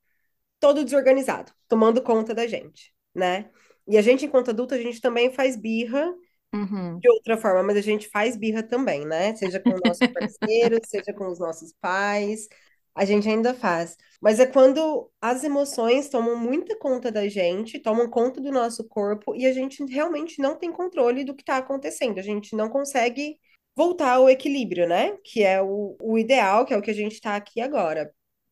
todo 0.60 0.86
desorganizado, 0.86 1.54
tomando 1.68 2.02
conta 2.04 2.34
da 2.36 2.48
gente, 2.48 2.94
né? 3.16 3.50
E 3.88 3.98
a 3.98 4.02
gente, 4.02 4.26
enquanto 4.26 4.52
adulto, 4.52 4.74
a 4.76 4.80
gente 4.82 5.02
também 5.02 5.32
faz 5.34 5.56
birra 5.58 6.14
Uhum. 6.54 7.04
de 7.04 7.10
outra 7.10 7.38
forma, 7.38 7.64
mas 7.64 7.78
a 7.78 7.82
gente 7.82 8.10
faz 8.10 8.36
birra 8.38 8.64
também, 8.64 9.06
né? 9.06 9.36
Seja 9.36 9.60
com 9.60 9.76
o 9.76 9.80
nosso 9.80 10.02
parceiro, 10.14 10.80
seja 10.86 11.14
com 11.14 11.28
os 11.32 11.40
nossos 11.40 11.74
pais, 11.82 12.48
a 12.96 13.06
gente 13.06 13.30
ainda 13.30 13.54
faz. 13.54 13.96
Mas 14.22 14.40
é 14.40 14.46
quando 14.48 15.12
as 15.22 15.44
emoções 15.44 16.10
tomam 16.10 16.36
muita 16.38 16.78
conta 16.78 17.12
da 17.12 17.28
gente, 17.30 17.80
tomam 17.80 18.10
conta 18.10 18.42
do 18.42 18.52
nosso 18.52 18.84
corpo 18.88 19.36
e 19.36 19.46
a 19.46 19.54
gente 19.54 19.84
realmente 19.86 20.42
não 20.42 20.56
tem 20.58 20.72
controle 20.72 21.24
do 21.24 21.36
que 21.36 21.44
está 21.44 21.58
acontecendo. 21.58 22.18
A 22.20 22.24
gente 22.24 22.56
não 22.56 22.70
consegue 22.70 23.38
voltar 23.78 24.14
ao 24.16 24.30
equilíbrio, 24.30 24.88
né? 24.88 25.16
Que 25.24 25.44
é 25.44 25.62
o, 25.62 25.96
o 26.02 26.18
ideal, 26.18 26.66
que 26.66 26.74
é 26.74 26.78
o 26.78 26.82
que 26.82 26.92
a 26.92 26.96
gente 26.96 27.14
está 27.14 27.36
aqui 27.36 27.62
agora. 27.62 28.12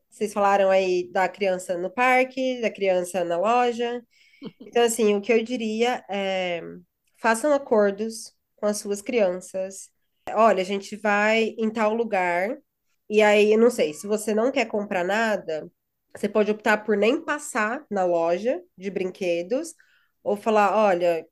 Vocês 0.10 0.32
falaram 0.32 0.70
aí 0.70 1.12
da 1.12 1.28
criança 1.28 1.78
no 1.78 1.90
parque, 1.90 2.62
da 2.62 2.70
criança 2.72 3.24
na 3.26 3.38
loja. 3.38 4.04
Então, 4.62 4.84
assim, 4.84 5.16
o 5.16 5.22
que 5.22 5.34
eu 5.34 5.44
diria 5.44 6.06
é 6.10 6.62
façam 7.18 7.52
acordos 7.54 8.34
com 8.58 8.68
as 8.68 8.78
suas 8.78 9.02
crianças. 9.02 9.90
Olha, 10.34 10.62
a 10.62 10.66
gente 10.66 10.96
vai 10.96 11.56
em 11.58 11.70
tal 11.72 11.96
lugar, 11.96 12.56
e 13.10 13.22
aí, 13.22 13.54
eu 13.54 13.60
não 13.60 13.72
sei, 13.72 13.94
se 13.94 14.06
você 14.08 14.34
não 14.34 14.52
quer 14.52 14.66
comprar 14.66 15.04
nada, 15.04 15.72
você 16.16 16.30
pode 16.30 16.52
optar 16.52 16.78
por 16.84 16.98
nem 16.98 17.24
passar 17.24 17.86
na 17.90 18.06
loja 18.06 18.62
de 18.78 18.92
brinquedos, 18.92 19.74
ou 20.24 20.36
falar: 20.36 20.76
olha, 20.76 21.26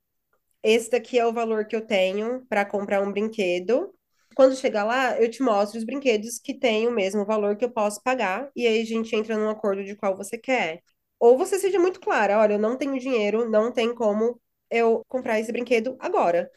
esse 0.63 0.89
daqui 0.89 1.19
é 1.19 1.26
o 1.26 1.34
valor 1.34 1.65
que 1.65 1.76
eu 1.76 1.86
tenho 1.86 2.45
para 2.47 2.65
comprar 2.65 3.02
um 3.02 3.12
brinquedo. 3.12 3.93
Quando 4.36 4.56
chegar 4.56 4.84
lá, 4.84 5.19
eu 5.21 5.30
te 5.30 5.43
mostro 5.43 5.78
os 5.78 5.84
brinquedos 5.86 6.39
que 6.39 6.54
têm 6.58 6.88
o 6.88 6.91
mesmo 6.91 7.26
valor 7.26 7.56
que 7.56 7.65
eu 7.65 7.71
posso 7.71 8.02
pagar, 8.02 8.49
e 8.56 8.65
aí 8.65 8.82
a 8.82 8.86
gente 8.86 9.15
entra 9.15 9.38
num 9.38 9.49
acordo 9.49 9.84
de 9.84 9.95
qual 9.95 10.15
você 10.17 10.38
quer. 10.38 10.82
Ou 11.19 11.38
você 11.38 11.60
seja 11.60 11.80
muito 11.80 11.99
clara: 11.99 12.39
olha, 12.39 12.54
eu 12.54 12.60
não 12.60 12.78
tenho 12.78 12.97
dinheiro, 12.99 13.49
não 13.49 13.71
tem 13.71 13.93
como 13.93 14.39
eu 14.71 15.04
comprar 15.08 15.39
esse 15.39 15.52
brinquedo 15.52 15.95
agora. 15.99 16.49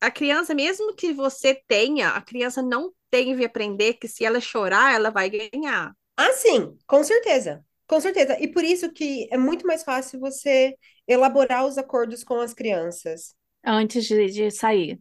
A 0.00 0.10
criança, 0.10 0.54
mesmo 0.54 0.94
que 0.94 1.12
você 1.12 1.54
tenha, 1.66 2.10
a 2.10 2.20
criança 2.20 2.62
não 2.62 2.92
tem 3.10 3.36
que 3.36 3.44
aprender 3.44 3.94
que 3.94 4.06
se 4.06 4.24
ela 4.24 4.40
chorar, 4.40 4.94
ela 4.94 5.10
vai 5.10 5.30
ganhar. 5.30 5.92
Ah, 6.16 6.32
sim, 6.32 6.76
com 6.86 7.02
certeza. 7.02 7.64
Com 7.86 8.00
certeza. 8.00 8.38
E 8.40 8.48
por 8.48 8.64
isso 8.64 8.92
que 8.92 9.28
é 9.30 9.36
muito 9.36 9.66
mais 9.66 9.82
fácil 9.82 10.20
você 10.20 10.76
elaborar 11.06 11.66
os 11.66 11.76
acordos 11.76 12.22
com 12.24 12.40
as 12.40 12.54
crianças. 12.54 13.34
Antes 13.64 14.04
de, 14.04 14.26
de 14.26 14.50
sair. 14.50 14.98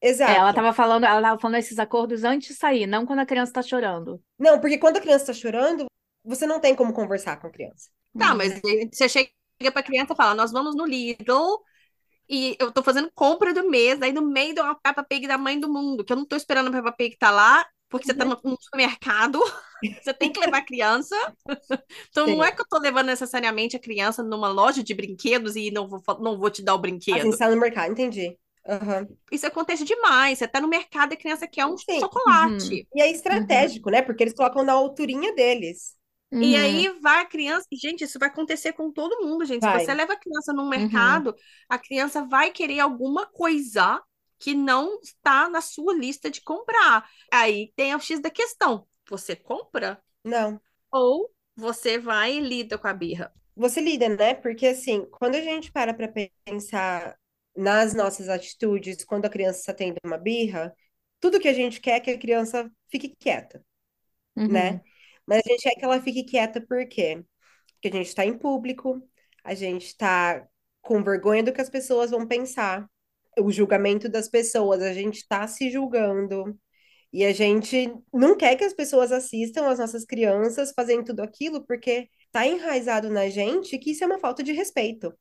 É, 0.00 0.08
ela 0.08 0.10
Exato. 0.10 0.48
estava 0.50 0.72
falando, 0.72 1.04
ela 1.04 1.20
tava 1.20 1.40
falando 1.40 1.58
esses 1.58 1.78
acordos 1.78 2.22
antes 2.22 2.48
de 2.48 2.54
sair, 2.54 2.86
não 2.86 3.04
quando 3.04 3.18
a 3.18 3.26
criança 3.26 3.50
está 3.50 3.62
chorando. 3.62 4.22
Não, 4.38 4.60
porque 4.60 4.78
quando 4.78 4.98
a 4.98 5.00
criança 5.00 5.30
está 5.30 5.32
chorando, 5.32 5.86
você 6.24 6.46
não 6.46 6.60
tem 6.60 6.74
como 6.74 6.92
conversar 6.92 7.40
com 7.40 7.48
a 7.48 7.50
criança. 7.50 7.90
Tá, 8.16 8.34
mas 8.34 8.60
você 8.92 9.08
chega 9.08 9.30
pra 9.72 9.82
criança 9.82 10.12
e 10.12 10.16
fala: 10.16 10.34
Nós 10.34 10.52
vamos 10.52 10.76
no 10.76 10.86
Lidl 10.86 11.62
e 12.28 12.56
eu 12.60 12.70
tô 12.70 12.82
fazendo 12.82 13.10
compra 13.14 13.54
do 13.54 13.68
mês, 13.68 14.00
aí 14.02 14.12
no 14.12 14.22
meio 14.22 14.54
de 14.54 14.60
uma 14.60 14.74
Peppa 14.74 15.02
Pig 15.02 15.26
da 15.26 15.38
mãe 15.38 15.58
do 15.58 15.72
mundo, 15.72 16.04
que 16.04 16.12
eu 16.12 16.16
não 16.16 16.26
tô 16.26 16.36
esperando 16.36 16.68
a 16.68 16.72
Peppa 16.72 16.92
Pig 16.92 17.16
tá 17.16 17.30
lá, 17.30 17.66
porque 17.88 18.06
você 18.06 18.14
tá 18.14 18.24
no, 18.24 18.38
no 18.44 18.56
supermercado, 18.60 19.40
você 20.02 20.14
tem 20.14 20.32
que 20.32 20.40
levar 20.40 20.58
a 20.58 20.64
criança. 20.64 21.16
Então 22.10 22.26
não 22.28 22.42
Sim. 22.42 22.44
é 22.44 22.52
que 22.52 22.60
eu 22.60 22.66
tô 22.68 22.78
levando 22.78 23.06
necessariamente 23.06 23.76
a 23.76 23.80
criança 23.80 24.22
numa 24.22 24.48
loja 24.48 24.82
de 24.82 24.94
brinquedos 24.94 25.56
e 25.56 25.70
não 25.70 25.88
vou, 25.88 26.02
não 26.20 26.38
vou 26.38 26.50
te 26.50 26.62
dar 26.62 26.74
o 26.74 26.78
Assim, 27.10 27.28
brinquedo. 27.28 27.30
está 27.30 27.48
no 27.50 27.56
mercado, 27.60 27.92
entendi. 27.92 28.38
Aham. 28.66 29.08
Isso 29.32 29.46
acontece 29.46 29.84
demais. 29.84 30.38
Você 30.38 30.48
tá 30.48 30.60
no 30.60 30.68
mercado 30.68 31.12
e 31.12 31.14
a 31.14 31.18
criança 31.18 31.46
quer 31.48 31.66
um 31.66 31.82
Sim. 31.88 32.08
chocolate. 32.08 32.88
E 32.94 33.00
é 33.02 33.10
estratégico, 33.10 33.90
né? 33.90 34.02
Porque 34.02 34.22
eles 34.24 34.34
colocam 34.34 34.64
na 34.64 34.72
alturinha 34.72 35.34
deles. 35.34 35.96
E 36.40 36.54
Uhum. 36.54 36.56
aí 36.56 36.88
vai 37.00 37.22
a 37.22 37.26
criança. 37.26 37.66
e, 37.70 37.76
Gente, 37.76 38.04
isso 38.04 38.18
vai 38.18 38.28
acontecer 38.28 38.72
com 38.72 38.92
todo 38.92 39.20
mundo, 39.24 39.44
gente. 39.44 39.64
Se 39.64 39.70
Vai. 39.70 39.86
você 39.86 39.92
leva 39.94 40.12
a 40.12 40.16
criança 40.20 40.52
no 40.52 40.68
mercado, 40.68 41.34
a 41.68 41.78
criança 41.78 42.24
vai 42.26 42.50
querer 42.50 42.80
alguma 42.80 43.26
coisa 43.26 44.02
que 44.38 44.54
não 44.54 45.00
está 45.02 45.48
na 45.48 45.60
sua 45.60 45.94
lista 45.94 46.30
de 46.30 46.40
comprar. 46.42 47.08
Aí 47.32 47.72
tem 47.76 47.94
o 47.94 48.00
X 48.00 48.20
da 48.20 48.30
questão. 48.30 48.86
Você 49.08 49.36
compra 49.36 50.02
Não. 50.24 50.60
ou 50.92 51.32
você 51.56 51.98
vai 51.98 52.36
e 52.36 52.40
lida 52.40 52.78
com 52.78 52.88
a 52.88 52.94
birra? 52.94 53.32
Você 53.56 53.80
lida, 53.80 54.08
né? 54.08 54.34
Porque 54.34 54.66
assim, 54.68 55.04
quando 55.10 55.34
a 55.36 55.40
gente 55.42 55.72
para 55.72 55.92
para 55.94 56.08
pensar 56.44 57.16
nas 57.56 57.92
nossas 57.94 58.28
atitudes, 58.28 59.04
quando 59.04 59.24
a 59.26 59.30
criança 59.30 59.58
está 59.60 59.74
tendo 59.74 59.96
uma 60.04 60.16
birra, 60.18 60.74
tudo 61.20 61.40
que 61.40 61.48
a 61.48 61.52
gente 61.52 61.80
quer 61.80 61.96
é 61.96 62.00
que 62.00 62.10
a 62.12 62.18
criança 62.18 62.70
fique 62.90 63.08
quieta, 63.18 63.64
Uhum. 64.36 64.72
né? 64.72 64.82
Mas 65.26 65.40
a 65.46 65.50
gente 65.50 65.62
quer 65.62 65.76
que 65.76 65.84
ela 65.84 66.00
fique 66.02 66.24
quieta 66.24 66.60
por 66.60 66.86
quê? 66.88 67.24
Porque 67.74 67.88
a 67.88 67.92
gente 67.92 68.08
está 68.08 68.26
em 68.26 68.38
público, 68.38 69.02
a 69.44 69.54
gente 69.54 69.86
está 69.86 70.46
com 70.82 71.02
vergonha 71.04 71.42
do 71.44 71.52
que 71.52 71.60
as 71.60 71.70
pessoas 71.70 72.10
vão 72.10 72.26
pensar, 72.28 72.88
o 73.40 73.50
julgamento 73.50 74.08
das 74.08 74.28
pessoas, 74.28 74.82
a 74.82 74.92
gente 74.92 75.16
está 75.16 75.46
se 75.46 75.70
julgando. 75.70 76.58
E 77.12 77.24
a 77.24 77.32
gente 77.32 77.92
não 78.12 78.36
quer 78.36 78.56
que 78.56 78.64
as 78.64 78.74
pessoas 78.74 79.10
assistam 79.12 79.66
as 79.66 79.78
nossas 79.78 80.04
crianças 80.04 80.72
fazendo 80.76 81.04
tudo 81.04 81.20
aquilo, 81.20 81.64
porque 81.66 82.08
tá 82.30 82.46
enraizado 82.46 83.08
na 83.08 83.28
gente 83.28 83.78
que 83.78 83.92
isso 83.92 84.04
é 84.04 84.06
uma 84.06 84.18
falta 84.18 84.42
de 84.42 84.52
respeito. 84.52 85.12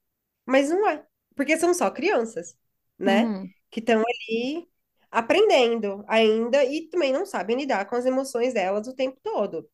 Mas 0.46 0.70
não 0.70 0.88
é, 0.88 1.04
porque 1.36 1.58
são 1.58 1.74
só 1.74 1.90
crianças, 1.90 2.56
né? 3.00 3.24
Uhum. 3.26 3.48
Que 3.70 3.80
estão 3.80 4.00
ali 4.02 4.68
aprendendo 5.10 6.04
ainda 6.08 6.64
e 6.66 6.90
também 6.90 7.14
não 7.14 7.26
sabem 7.26 7.58
lidar 7.58 7.86
com 7.86 7.96
as 7.96 8.06
emoções 8.06 8.54
delas 8.54 8.88
o 8.88 8.96
tempo 8.96 9.18
todo. 9.24 9.70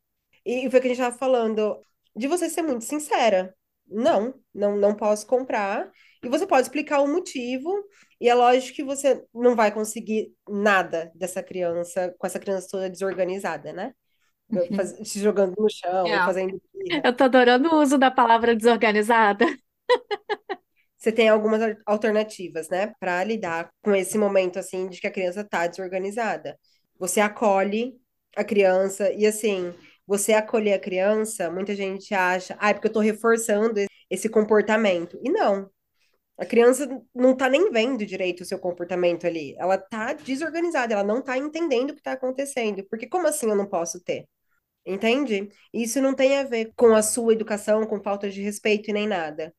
E 0.45 0.69
foi 0.69 0.79
o 0.79 0.81
que 0.81 0.87
a 0.87 0.91
gente 0.91 0.99
estava 0.99 1.17
falando, 1.17 1.79
de 2.15 2.27
você 2.27 2.49
ser 2.49 2.61
muito 2.61 2.83
sincera. 2.83 3.55
Não, 3.87 4.33
não, 4.53 4.77
não 4.77 4.95
posso 4.95 5.25
comprar. 5.25 5.91
E 6.23 6.29
você 6.29 6.47
pode 6.47 6.63
explicar 6.67 7.01
o 7.01 7.07
motivo, 7.07 7.69
e 8.19 8.29
é 8.29 8.33
lógico 8.35 8.75
que 8.77 8.83
você 8.83 9.23
não 9.33 9.55
vai 9.55 9.71
conseguir 9.73 10.33
nada 10.47 11.11
dessa 11.15 11.43
criança, 11.43 12.13
com 12.17 12.25
essa 12.27 12.39
criança 12.39 12.67
toda 12.71 12.89
desorganizada, 12.89 13.73
né? 13.73 13.93
Faz, 14.75 14.95
se 15.09 15.19
jogando 15.21 15.55
no 15.59 15.69
chão, 15.69 16.19
É. 16.19 16.19
fazendo. 16.21 16.61
Eu 17.03 17.15
tô 17.15 17.25
adorando 17.25 17.69
o 17.69 17.81
uso 17.81 17.97
da 17.97 18.11
palavra 18.11 18.55
desorganizada. 18.55 19.45
Você 20.97 21.11
tem 21.11 21.27
algumas 21.29 21.61
al- 21.61 21.75
alternativas, 21.85 22.69
né, 22.69 22.93
para 22.99 23.23
lidar 23.23 23.69
com 23.81 23.93
esse 23.95 24.17
momento 24.17 24.57
assim 24.59 24.87
de 24.89 24.99
que 25.01 25.07
a 25.07 25.11
criança 25.11 25.43
tá 25.43 25.67
desorganizada. 25.67 26.57
Você 26.99 27.19
acolhe 27.19 27.95
a 28.35 28.43
criança 28.43 29.11
e 29.11 29.25
assim, 29.25 29.73
você 30.07 30.33
acolher 30.33 30.73
a 30.73 30.79
criança, 30.79 31.51
muita 31.51 31.75
gente 31.75 32.13
acha, 32.13 32.55
ah, 32.59 32.69
é 32.69 32.73
porque 32.73 32.87
eu 32.87 32.93
tô 32.93 32.99
reforçando 32.99 33.75
esse 34.09 34.29
comportamento. 34.29 35.19
E 35.23 35.29
não. 35.31 35.69
A 36.37 36.45
criança 36.45 36.87
não 37.13 37.35
tá 37.35 37.49
nem 37.49 37.71
vendo 37.71 38.05
direito 38.05 38.41
o 38.41 38.45
seu 38.45 38.59
comportamento 38.59 39.27
ali. 39.27 39.55
Ela 39.57 39.77
tá 39.77 40.13
desorganizada, 40.13 40.93
ela 40.93 41.03
não 41.03 41.21
tá 41.21 41.37
entendendo 41.37 41.91
o 41.91 41.95
que 41.95 42.01
tá 42.01 42.13
acontecendo. 42.13 42.83
Porque 42.89 43.07
como 43.07 43.27
assim 43.27 43.49
eu 43.49 43.55
não 43.55 43.67
posso 43.67 44.01
ter? 44.03 44.27
Entende? 44.85 45.49
Isso 45.73 46.01
não 46.01 46.13
tem 46.13 46.37
a 46.37 46.43
ver 46.43 46.73
com 46.75 46.95
a 46.95 47.01
sua 47.01 47.33
educação, 47.33 47.85
com 47.85 48.01
falta 48.01 48.29
de 48.29 48.41
respeito 48.41 48.89
e 48.89 48.93
nem 48.93 49.07
nada. 49.07 49.55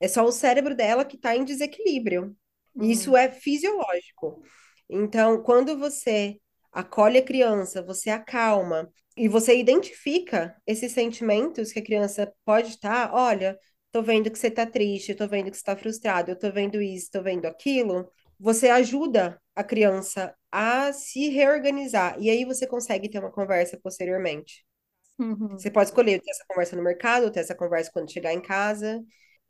É 0.00 0.08
só 0.08 0.24
o 0.24 0.32
cérebro 0.32 0.74
dela 0.74 1.04
que 1.04 1.16
está 1.16 1.36
em 1.36 1.44
desequilíbrio. 1.44 2.36
E 2.80 2.92
Isso 2.92 3.16
é 3.16 3.30
fisiológico. 3.30 4.42
Então, 4.88 5.42
quando 5.42 5.78
você 5.78 6.38
acolhe 6.72 7.18
a 7.18 7.24
criança, 7.24 7.82
você 7.82 8.10
acalma 8.10 8.90
e 9.16 9.28
você 9.28 9.58
identifica 9.58 10.54
esses 10.66 10.92
sentimentos 10.92 11.72
que 11.72 11.78
a 11.78 11.84
criança 11.84 12.32
pode 12.44 12.68
estar, 12.68 13.14
olha, 13.14 13.58
tô 13.96 14.02
vendo 14.02 14.30
que 14.30 14.38
você 14.38 14.50
tá 14.50 14.66
triste, 14.66 15.14
tô 15.14 15.26
vendo 15.26 15.50
que 15.50 15.56
você 15.56 15.64
tá 15.64 15.74
frustrado, 15.74 16.30
eu 16.30 16.38
tô 16.38 16.52
vendo 16.52 16.82
isso, 16.82 17.10
tô 17.10 17.22
vendo 17.22 17.46
aquilo. 17.46 18.06
Você 18.38 18.68
ajuda 18.68 19.40
a 19.54 19.64
criança 19.64 20.34
a 20.52 20.92
se 20.92 21.30
reorganizar 21.30 22.14
e 22.20 22.28
aí 22.28 22.44
você 22.44 22.66
consegue 22.66 23.08
ter 23.08 23.18
uma 23.20 23.32
conversa 23.32 23.80
posteriormente. 23.82 24.66
Uhum. 25.18 25.58
Você 25.58 25.70
pode 25.70 25.88
escolher 25.88 26.20
ter 26.20 26.30
essa 26.30 26.44
conversa 26.46 26.76
no 26.76 26.82
mercado, 26.82 27.30
ter 27.30 27.40
essa 27.40 27.54
conversa 27.54 27.90
quando 27.90 28.12
chegar 28.12 28.34
em 28.34 28.42
casa. 28.42 29.02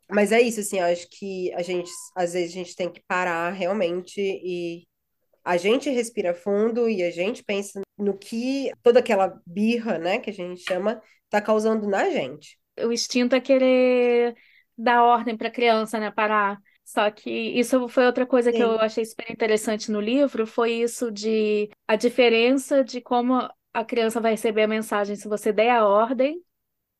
Mas 0.09 0.31
é 0.31 0.39
isso, 0.39 0.61
assim, 0.61 0.79
acho 0.79 1.09
que 1.09 1.53
a 1.53 1.61
gente, 1.61 1.91
às 2.15 2.31
vezes, 2.31 2.51
a 2.51 2.53
gente 2.53 2.73
tem 2.73 2.89
que 2.89 3.03
parar 3.05 3.51
realmente 3.51 4.21
e 4.21 4.87
a 5.43 5.57
gente 5.57 5.89
respira 5.89 6.33
fundo 6.33 6.87
e 6.87 7.03
a 7.03 7.11
gente 7.11 7.43
pensa 7.43 7.81
no 7.97 8.17
que 8.17 8.71
toda 8.81 8.99
aquela 8.99 9.41
birra, 9.45 9.97
né, 9.97 10.19
que 10.19 10.29
a 10.29 10.33
gente 10.33 10.61
chama, 10.61 11.01
tá 11.29 11.41
causando 11.41 11.85
na 11.85 12.09
gente. 12.09 12.57
O 12.85 12.91
instinto 12.91 13.35
é 13.35 13.39
querer 13.41 14.35
dar 14.77 15.03
ordem 15.03 15.35
para 15.37 15.47
a 15.47 15.51
criança, 15.51 15.99
né? 15.99 16.11
Parar. 16.11 16.61
Só 16.83 17.09
que 17.11 17.29
isso 17.29 17.87
foi 17.89 18.05
outra 18.05 18.25
coisa 18.25 18.53
que 18.53 18.61
eu 18.63 18.71
Sim. 18.71 18.79
achei 18.79 19.03
super 19.05 19.29
interessante 19.31 19.91
no 19.91 19.99
livro, 19.99 20.47
foi 20.47 20.73
isso 20.73 21.11
de 21.11 21.69
a 21.87 21.95
diferença 21.97 22.83
de 22.83 23.01
como 23.01 23.35
a 23.73 23.85
criança 23.85 24.21
vai 24.21 24.31
receber 24.31 24.63
a 24.63 24.67
mensagem 24.67 25.15
se 25.15 25.27
você 25.27 25.51
der 25.51 25.71
a 25.71 25.85
ordem 25.85 26.41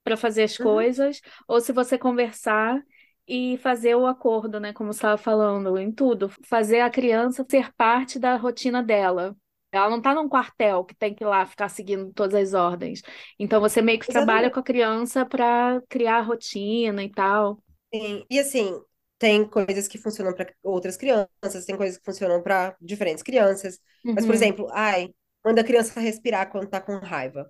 para 0.04 0.18
fazer 0.18 0.44
as 0.44 0.58
Uhum. 0.60 0.60
coisas, 0.60 1.22
ou 1.48 1.60
se 1.62 1.74
você 1.74 1.98
conversar 1.98 2.82
e 3.28 3.58
fazer 3.60 3.96
o 3.96 4.06
acordo, 4.08 4.60
né? 4.60 4.74
Como 4.74 4.94
você 4.94 4.98
estava 5.00 5.18
falando, 5.18 5.78
em 5.78 5.92
tudo. 5.92 6.30
Fazer 6.46 6.82
a 6.82 6.90
criança 6.90 7.46
ser 7.50 7.74
parte 7.76 8.18
da 8.20 8.36
rotina 8.38 8.82
dela. 8.84 9.36
Ela 9.78 9.90
não 9.90 9.98
está 10.00 10.14
num 10.16 10.30
quartel 10.30 10.84
que 10.86 10.96
tem 10.96 11.14
que 11.16 11.24
ir 11.24 11.28
lá 11.28 11.46
ficar 11.46 11.70
seguindo 11.70 12.12
todas 12.14 12.36
as 12.36 12.54
ordens. 12.54 13.02
Então 13.40 13.62
você 13.62 13.82
meio 13.82 14.00
que 14.00 14.08
trabalha 14.08 14.50
Exatamente. 14.50 14.52
com 14.52 14.60
a 14.60 14.64
criança 14.64 15.26
para 15.26 15.82
criar 15.90 16.18
a 16.20 16.22
rotina 16.22 17.04
e 17.04 17.12
tal. 17.12 17.60
Sim. 17.94 18.26
E 18.30 18.40
assim, 18.40 18.82
tem 19.18 19.48
coisas 19.48 19.88
que 19.88 19.98
funcionam 19.98 20.34
para 20.34 20.54
outras 20.64 20.98
crianças, 20.98 21.66
tem 21.66 21.78
coisas 21.78 21.98
que 21.98 22.04
funcionam 22.06 22.42
para 22.44 22.76
diferentes 22.82 23.24
crianças. 23.24 23.80
Mas, 24.16 24.26
por 24.26 24.36
Uhum. 24.36 24.36
exemplo, 24.36 24.68
ai, 24.72 25.14
manda 25.44 25.62
a 25.62 25.64
criança 25.64 26.00
respirar 26.00 26.52
quando 26.52 26.70
tá 26.70 26.82
com 26.82 26.98
raiva. 27.00 27.50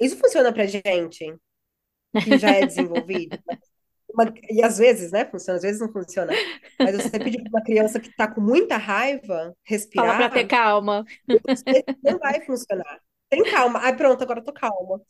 Isso 0.00 0.16
funciona 0.18 0.52
pra 0.52 0.66
gente, 0.66 1.26
que 2.20 2.38
já 2.38 2.52
é 2.52 2.64
desenvolvido. 2.64 3.38
Uma- 4.14 4.32
e 4.50 4.62
às 4.62 4.78
vezes, 4.78 5.12
né, 5.12 5.24
funciona, 5.24 5.56
às 5.56 5.62
vezes 5.62 5.80
não 5.80 5.92
funciona. 5.92 6.32
Mas 6.78 6.94
você 6.96 7.18
pedir 7.18 7.42
para 7.42 7.50
uma 7.50 7.62
criança 7.64 8.00
que 8.00 8.14
tá 8.16 8.26
com 8.32 8.40
muita 8.40 8.76
raiva 8.76 9.54
Fala 9.94 10.14
para 10.14 10.28
respirar, 10.28 10.32
ter 10.32 10.46
calma. 10.46 11.04
não 12.02 12.18
vai 12.18 12.40
funcionar. 12.44 13.00
Tem 13.28 13.44
calma. 13.44 13.78
Ai, 13.80 13.96
pronto, 13.96 14.22
agora 14.22 14.40
eu 14.40 14.44
tô 14.44 14.52
calma. 14.52 15.00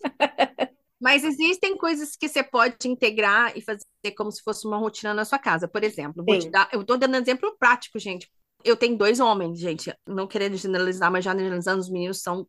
Mas 1.00 1.24
existem 1.24 1.76
coisas 1.78 2.14
que 2.14 2.28
você 2.28 2.42
pode 2.42 2.76
integrar 2.86 3.56
e 3.56 3.62
fazer 3.62 3.80
como 4.16 4.30
se 4.30 4.42
fosse 4.42 4.66
uma 4.66 4.76
rotina 4.76 5.14
na 5.14 5.24
sua 5.24 5.38
casa. 5.38 5.66
Por 5.66 5.82
exemplo, 5.82 6.22
vou 6.24 6.38
te 6.38 6.44
Sim. 6.44 6.50
dar, 6.50 6.68
eu 6.72 6.84
tô 6.84 6.96
dando 6.96 7.16
exemplo 7.16 7.56
prático, 7.58 7.98
gente. 7.98 8.30
Eu 8.62 8.76
tenho 8.76 8.98
dois 8.98 9.18
homens, 9.20 9.58
gente, 9.58 9.94
não 10.06 10.26
querendo 10.26 10.56
generalizar, 10.58 11.10
mas 11.10 11.24
já 11.24 11.34
generalizando, 11.34 11.80
os 11.80 11.90
meninos 11.90 12.20
são 12.20 12.46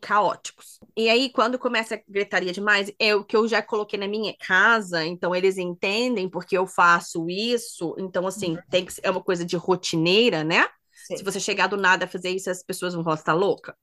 caóticos. 0.00 0.78
E 0.96 1.08
aí, 1.08 1.30
quando 1.30 1.58
começa 1.58 1.94
a 1.94 2.00
gritaria 2.08 2.52
demais, 2.52 2.92
é 2.98 3.14
o 3.14 3.24
que 3.24 3.36
eu 3.36 3.46
já 3.46 3.60
coloquei 3.60 3.98
na 3.98 4.08
minha 4.08 4.34
casa, 4.38 5.04
então 5.04 5.34
eles 5.34 5.58
entendem 5.58 6.28
porque 6.28 6.56
eu 6.56 6.66
faço 6.66 7.28
isso. 7.28 7.94
Então, 7.98 8.26
assim, 8.26 8.56
tem 8.70 8.86
que 8.86 8.94
é 9.02 9.10
uma 9.10 9.22
coisa 9.22 9.44
de 9.44 9.56
rotineira, 9.56 10.42
né? 10.42 10.66
Sim. 11.06 11.16
Se 11.18 11.24
você 11.24 11.38
chegar 11.38 11.66
do 11.66 11.76
nada 11.76 12.04
a 12.04 12.08
fazer 12.08 12.30
isso, 12.30 12.48
as 12.48 12.62
pessoas 12.62 12.94
vão 12.94 13.04
falar, 13.04 13.16
você 13.16 13.24
tá 13.24 13.34
louca? 13.34 13.76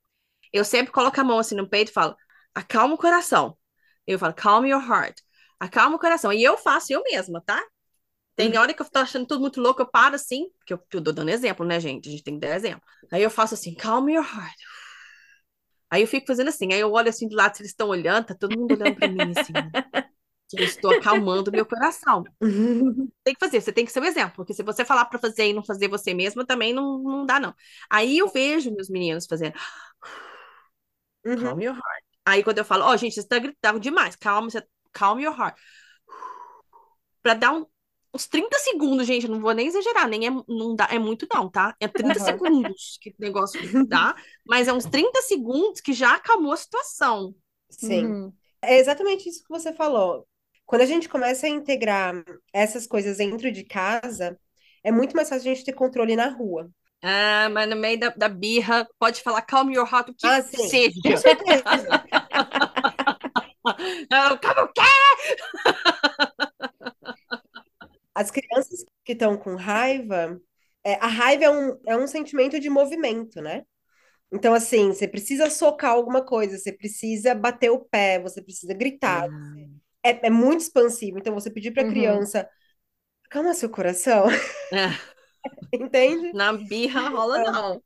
Eu 0.52 0.64
sempre 0.64 0.92
coloco 0.92 1.20
a 1.20 1.24
mão 1.24 1.38
assim 1.38 1.54
no 1.54 1.68
peito 1.68 1.90
e 1.90 1.94
falo, 1.94 2.16
acalma 2.54 2.94
o 2.94 2.98
coração. 2.98 3.56
Eu 4.06 4.18
falo, 4.18 4.34
calm 4.34 4.66
your 4.66 4.82
heart. 4.82 5.18
Acalma 5.60 5.96
o 5.96 5.98
coração. 5.98 6.32
E 6.32 6.42
eu 6.42 6.58
faço 6.58 6.92
eu 6.92 7.02
mesma, 7.04 7.40
tá? 7.40 7.62
Tem 8.34 8.56
hora 8.56 8.72
que 8.72 8.80
eu 8.80 8.90
tô 8.90 8.98
achando 8.98 9.26
tudo 9.26 9.40
muito 9.40 9.60
louco, 9.60 9.82
eu 9.82 9.86
paro 9.86 10.14
assim, 10.14 10.48
porque 10.58 10.72
eu, 10.72 10.78
eu 10.92 11.02
tô 11.02 11.12
dando 11.12 11.28
exemplo, 11.28 11.66
né, 11.66 11.78
gente? 11.78 12.08
A 12.08 12.12
gente 12.12 12.24
tem 12.24 12.34
que 12.34 12.40
dar 12.40 12.56
exemplo. 12.56 12.82
Aí 13.10 13.22
eu 13.22 13.30
faço 13.30 13.54
assim, 13.54 13.74
calm 13.74 14.08
your 14.08 14.24
heart. 14.24 14.56
Aí 15.92 16.02
eu 16.02 16.08
fico 16.08 16.26
fazendo 16.28 16.48
assim, 16.50 16.72
aí 16.74 16.80
eu 16.80 16.92
olho 16.92 17.10
assim 17.10 17.28
do 17.28 17.36
lado, 17.36 17.56
se 17.56 17.62
eles 17.62 17.72
estão 17.72 17.88
olhando, 17.90 18.26
tá 18.28 18.36
todo 18.36 18.54
mundo 18.56 18.72
olhando 18.72 18.94
pra 18.94 19.08
mim 19.08 19.32
assim. 19.32 19.54
né? 19.54 19.72
Eu 20.52 20.64
estou 20.64 20.90
acalmando 20.92 21.52
meu 21.52 21.66
coração. 21.66 22.30
Tem 23.24 23.34
que 23.34 23.40
fazer, 23.40 23.60
você 23.60 23.72
tem 23.72 23.84
que 23.86 23.92
ser 23.92 24.00
o 24.00 24.04
exemplo, 24.04 24.34
porque 24.36 24.54
se 24.54 24.64
você 24.64 24.84
falar 24.84 25.04
pra 25.06 25.18
fazer 25.18 25.46
e 25.48 25.52
não 25.52 25.64
fazer 25.64 25.88
você 25.88 26.12
mesma, 26.14 26.44
também 26.46 26.74
não, 26.74 26.98
não 27.02 27.26
dá, 27.26 27.38
não. 27.40 27.54
Aí 27.90 28.18
eu 28.18 28.28
vejo 28.28 28.72
meus 28.74 28.88
meninos 28.90 29.26
fazendo, 29.26 29.54
Uhum. 31.24 31.54
calm 31.54 31.60
your 31.60 31.74
heart. 31.74 32.04
Aí 32.26 32.42
quando 32.44 32.58
eu 32.58 32.64
falo, 32.64 32.84
ó, 32.84 32.96
gente, 32.96 33.14
você 33.14 33.26
tá 33.26 33.38
gritando 33.38 33.80
demais, 33.80 34.16
calma, 34.16 34.50
você, 34.50 34.62
calm 34.92 35.20
your 35.20 35.34
heart. 35.38 35.56
Pra 37.22 37.34
dar 37.34 37.52
um- 37.52 37.66
uns 38.14 38.26
30 38.26 38.58
segundos, 38.58 39.06
gente, 39.06 39.24
eu 39.26 39.30
não 39.32 39.40
vou 39.40 39.52
nem 39.54 39.66
exagerar, 39.66 40.08
nem 40.08 40.26
é, 40.26 40.30
não 40.48 40.74
dá, 40.76 40.86
é 40.90 40.98
muito 40.98 41.26
não, 41.32 41.48
tá? 41.50 41.74
É 41.80 41.88
30 41.88 42.18
Aham. 42.18 42.20
segundos 42.20 42.98
que 43.00 43.10
o 43.10 43.14
negócio 43.18 43.60
dá, 43.88 44.14
mas 44.46 44.68
é 44.68 44.72
uns 44.72 44.86
30 44.86 45.22
segundos 45.22 45.80
que 45.80 45.92
já 45.92 46.14
acalmou 46.16 46.52
a 46.52 46.56
situação. 46.56 47.34
Sim. 47.70 48.16
Uhum. 48.16 48.32
É 48.62 48.78
exatamente 48.78 49.28
isso 49.28 49.42
que 49.42 49.48
você 49.48 49.72
falou. 49.72 50.26
Quando 50.66 50.82
a 50.82 50.86
gente 50.86 51.08
começa 51.08 51.46
a 51.46 51.50
integrar 51.50 52.14
essas 52.52 52.86
coisas 52.86 53.18
dentro 53.18 53.50
de 53.50 53.64
casa, 53.64 54.38
é 54.84 54.92
muito 54.92 55.14
mais 55.16 55.28
fácil 55.28 55.50
a 55.50 55.54
gente 55.54 55.64
ter 55.64 55.72
controle 55.72 56.14
na 56.16 56.28
rua. 56.28 56.70
Ah, 57.02 57.48
mas 57.50 57.68
no 57.68 57.76
meio 57.76 57.98
da, 57.98 58.08
da 58.10 58.28
birra, 58.28 58.88
pode 58.98 59.22
falar 59.22 59.42
calm 59.42 59.70
your 59.72 59.86
heart, 59.92 60.08
o 60.10 60.14
que 60.14 60.30
Ah, 60.30 60.42
sim. 60.42 60.70
seja. 60.70 60.92
Com 61.04 61.16
certeza. 61.16 61.98
Ah, 64.10 64.36
calma, 64.40 64.62
o 64.64 64.72
quê? 64.72 64.82
As 68.14 68.30
crianças 68.30 68.84
que 69.04 69.12
estão 69.12 69.36
com 69.38 69.54
raiva, 69.56 70.40
é, 70.84 70.94
a 70.96 71.06
raiva 71.06 71.44
é 71.44 71.50
um, 71.50 71.80
é 71.86 71.96
um 71.96 72.06
sentimento 72.06 72.60
de 72.60 72.70
movimento, 72.70 73.40
né? 73.40 73.64
Então, 74.32 74.54
assim, 74.54 74.88
você 74.92 75.08
precisa 75.08 75.50
socar 75.50 75.92
alguma 75.92 76.24
coisa, 76.24 76.58
você 76.58 76.72
precisa 76.72 77.34
bater 77.34 77.70
o 77.70 77.80
pé, 77.80 78.20
você 78.20 78.42
precisa 78.42 78.74
gritar. 78.74 79.28
É, 80.04 80.28
é 80.28 80.30
muito 80.30 80.60
expansivo. 80.62 81.18
Então, 81.18 81.34
você 81.34 81.50
pedir 81.50 81.72
para 81.72 81.82
a 81.82 81.86
Uhum. 81.86 81.86
criança, 81.86 82.48
calma 83.30 83.54
seu 83.54 83.70
coração, 83.70 84.26
É, 84.70 85.02
entende? 85.72 86.36
na 86.36 86.52
birra 86.52 87.08
rola 87.10 87.38
não. 87.38 87.82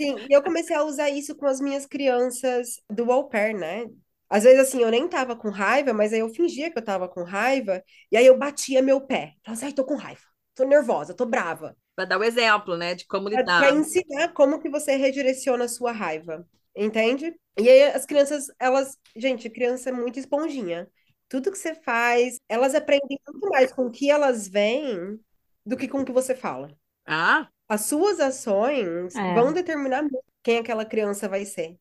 Sim, 0.00 0.26
e 0.30 0.34
eu 0.34 0.42
comecei 0.42 0.76
a 0.76 0.84
usar 0.84 1.10
isso 1.10 1.36
com 1.36 1.46
as 1.46 1.60
minhas 1.60 1.86
crianças 1.86 2.80
do 2.90 3.10
au 3.12 3.28
pair, 3.28 3.54
né? 3.54 3.86
Às 4.30 4.44
vezes, 4.44 4.60
assim, 4.60 4.82
eu 4.82 4.90
nem 4.90 5.08
tava 5.08 5.34
com 5.36 5.48
raiva, 5.50 5.92
mas 5.92 6.12
aí 6.12 6.20
eu 6.20 6.28
fingia 6.28 6.70
que 6.70 6.78
eu 6.78 6.84
tava 6.84 7.08
com 7.08 7.22
raiva, 7.24 7.82
e 8.12 8.16
aí 8.16 8.26
eu 8.26 8.36
batia 8.38 8.82
meu 8.82 9.00
pé. 9.00 9.34
Falava 9.44 9.52
assim, 9.58 9.66
ai, 9.66 9.72
tô 9.72 9.84
com 9.84 9.96
raiva, 9.96 10.22
tô 10.54 10.64
nervosa, 10.64 11.14
tô 11.14 11.24
brava. 11.26 11.76
para 11.94 12.04
dar 12.06 12.18
o 12.18 12.24
exemplo, 12.24 12.76
né, 12.76 12.94
de 12.94 13.06
como 13.06 13.28
lidar. 13.28 13.50
Para 13.56 13.70
ensinar 13.72 14.32
como 14.32 14.58
que 14.60 14.68
você 14.70 14.96
redireciona 14.96 15.64
a 15.64 15.68
sua 15.68 15.92
raiva, 15.92 16.46
entende? 16.74 17.34
E 17.58 17.68
aí 17.68 17.84
as 17.84 18.06
crianças, 18.06 18.46
elas, 18.58 18.96
gente, 19.16 19.50
criança 19.50 19.90
é 19.90 19.92
muito 19.92 20.18
esponjinha. 20.18 20.88
Tudo 21.28 21.50
que 21.52 21.58
você 21.58 21.74
faz, 21.74 22.38
elas 22.48 22.74
aprendem 22.74 23.20
muito 23.26 23.48
mais 23.50 23.72
com 23.72 23.86
o 23.86 23.90
que 23.90 24.10
elas 24.10 24.48
veem 24.48 25.20
do 25.64 25.76
que 25.76 25.86
com 25.88 26.00
o 26.00 26.04
que 26.04 26.12
você 26.12 26.34
fala. 26.34 26.70
Ah, 27.06 27.50
As 27.68 27.82
suas 27.82 28.20
ações 28.20 29.20
É. 29.20 29.24
vão 29.26 29.52
determinar 29.52 30.02
muito 30.02 30.24
quem 30.42 30.58
aquela 30.58 30.84
criança 30.86 31.28
vai 31.28 31.44
ser, 31.46 31.78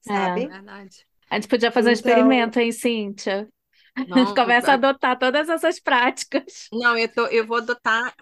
sabe? 0.00 0.56
verdade. 0.62 1.06
A 1.30 1.34
gente 1.36 1.48
podia 1.48 1.72
fazer 1.72 1.90
um 1.90 1.92
Então- 1.92 2.10
experimento, 2.10 2.58
hein, 2.60 2.72
Cíntia? 2.72 3.48
A 3.96 4.18
gente 4.18 4.34
começa 4.34 4.72
a 4.72 4.76
vai- 4.76 4.90
adotar 4.90 5.18
todas 5.18 5.48
essas 5.48 5.80
práticas. 5.80 6.68
Não, 6.72 6.96
eu, 6.96 7.08
tô, 7.12 7.26
eu 7.26 7.46
vou 7.46 7.58
adotar 7.58 8.14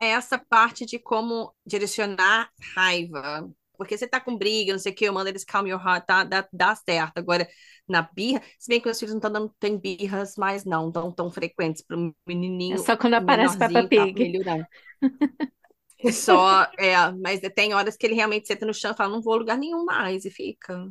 essa 0.00 0.38
parte 0.38 0.86
de 0.86 0.98
como 0.98 1.54
direcionar 1.66 2.50
raiva. 2.74 3.48
Porque 3.76 3.96
você 3.98 4.06
tá 4.08 4.18
com 4.20 4.36
briga, 4.38 4.72
não 4.72 4.78
sei 4.78 4.92
o 4.92 4.94
que, 4.94 5.04
eu 5.04 5.12
mando 5.12 5.28
eles 5.28 5.44
calm 5.44 5.66
your 5.66 5.80
heart, 5.84 6.06
tá, 6.06 6.24
dá, 6.24 6.48
dá 6.50 6.74
certo. 6.74 7.18
Agora, 7.18 7.46
na 7.86 8.00
birra, 8.02 8.40
se 8.58 8.68
bem 8.68 8.80
que 8.80 8.86
meus 8.86 8.98
filhos 8.98 9.12
não 9.12 9.18
estão 9.18 9.30
dando, 9.32 9.54
tem 9.60 9.78
birras, 9.78 10.34
mas 10.38 10.64
não 10.64 10.90
tão, 10.90 11.12
tão 11.12 11.30
frequentes 11.30 11.82
para 11.82 11.96
um 11.96 12.10
menininho 12.26 12.74
É 12.74 12.78
só 12.78 12.96
quando 12.96 13.14
aparece 13.14 13.58
Peppa 13.58 13.82
tá 13.82 13.88
Pig. 13.88 14.18
melhorando. 14.18 14.66
Só, 16.12 16.62
é, 16.78 16.94
mas 17.22 17.40
tem 17.54 17.74
horas 17.74 17.96
que 17.96 18.06
ele 18.06 18.14
realmente 18.14 18.46
senta 18.46 18.66
no 18.66 18.74
chão 18.74 18.92
e 18.92 18.96
fala, 18.96 19.12
não 19.12 19.22
vou 19.22 19.34
a 19.34 19.36
lugar 19.36 19.58
nenhum 19.58 19.84
mais, 19.84 20.24
e 20.24 20.30
fica. 20.30 20.88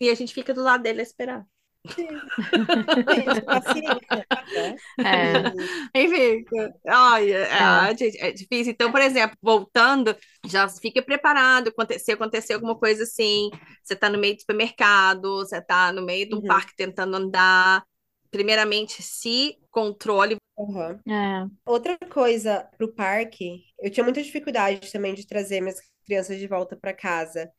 E 0.00 0.10
a 0.10 0.14
gente 0.14 0.34
fica 0.34 0.54
do 0.54 0.62
lado 0.62 0.82
dele 0.82 1.00
a 1.00 1.02
esperar. 1.04 1.46
É. 5.02 5.42
Fica. 6.08 6.74
Ai, 6.86 7.32
é, 7.32 7.42
É. 7.58 7.58
ah, 7.58 7.92
gente, 7.94 8.18
é 8.18 8.32
difícil. 8.32 8.72
Então, 8.72 8.90
por 8.92 9.00
exemplo, 9.00 9.36
voltando, 9.42 10.16
já 10.46 10.68
fica 10.68 11.02
preparado. 11.02 11.72
Se 11.98 12.12
acontecer 12.12 12.54
alguma 12.54 12.76
coisa 12.78 13.04
assim, 13.04 13.50
você 13.82 13.96
tá 13.96 14.08
no 14.08 14.18
meio 14.18 14.34
do 14.36 14.40
supermercado, 14.40 15.36
você 15.38 15.60
tá 15.60 15.92
no 15.92 16.02
meio 16.02 16.28
de 16.28 16.34
um 16.34 16.38
Uhum. 16.38 16.46
parque 16.46 16.74
tentando 16.76 17.16
andar. 17.16 17.82
Primeiramente, 18.30 19.02
se 19.02 19.56
controle. 19.70 20.36
Uhum. 20.56 20.98
É. 21.12 21.46
Outra 21.64 21.96
coisa 21.98 22.68
pro 22.76 22.92
parque, 22.92 23.64
eu 23.80 23.90
tinha 23.90 24.04
muita 24.04 24.22
dificuldade 24.22 24.92
também 24.92 25.14
de 25.14 25.26
trazer 25.26 25.60
minhas 25.60 25.80
crianças 26.04 26.38
de 26.38 26.46
volta 26.46 26.76
para 26.76 26.92
casa. 26.92 27.50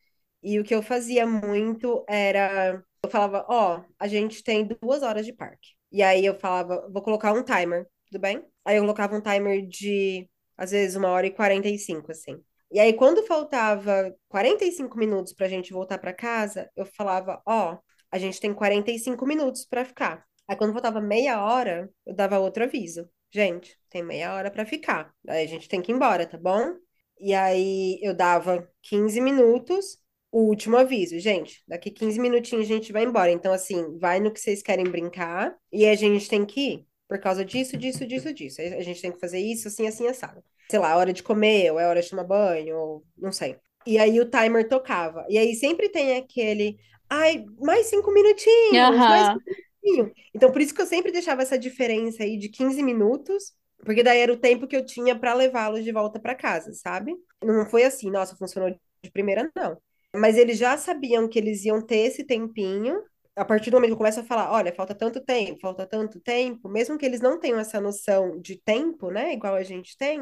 E 0.42 0.58
o 0.58 0.64
que 0.64 0.74
eu 0.74 0.82
fazia 0.82 1.26
muito 1.26 2.04
era, 2.08 2.82
eu 3.04 3.10
falava, 3.10 3.46
ó, 3.48 3.82
a 3.98 4.08
gente 4.08 4.42
tem 4.42 4.66
duas 4.80 5.02
horas 5.02 5.24
de 5.26 5.32
parque. 5.32 5.70
E 5.90 6.02
aí 6.02 6.24
eu 6.24 6.34
falava, 6.38 6.88
vou 6.90 7.02
colocar 7.02 7.32
um 7.32 7.42
timer, 7.44 7.86
tudo 8.06 8.20
bem? 8.20 8.44
Aí 8.64 8.76
eu 8.76 8.82
colocava 8.82 9.16
um 9.16 9.20
timer 9.20 9.66
de, 9.66 10.28
às 10.56 10.70
vezes, 10.72 10.96
uma 10.96 11.08
hora 11.08 11.26
e 11.26 11.30
45, 11.30 12.10
assim. 12.12 12.42
E 12.70 12.80
aí, 12.80 12.94
quando 12.94 13.22
faltava 13.26 14.14
45 14.28 14.96
minutos 14.98 15.32
pra 15.34 15.46
gente 15.48 15.72
voltar 15.72 15.98
pra 15.98 16.12
casa, 16.14 16.70
eu 16.74 16.86
falava, 16.86 17.42
ó, 17.46 17.78
a 18.10 18.18
gente 18.18 18.40
tem 18.40 18.52
45 18.54 19.26
minutos 19.26 19.64
pra 19.66 19.84
ficar. 19.84 20.24
Aí, 20.48 20.56
quando 20.56 20.72
faltava 20.72 21.00
meia 21.00 21.42
hora, 21.44 21.90
eu 22.06 22.14
dava 22.14 22.38
outro 22.38 22.64
aviso. 22.64 23.08
Gente, 23.30 23.78
tem 23.90 24.02
meia 24.02 24.34
hora 24.34 24.50
pra 24.50 24.64
ficar. 24.66 25.12
Aí 25.28 25.44
a 25.44 25.46
gente 25.48 25.68
tem 25.68 25.80
que 25.82 25.92
ir 25.92 25.94
embora, 25.94 26.26
tá 26.26 26.38
bom? 26.38 26.74
E 27.20 27.34
aí 27.34 27.98
eu 28.02 28.14
dava 28.14 28.68
15 28.82 29.20
minutos, 29.20 29.98
o 30.32 30.40
último 30.44 30.78
aviso. 30.78 31.18
Gente, 31.20 31.62
daqui 31.68 31.90
15 31.90 32.18
minutinhos 32.18 32.64
a 32.64 32.68
gente 32.68 32.90
vai 32.92 33.04
embora. 33.04 33.30
Então, 33.30 33.52
assim, 33.52 33.98
vai 33.98 34.18
no 34.18 34.32
que 34.32 34.40
vocês 34.40 34.62
querem 34.62 34.86
brincar 34.86 35.54
e 35.70 35.86
a 35.86 35.94
gente 35.94 36.28
tem 36.28 36.44
que 36.46 36.60
ir. 36.60 36.86
Por 37.06 37.20
causa 37.20 37.44
disso, 37.44 37.76
disso, 37.76 38.06
disso, 38.06 38.32
disso. 38.32 38.62
A 38.62 38.80
gente 38.80 39.02
tem 39.02 39.12
que 39.12 39.20
fazer 39.20 39.38
isso, 39.38 39.68
assim, 39.68 39.86
assim, 39.86 40.08
assado. 40.08 40.42
Sei 40.70 40.78
lá, 40.78 40.96
hora 40.96 41.12
de 41.12 41.22
comer, 41.22 41.70
ou 41.70 41.78
é 41.78 41.86
hora 41.86 42.00
de 42.00 42.08
tomar 42.08 42.24
banho, 42.24 42.74
ou 42.74 43.04
não 43.18 43.30
sei. 43.30 43.56
E 43.86 43.98
aí 43.98 44.18
o 44.18 44.30
timer 44.30 44.66
tocava. 44.66 45.26
E 45.28 45.36
aí 45.36 45.54
sempre 45.54 45.90
tem 45.90 46.16
aquele. 46.16 46.78
Ai, 47.10 47.44
mais 47.60 47.88
cinco 47.88 48.10
minutinhos, 48.10 49.06
mais 49.06 49.28
Aham. 49.28 49.38
pouquinho. 49.82 50.10
Então, 50.34 50.50
por 50.50 50.62
isso 50.62 50.74
que 50.74 50.80
eu 50.80 50.86
sempre 50.86 51.12
deixava 51.12 51.42
essa 51.42 51.58
diferença 51.58 52.22
aí 52.22 52.38
de 52.38 52.48
15 52.48 52.82
minutos, 52.82 53.52
porque 53.84 54.02
daí 54.02 54.20
era 54.20 54.32
o 54.32 54.38
tempo 54.38 54.66
que 54.66 54.76
eu 54.76 54.86
tinha 54.86 55.14
para 55.14 55.34
levá-los 55.34 55.84
de 55.84 55.92
volta 55.92 56.18
para 56.18 56.34
casa, 56.34 56.72
sabe? 56.72 57.14
Não 57.44 57.66
foi 57.66 57.84
assim, 57.84 58.10
nossa, 58.10 58.34
funcionou 58.36 58.70
de 59.02 59.10
primeira, 59.10 59.50
não. 59.54 59.76
Mas 60.14 60.36
eles 60.36 60.58
já 60.58 60.76
sabiam 60.76 61.28
que 61.28 61.38
eles 61.38 61.64
iam 61.64 61.80
ter 61.84 61.96
esse 62.06 62.24
tempinho. 62.24 63.02
A 63.34 63.44
partir 63.44 63.70
do 63.70 63.74
momento 63.76 63.90
que 63.90 63.92
eu 63.94 63.98
começo 63.98 64.20
a 64.20 64.24
falar, 64.24 64.52
olha, 64.52 64.74
falta 64.74 64.94
tanto 64.94 65.20
tempo, 65.24 65.58
falta 65.60 65.86
tanto 65.86 66.20
tempo, 66.20 66.68
mesmo 66.68 66.98
que 66.98 67.06
eles 67.06 67.20
não 67.20 67.40
tenham 67.40 67.58
essa 67.58 67.80
noção 67.80 68.38
de 68.38 68.56
tempo, 68.60 69.10
né, 69.10 69.32
igual 69.32 69.54
a 69.54 69.62
gente 69.62 69.96
tem, 69.96 70.20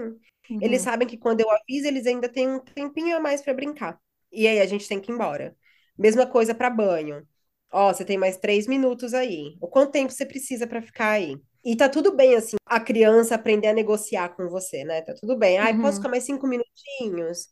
eles 0.61 0.83
Uhum. 0.83 0.83
sabem 0.83 1.09
que 1.09 1.17
quando 1.19 1.41
eu 1.41 1.51
aviso, 1.51 1.89
eles 1.89 2.07
ainda 2.07 2.29
têm 2.29 2.49
um 2.49 2.61
tempinho 2.61 3.17
a 3.17 3.21
mais 3.21 3.43
para 3.43 3.53
brincar. 3.55 3.99
E 4.31 4.47
aí 4.47 4.61
a 4.61 4.67
gente 4.67 4.87
tem 4.89 5.01
que 5.01 5.11
ir 5.11 5.15
embora. 5.15 5.57
Mesma 5.99 6.25
coisa 6.27 6.55
para 6.55 6.71
banho. 6.71 7.27
Ó, 7.73 7.93
você 7.93 8.05
tem 8.05 8.17
mais 8.19 8.37
três 8.37 8.67
minutos 8.69 9.13
aí. 9.15 9.57
O 9.61 9.67
quanto 9.69 9.93
tempo 9.93 10.13
você 10.13 10.25
precisa 10.27 10.67
para 10.67 10.81
ficar 10.83 11.11
aí? 11.13 11.37
E 11.65 11.77
tá 11.77 11.89
tudo 11.89 12.17
bem, 12.17 12.35
assim, 12.37 12.57
a 12.67 12.81
criança 12.81 13.35
aprender 13.35 13.69
a 13.69 13.73
negociar 13.75 14.31
com 14.31 14.49
você, 14.49 14.83
né? 14.85 15.03
Tá 15.03 15.15
tudo 15.15 15.37
bem. 15.37 15.59
Ai, 15.59 15.79
posso 15.79 15.97
Uhum. 15.97 15.99
ficar 15.99 16.09
mais 16.09 16.25
cinco 16.25 16.47
minutinhos? 16.47 17.49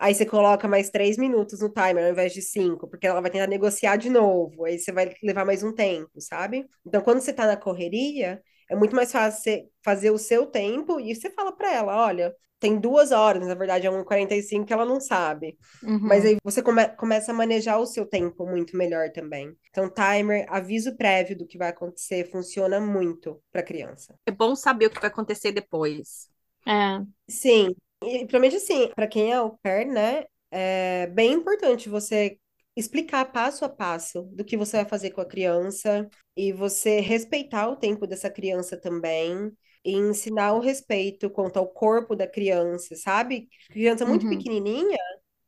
Aí 0.00 0.14
você 0.14 0.24
coloca 0.26 0.66
mais 0.66 0.90
três 0.90 1.18
minutos 1.18 1.60
no 1.60 1.68
timer 1.68 2.04
ao 2.06 2.12
invés 2.12 2.32
de 2.32 2.42
cinco, 2.42 2.88
porque 2.88 3.06
ela 3.06 3.20
vai 3.20 3.30
tentar 3.30 3.46
negociar 3.46 3.96
de 3.96 4.08
novo. 4.10 4.64
Aí 4.64 4.78
você 4.78 4.92
vai 4.92 5.14
levar 5.22 5.44
mais 5.44 5.62
um 5.62 5.72
tempo, 5.74 6.20
sabe? 6.20 6.66
Então, 6.86 7.02
quando 7.02 7.20
você 7.20 7.32
tá 7.34 7.46
na 7.46 7.56
correria, 7.56 8.42
é 8.70 8.74
muito 8.76 8.96
mais 8.96 9.12
fácil 9.12 9.42
você 9.42 9.68
fazer 9.84 10.10
o 10.10 10.18
seu 10.18 10.46
tempo 10.46 10.98
e 11.00 11.14
você 11.14 11.30
fala 11.30 11.52
pra 11.54 11.72
ela, 11.72 11.96
olha, 12.06 12.34
tem 12.58 12.80
duas 12.80 13.12
horas, 13.12 13.46
na 13.46 13.54
verdade 13.54 13.86
é 13.86 13.90
1h45 13.90 14.66
que 14.66 14.72
ela 14.72 14.86
não 14.86 15.00
sabe. 15.00 15.58
Mas 16.04 16.24
Uhum. 16.24 16.26
aí 16.26 16.36
você 16.42 16.62
come- 16.62 16.88
começa 16.96 17.30
a 17.32 17.34
manejar 17.34 17.78
o 17.78 17.86
seu 17.86 18.06
tempo 18.06 18.46
muito 18.46 18.76
melhor 18.76 19.10
também. 19.12 19.54
Então, 19.70 19.88
timer, 19.90 20.46
aviso 20.48 20.96
prévio 20.96 21.36
do 21.36 21.46
que 21.46 21.58
vai 21.58 21.68
acontecer, 21.70 22.30
funciona 22.30 22.80
muito 22.80 23.42
para 23.52 23.62
criança. 23.62 24.18
É 24.26 24.30
bom 24.32 24.56
saber 24.56 24.86
o 24.86 24.90
que 24.90 25.00
vai 25.00 25.10
acontecer 25.10 25.52
depois. 25.52 26.30
É. 26.66 27.00
Sim, 27.28 27.74
e 28.02 28.18
principalmente 28.20 28.56
assim, 28.56 28.88
para 28.94 29.06
quem 29.06 29.32
é 29.32 29.36
au 29.36 29.58
pair, 29.62 29.86
né, 29.86 30.24
é 30.50 31.06
bem 31.08 31.32
importante 31.34 31.88
você 31.88 32.38
explicar 32.76 33.24
passo 33.32 33.64
a 33.64 33.68
passo 33.68 34.22
do 34.32 34.44
que 34.44 34.56
você 34.56 34.78
vai 34.78 34.86
fazer 34.88 35.10
com 35.10 35.20
a 35.20 35.26
criança 35.26 36.08
e 36.36 36.52
você 36.52 37.00
respeitar 37.00 37.68
o 37.68 37.76
tempo 37.76 38.06
dessa 38.06 38.30
criança 38.30 38.76
também 38.80 39.52
e 39.84 39.92
ensinar 39.96 40.54
o 40.54 40.60
respeito 40.60 41.28
quanto 41.30 41.58
ao 41.58 41.68
corpo 41.68 42.14
da 42.16 42.26
criança, 42.26 42.94
sabe? 42.96 43.48
Criança 43.70 44.06
muito 44.06 44.26
Uhum. 44.26 44.28
pequenininha, 44.28 44.98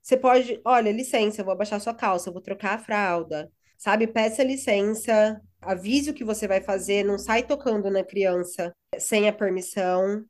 você 0.02 0.16
pode, 0.16 0.60
olha, 0.64 0.90
licença, 0.92 1.40
eu 1.40 1.44
vou 1.44 1.52
abaixar 1.54 1.80
sua 1.80 1.94
calça, 1.94 2.28
eu 2.28 2.32
vou 2.32 2.42
trocar 2.42 2.74
a 2.74 2.78
fralda, 2.78 3.50
sabe? 3.78 4.06
Peça 4.06 4.42
licença, 4.44 5.40
avise 5.60 6.10
o 6.10 6.14
que 6.14 6.24
você 6.24 6.48
vai 6.48 6.60
fazer, 6.60 7.04
não 7.04 7.18
sai 7.18 7.44
tocando 7.46 7.90
na 7.90 8.04
criança 8.04 8.72
sem 8.98 9.28
a 9.28 9.32
permissão. 9.32 10.24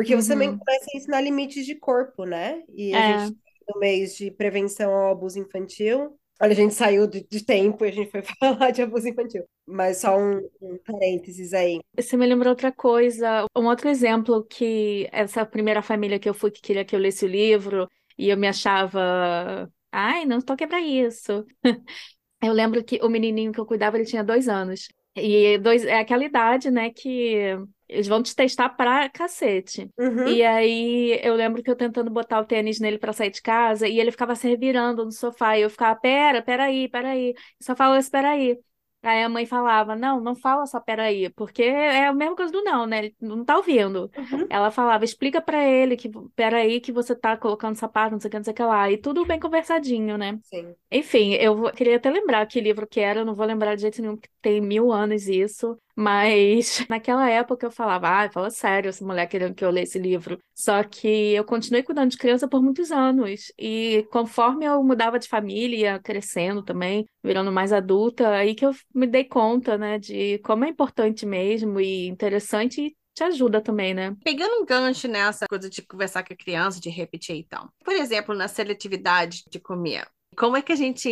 Porque 0.00 0.16
você 0.16 0.28
também 0.28 0.50
Uhum. 0.50 0.58
começa 0.58 0.86
a 0.94 0.96
ensinar 0.96 1.20
limites 1.20 1.66
de 1.66 1.74
corpo, 1.74 2.24
né? 2.24 2.62
E 2.74 2.94
a 2.94 3.00
É. 3.00 3.02
gente, 3.02 3.34
no 3.68 3.78
mês 3.78 4.16
de 4.16 4.30
prevenção 4.30 4.92
ao 4.92 5.12
abuso 5.12 5.38
infantil, 5.38 6.18
olha, 6.40 6.52
a 6.52 6.54
gente 6.54 6.74
saiu 6.74 7.06
de, 7.06 7.22
de 7.28 7.44
tempo 7.44 7.84
e 7.84 7.88
a 7.88 7.92
gente 7.92 8.10
foi 8.10 8.22
falar 8.40 8.70
de 8.70 8.82
abuso 8.82 9.08
infantil. 9.08 9.44
Mas 9.66 9.98
só 9.98 10.16
um, 10.18 10.38
um 10.62 10.78
parênteses 10.84 11.52
aí. 11.52 11.80
Você 11.96 12.16
me 12.16 12.26
lembrou 12.26 12.50
outra 12.50 12.72
coisa, 12.72 13.44
um 13.56 13.66
outro 13.66 13.88
exemplo 13.88 14.44
que 14.44 15.08
essa 15.12 15.44
primeira 15.44 15.82
família 15.82 16.18
que 16.18 16.28
eu 16.28 16.34
fui 16.34 16.50
que 16.50 16.60
queria 16.62 16.84
que 16.84 16.94
eu 16.96 17.00
lesse 17.00 17.24
o 17.24 17.28
livro 17.28 17.88
e 18.16 18.28
eu 18.30 18.36
me 18.38 18.48
achava, 18.48 19.70
ai, 19.92 20.24
não 20.24 20.38
estou 20.38 20.54
aqui 20.54 20.66
para 20.66 20.80
isso. 20.80 21.44
Eu 22.42 22.52
lembro 22.54 22.84
que 22.84 23.00
o 23.02 23.08
menininho 23.08 23.52
que 23.52 23.60
eu 23.60 23.66
cuidava, 23.66 23.96
ele 23.98 24.06
tinha 24.06 24.24
dois 24.24 24.48
anos. 24.48 24.88
E 25.16 25.58
dois, 25.58 25.84
é 25.84 26.00
aquela 26.00 26.24
idade, 26.24 26.70
né, 26.70 26.90
que 26.90 27.56
eles 27.90 28.06
vão 28.08 28.22
te 28.22 28.34
testar 28.34 28.70
pra 28.70 29.08
cacete. 29.08 29.90
Uhum. 29.98 30.28
E 30.28 30.42
aí 30.44 31.18
eu 31.22 31.34
lembro 31.34 31.62
que 31.62 31.70
eu 31.70 31.76
tentando 31.76 32.10
botar 32.10 32.40
o 32.40 32.44
tênis 32.44 32.78
nele 32.80 32.98
pra 32.98 33.12
sair 33.12 33.30
de 33.30 33.42
casa 33.42 33.88
e 33.88 33.98
ele 34.00 34.10
ficava 34.10 34.34
se 34.34 34.48
revirando 34.48 35.04
no 35.04 35.12
sofá 35.12 35.58
e 35.58 35.62
eu 35.62 35.70
ficava, 35.70 35.98
pera, 35.98 36.42
peraí, 36.42 36.88
peraí. 36.88 37.34
Só 37.60 37.74
falava 37.76 37.98
esse 37.98 38.10
peraí. 38.10 38.58
Aí 39.02 39.22
a 39.22 39.30
mãe 39.30 39.46
falava, 39.46 39.96
não, 39.96 40.20
não 40.20 40.36
fala 40.36 40.66
só 40.66 40.78
peraí, 40.78 41.30
porque 41.30 41.62
é 41.62 42.06
a 42.08 42.12
mesma 42.12 42.36
coisa 42.36 42.52
do 42.52 42.62
não, 42.62 42.84
né? 42.86 42.98
Ele 42.98 43.16
não 43.18 43.42
tá 43.42 43.56
ouvindo. 43.56 44.10
Uhum. 44.14 44.46
Ela 44.50 44.70
falava, 44.70 45.06
explica 45.06 45.40
pra 45.40 45.64
ele 45.66 45.96
que 45.96 46.10
peraí 46.36 46.80
que 46.82 46.92
você 46.92 47.14
tá 47.16 47.34
colocando 47.34 47.76
sapato, 47.76 48.12
não 48.12 48.20
sei 48.20 48.28
o 48.28 48.30
que, 48.30 48.36
não 48.36 48.44
sei 48.44 48.52
o 48.52 48.56
que 48.56 48.62
lá. 48.62 48.90
E 48.90 48.98
tudo 48.98 49.24
bem 49.24 49.40
conversadinho, 49.40 50.18
né? 50.18 50.38
Sim. 50.42 50.74
Enfim, 50.90 51.32
eu 51.34 51.56
vou- 51.56 51.72
queria 51.72 51.96
até 51.96 52.10
lembrar 52.10 52.46
que 52.46 52.60
livro 52.60 52.86
que 52.86 53.00
era, 53.00 53.20
eu 53.20 53.24
não 53.24 53.34
vou 53.34 53.46
lembrar 53.46 53.74
de 53.74 53.82
jeito 53.82 54.02
nenhum, 54.02 54.16
porque 54.16 54.28
tem 54.42 54.60
mil 54.60 54.92
anos 54.92 55.26
isso, 55.28 55.78
mas 56.00 56.84
naquela 56.88 57.28
época 57.28 57.66
eu 57.66 57.70
falava, 57.70 58.08
ah, 58.08 58.30
fala 58.30 58.50
sério, 58.50 58.88
essa 58.88 59.04
mulher 59.04 59.26
querendo 59.26 59.54
que 59.54 59.64
eu 59.64 59.70
lesse 59.70 59.90
esse 59.90 59.98
livro. 59.98 60.38
Só 60.54 60.82
que 60.84 61.34
eu 61.34 61.44
continuei 61.44 61.82
cuidando 61.82 62.10
de 62.10 62.16
criança 62.16 62.48
por 62.48 62.62
muitos 62.62 62.90
anos, 62.90 63.52
e 63.58 64.06
conforme 64.10 64.64
eu 64.64 64.82
mudava 64.82 65.18
de 65.18 65.28
família, 65.28 65.76
ia 65.76 65.98
crescendo 65.98 66.62
também, 66.62 67.04
virando 67.22 67.50
mais 67.52 67.72
adulta, 67.72 68.30
aí 68.30 68.54
que 68.54 68.64
eu 68.64 68.72
me 68.94 69.06
dei 69.06 69.24
conta, 69.24 69.76
né, 69.76 69.98
de 69.98 70.38
como 70.38 70.64
é 70.64 70.68
importante 70.68 71.26
mesmo 71.26 71.80
e 71.80 72.06
interessante 72.06 72.96
te 73.12 73.24
ajuda 73.24 73.60
também, 73.60 73.92
né? 73.92 74.16
Pegando 74.24 74.62
um 74.62 74.64
gancho 74.64 75.08
nessa 75.08 75.46
coisa 75.46 75.68
de 75.68 75.82
conversar 75.82 76.24
com 76.24 76.32
a 76.32 76.36
criança, 76.36 76.80
de 76.80 76.88
repetir 76.88 77.36
então. 77.36 77.68
Por 77.84 77.92
exemplo, 77.92 78.34
na 78.34 78.48
seletividade 78.48 79.44
de 79.50 79.58
comer, 79.58 80.08
como 80.36 80.56
é 80.56 80.62
que 80.62 80.72
a 80.72 80.76
gente 80.76 81.10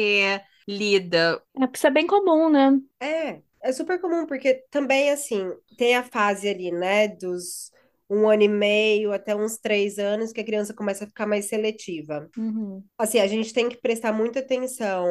lida? 0.67 1.43
É, 1.61 1.69
isso 1.75 1.87
é 1.87 1.91
bem 1.91 2.07
comum, 2.07 2.49
né? 2.49 2.79
É, 3.01 3.43
é 3.63 3.73
super 3.73 4.01
comum, 4.01 4.27
porque 4.27 4.65
também, 4.71 5.11
assim, 5.11 5.53
tem 5.77 5.97
a 5.97 6.03
fase 6.03 6.49
ali, 6.49 6.71
né, 6.71 7.09
dos 7.09 7.71
um 8.11 8.29
ano 8.29 8.43
e 8.43 8.49
meio 8.49 9.13
até 9.13 9.37
uns 9.37 9.59
três 9.59 9.99
anos 9.99 10.33
que 10.33 10.41
a 10.41 10.45
criança 10.45 10.73
começa 10.73 11.05
a 11.05 11.07
ficar 11.07 11.27
mais 11.27 11.45
seletiva. 11.45 12.29
Uhum. 12.37 12.83
Assim, 12.97 13.19
a 13.21 13.27
gente 13.27 13.53
tem 13.53 13.69
que 13.69 13.77
prestar 13.77 14.13
muita 14.13 14.41
atenção. 14.41 15.07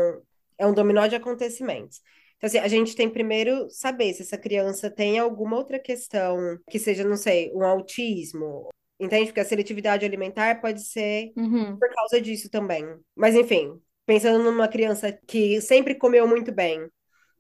É 0.58 0.66
um 0.66 0.74
dominó 0.74 1.06
de 1.06 1.16
acontecimentos. 1.16 2.02
Então, 2.38 2.48
assim, 2.48 2.58
a 2.58 2.68
gente 2.68 2.96
tem 2.96 3.10
primeiro 3.10 3.70
saber 3.70 4.14
se 4.14 4.24
essa 4.24 4.38
criança 4.38 4.90
tem 4.90 5.20
alguma 5.20 5.58
outra 5.58 5.78
questão 5.80 6.58
que 6.70 6.80
seja, 6.80 7.04
não 7.04 7.16
sei, 7.18 7.52
um 7.54 7.64
autismo. 7.64 8.68
Entende? 9.00 9.28
Porque 9.28 9.42
a 9.42 9.46
seletividade 9.46 10.06
alimentar 10.06 10.60
pode 10.60 10.82
ser 10.82 11.32
Uhum. 11.36 11.78
por 11.78 11.90
causa 11.94 12.20
disso 12.20 12.50
também. 12.50 12.84
Mas, 13.16 13.36
enfim, 13.36 13.80
pensando 14.08 14.44
numa 14.44 14.68
criança 14.68 15.12
que 15.28 15.62
sempre 15.62 15.94
comeu 15.94 16.28
muito 16.28 16.52
bem, 16.52 16.88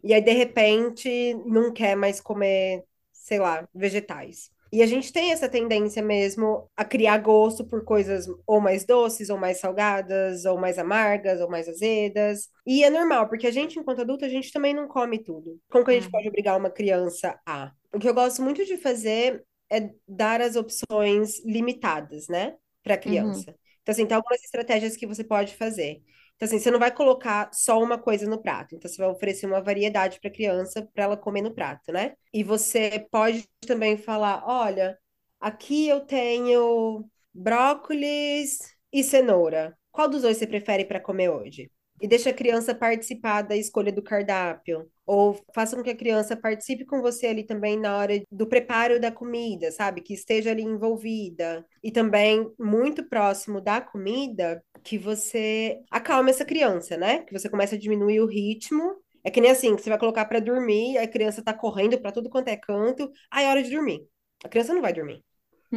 e 0.03 0.13
aí, 0.13 0.21
de 0.21 0.31
repente, 0.31 1.33
não 1.45 1.71
quer 1.73 1.95
mais 1.95 2.21
comer, 2.21 2.83
sei 3.11 3.39
lá, 3.39 3.67
vegetais. 3.73 4.51
E 4.71 4.81
a 4.81 4.85
gente 4.85 5.13
tem 5.13 5.31
essa 5.31 5.47
tendência 5.47 6.03
mesmo 6.03 6.69
a 6.75 6.83
criar 6.83 7.17
gosto 7.19 7.65
por 7.65 7.83
coisas 7.85 8.27
ou 8.45 8.59
mais 8.59 8.85
doces, 8.85 9.29
ou 9.29 9.37
mais 9.37 9.59
salgadas, 9.59 10.43
ou 10.45 10.57
mais 10.59 10.77
amargas, 10.77 11.39
ou 11.41 11.49
mais 11.49 11.69
azedas. 11.69 12.49
E 12.65 12.83
é 12.83 12.89
normal, 12.89 13.29
porque 13.29 13.47
a 13.47 13.51
gente, 13.51 13.79
enquanto 13.79 14.01
adulto, 14.01 14.25
a 14.25 14.29
gente 14.29 14.51
também 14.51 14.73
não 14.73 14.87
come 14.87 15.19
tudo. 15.19 15.59
Como 15.69 15.85
que 15.85 15.91
a 15.91 15.93
gente 15.93 16.09
Uhum. 16.09 16.11
pode 16.11 16.27
obrigar 16.27 16.57
uma 16.57 16.69
criança 16.69 17.39
a? 17.45 17.71
O 17.93 17.99
que 17.99 18.07
eu 18.09 18.13
gosto 18.13 18.41
muito 18.41 18.65
de 18.65 18.77
fazer 18.77 19.45
é 19.69 19.89
dar 20.07 20.41
as 20.41 20.55
opções 20.55 21.43
limitadas, 21.45 22.27
né, 22.27 22.55
para 22.83 22.95
a 22.95 22.97
Uhum. 23.05 23.47
criança. 23.47 23.55
Então, 23.81 23.93
assim, 23.93 24.05
tem 24.05 24.15
algumas 24.15 24.43
estratégias 24.43 24.97
que 24.97 25.07
você 25.07 25.23
pode 25.23 25.55
fazer. 25.55 26.01
Então, 26.37 26.47
assim, 26.47 26.59
você 26.59 26.71
não 26.71 26.79
vai 26.79 26.91
colocar 26.93 27.49
só 27.51 27.81
uma 27.81 27.97
coisa 27.97 28.29
no 28.29 28.41
prato. 28.41 28.75
Então, 28.75 28.89
você 28.89 28.97
vai 28.97 29.09
oferecer 29.09 29.47
uma 29.47 29.61
variedade 29.61 30.19
para 30.19 30.29
a 30.29 30.33
criança 30.33 30.87
para 30.93 31.03
ela 31.03 31.17
comer 31.17 31.41
no 31.41 31.53
prato, 31.53 31.91
né? 31.91 32.13
E 32.33 32.43
você 32.43 33.05
pode 33.11 33.47
também 33.67 33.97
falar: 33.97 34.43
olha, 34.47 34.97
aqui 35.39 35.87
eu 35.87 36.01
tenho 36.01 37.09
brócolis 37.33 38.59
e 38.93 39.03
cenoura. 39.03 39.77
Qual 39.91 40.07
dos 40.07 40.21
dois 40.21 40.37
você 40.37 40.45
prefere 40.47 40.85
para 40.85 40.99
comer 40.99 41.29
hoje? 41.29 41.71
E 41.99 42.07
deixa 42.07 42.29
a 42.29 42.33
criança 42.33 42.75
participar 42.75 43.41
da 43.41 43.55
escolha 43.55 43.91
do 43.91 44.03
cardápio. 44.03 44.87
Ou 45.05 45.39
faça 45.55 45.75
com 45.75 45.81
que 45.81 45.89
a 45.89 45.95
criança 45.95 46.35
participe 46.37 46.85
com 46.85 47.01
você 47.01 47.27
ali 47.27 47.43
também 47.43 47.79
na 47.79 47.97
hora 47.97 48.21
do 48.31 48.45
preparo 48.45 48.99
da 48.99 49.11
comida, 49.11 49.71
sabe? 49.71 50.01
Que 50.01 50.13
esteja 50.13 50.51
ali 50.51 50.61
envolvida. 50.61 51.65
E 51.83 51.91
também, 51.91 52.47
muito 52.59 53.07
próximo 53.09 53.59
da 53.59 53.81
comida, 53.81 54.63
que 54.87 54.97
você 54.97 55.81
acalme 55.91 56.31
essa 56.31 56.45
criança, 56.45 56.97
né? 56.97 57.23
Que 57.23 57.33
você 57.33 57.49
começa 57.49 57.75
a 57.75 57.79
diminuir 57.79 58.21
o 58.21 58.27
ritmo. 58.27 58.95
É 59.23 59.31
que 59.31 59.41
nem 59.41 59.51
assim, 59.51 59.75
que 59.75 59.81
você 59.83 59.89
vai 59.89 59.99
colocar 59.99 60.25
para 60.25 60.39
dormir, 60.39 60.97
a 60.97 61.07
criança 61.07 61.43
tá 61.43 61.53
correndo 61.53 61.99
para 61.99 62.11
tudo 62.13 62.29
quanto 62.29 62.47
é 62.49 62.57
canto, 62.57 63.11
aí 63.31 63.45
é 63.45 63.49
hora 63.49 63.63
de 63.63 63.69
dormir. 63.71 64.07
A 64.43 64.49
criança 64.49 64.73
não 64.73 64.81
vai 64.81 64.93
dormir. 64.93 65.23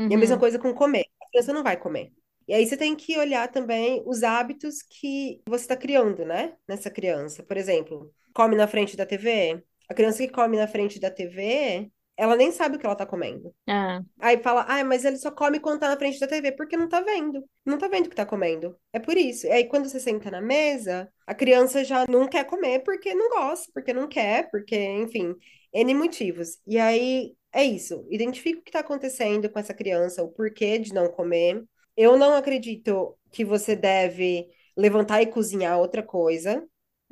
E 0.08 0.14
a 0.14 0.18
mesma 0.18 0.36
Uhum. 0.36 0.40
coisa 0.40 0.58
com 0.58 0.74
comer. 0.74 1.04
A 1.22 1.28
criança 1.30 1.52
não 1.52 1.62
vai 1.62 1.76
comer. 1.76 2.12
E 2.48 2.54
aí 2.54 2.66
você 2.66 2.76
tem 2.76 2.96
que 2.96 3.16
olhar 3.18 3.48
também 3.50 4.02
os 4.06 4.22
hábitos 4.22 4.82
que 4.82 5.40
você 5.46 5.64
está 5.64 5.76
criando, 5.76 6.24
né? 6.24 6.56
Nessa 6.68 6.90
criança. 6.90 7.42
Por 7.44 7.56
exemplo, 7.56 8.12
come 8.34 8.56
na 8.56 8.66
frente 8.66 8.96
da 8.96 9.06
TV. 9.06 9.64
A 9.88 9.94
criança 9.94 10.18
que 10.18 10.28
come 10.32 10.56
na 10.56 10.66
frente 10.68 10.98
da 11.00 11.11
TV, 11.11 11.90
ela 12.20 12.36
nem 12.36 12.52
sabe 12.52 12.76
o 12.76 12.78
que 12.78 12.84
ela 12.84 12.94
tá 12.94 13.06
comendo. 13.06 13.50
É. 13.66 13.98
Aí 14.18 14.36
fala, 14.42 14.66
ai, 14.68 14.84
mas 14.84 15.06
ele 15.06 15.16
só 15.16 15.30
come 15.30 15.58
quando 15.58 15.80
tá 15.80 15.88
na 15.88 15.96
frente 15.96 16.20
da 16.20 16.26
TV, 16.26 16.52
porque 16.52 16.76
não 16.76 16.86
tá 16.86 17.00
vendo. 17.00 17.42
Não 17.64 17.78
tá 17.78 17.88
vendo 17.88 18.06
o 18.06 18.10
que 18.10 18.14
tá 18.14 18.26
comendo. 18.26 18.76
É 18.92 18.98
por 18.98 19.16
isso. 19.16 19.46
E 19.46 19.50
aí, 19.50 19.64
quando 19.64 19.88
você 19.88 19.98
senta 19.98 20.30
na 20.30 20.42
mesa, 20.42 21.10
a 21.26 21.34
criança 21.34 21.82
já 21.82 22.04
não 22.06 22.28
quer 22.28 22.44
comer 22.44 22.80
porque 22.80 23.14
não 23.14 23.30
gosta, 23.30 23.72
porque 23.72 23.94
não 23.94 24.06
quer, 24.06 24.50
porque, 24.50 24.76
enfim, 24.76 25.34
N 25.72 25.94
motivos. 25.94 26.58
E 26.66 26.78
aí, 26.78 27.34
é 27.54 27.64
isso. 27.64 28.06
Identifica 28.10 28.60
o 28.60 28.62
que 28.62 28.70
tá 28.70 28.80
acontecendo 28.80 29.48
com 29.48 29.58
essa 29.58 29.72
criança, 29.72 30.22
o 30.22 30.28
porquê 30.28 30.78
de 30.78 30.92
não 30.92 31.08
comer. 31.08 31.64
Eu 31.96 32.18
não 32.18 32.34
acredito 32.34 33.16
que 33.32 33.46
você 33.46 33.74
deve 33.74 34.46
levantar 34.76 35.22
e 35.22 35.26
cozinhar 35.26 35.78
outra 35.78 36.02
coisa. 36.02 36.62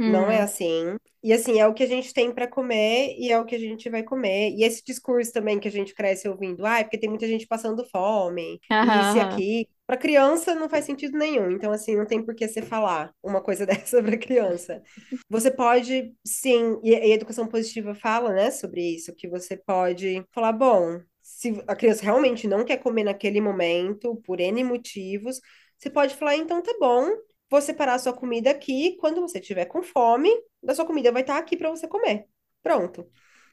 Não 0.05 0.31
é 0.31 0.41
Hum. 0.41 0.43
assim. 0.43 0.97
E 1.23 1.33
assim, 1.33 1.59
é 1.61 1.67
o 1.67 1.75
que 1.75 1.83
a 1.83 1.87
gente 1.87 2.15
tem 2.15 2.33
para 2.33 2.47
comer 2.49 3.15
e 3.19 3.31
é 3.33 3.39
o 3.39 3.45
que 3.45 3.55
a 3.55 3.59
gente 3.59 3.91
vai 3.91 4.03
comer. 4.03 4.51
E 4.57 4.65
esse 4.65 4.83
discurso 4.85 5.33
também 5.33 5.59
que 5.61 5.69
a 5.69 5.71
gente 5.71 5.95
cresce 5.95 6.29
ouvindo, 6.29 6.65
ah, 6.65 6.79
é 6.81 6.85
porque 6.85 6.99
tem 6.99 7.09
muita 7.11 7.27
gente 7.27 7.47
passando 7.47 7.85
fome, 7.91 8.61
isso 8.93 9.17
e 9.17 9.21
aham. 9.21 9.21
aquilo. 9.21 9.67
Para 9.87 9.97
criança 9.97 10.55
não 10.55 10.69
faz 10.69 10.85
sentido 10.85 11.19
nenhum. 11.19 11.51
Então, 11.51 11.73
assim, 11.73 11.97
não 11.97 12.07
tem 12.07 12.23
por 12.25 12.35
que 12.35 12.47
você 12.49 12.63
falar 12.63 13.13
uma 13.23 13.43
coisa 13.43 13.67
dessa 13.67 14.03
para 14.03 14.17
criança. 14.19 14.83
Você 15.29 15.51
pode, 15.51 16.15
sim, 16.25 16.79
e 16.83 16.91
e 16.93 17.13
a 17.13 17.15
educação 17.15 17.47
positiva 17.49 17.95
fala, 17.95 18.33
né, 18.33 18.51
sobre 18.51 18.81
isso, 18.95 19.15
que 19.15 19.29
você 19.29 19.57
pode 19.57 20.25
falar, 20.33 20.53
bom, 20.53 21.01
se 21.23 21.63
a 21.67 21.75
criança 21.77 22.03
realmente 22.05 22.47
não 22.49 22.65
quer 22.65 22.79
comer 22.79 23.05
naquele 23.05 23.41
momento, 23.41 24.17
por 24.25 24.41
N 24.41 24.65
motivos, 24.65 25.41
você 25.79 25.91
pode 25.91 26.15
falar, 26.17 26.37
então 26.37 26.63
tá 26.63 26.73
bom, 26.81 27.09
vou 27.51 27.61
separar 27.61 27.95
a 27.95 27.99
sua 27.99 28.13
comida 28.13 28.51
aqui, 28.51 28.97
quando 29.01 29.21
você 29.21 29.41
tiver 29.41 29.65
com 29.67 29.83
fome, 29.83 30.31
a 30.67 30.75
sua 30.75 30.85
comida 30.85 31.13
vai 31.13 31.23
estar 31.23 31.39
aqui 31.39 31.57
para 31.57 31.71
você 31.71 31.87
comer. 31.89 32.27
Pronto. 32.63 33.07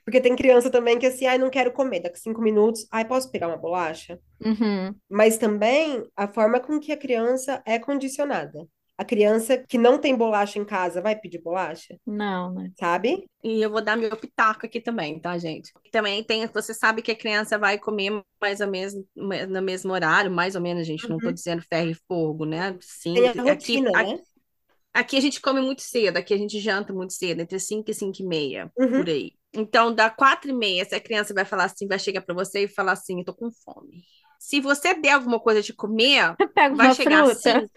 Porque 0.03 0.21
tem 0.21 0.35
criança 0.35 0.69
também 0.69 0.99
que 0.99 1.07
assim, 1.07 1.25
ai, 1.25 1.37
não 1.37 1.49
quero 1.49 1.71
comer, 1.71 2.01
daqui 2.01 2.19
cinco 2.19 2.39
minutos, 2.39 2.87
ai, 2.91 3.05
posso 3.05 3.31
pegar 3.31 3.47
uma 3.47 3.57
bolacha? 3.57 4.19
Uhum. 4.39 4.93
Mas 5.09 5.37
também 5.37 6.07
a 6.15 6.27
forma 6.27 6.59
com 6.59 6.79
que 6.79 6.91
a 6.91 6.97
criança 6.97 7.61
é 7.65 7.79
condicionada. 7.79 8.67
A 8.97 9.05
criança 9.05 9.57
que 9.57 9.77
não 9.77 9.99
tem 9.99 10.15
bolacha 10.17 10.59
em 10.59 10.65
casa 10.65 11.01
vai 11.01 11.15
pedir 11.19 11.41
bolacha, 11.41 11.99
Não, 12.05 12.51
né? 12.53 12.71
sabe? 12.79 13.29
E 13.43 13.61
eu 13.61 13.69
vou 13.71 13.81
dar 13.83 13.95
meu 13.97 14.15
pitaco 14.17 14.65
aqui 14.65 14.81
também, 14.81 15.19
tá, 15.19 15.37
gente? 15.37 15.71
Também 15.91 16.23
tem, 16.23 16.45
você 16.47 16.73
sabe 16.73 17.01
que 17.01 17.11
a 17.11 17.15
criança 17.15 17.57
vai 17.57 17.79
comer 17.79 18.21
mais 18.41 18.59
ou 18.59 18.67
menos 18.67 18.93
no 19.15 19.61
mesmo 19.61 19.93
horário, 19.93 20.29
mais 20.31 20.55
ou 20.55 20.61
menos, 20.61 20.85
gente, 20.85 21.09
não 21.09 21.21
tô 21.21 21.31
Uhum. 21.31 21.31
dizendo 21.31 21.61
ferro 21.61 21.89
e 21.91 21.93
fogo, 22.07 22.45
né? 22.45 22.77
Sim, 22.79 23.25
Tem 23.33 23.39
a 23.39 23.43
aqui, 23.43 23.43
rotina, 23.43 23.91
aqui, 23.93 24.13
né? 24.13 24.19
aqui 24.93 25.17
a 25.17 25.21
gente 25.21 25.41
come 25.41 25.61
muito 25.61 25.81
cedo, 25.83 26.17
aqui 26.17 26.33
a 26.33 26.37
gente 26.37 26.59
janta 26.59 26.93
muito 26.93 27.13
cedo, 27.13 27.41
entre 27.41 27.59
5 27.59 27.91
e 27.91 27.93
5 27.95 28.21
e 28.21 28.25
meia, 28.27 28.71
Uhum. 28.77 29.03
por 29.03 29.09
aí. 29.09 29.33
Então, 29.53 29.93
da 29.95 30.09
4 30.09 30.51
e 30.51 30.53
meia, 30.53 30.85
se 30.85 30.95
a 30.95 31.01
criança 31.01 31.33
vai 31.33 31.45
falar 31.45 31.65
assim, 31.65 31.87
vai 31.87 31.99
chegar 31.99 32.21
pra 32.23 32.35
você 32.35 32.65
e 32.65 32.67
falar 32.69 32.93
assim, 32.93 33.19
eu 33.19 33.25
tô 33.25 33.35
com 33.35 33.51
fome. 33.51 34.03
Se 34.39 34.59
você 34.59 34.93
der 34.93 35.11
alguma 35.11 35.39
coisa 35.39 35.61
de 35.61 35.73
comer, 35.73 36.35
Pega 36.53 36.75
vai 36.75 36.91
chegar 36.91 37.25
fruta. 37.25 37.33
assim, 37.33 37.69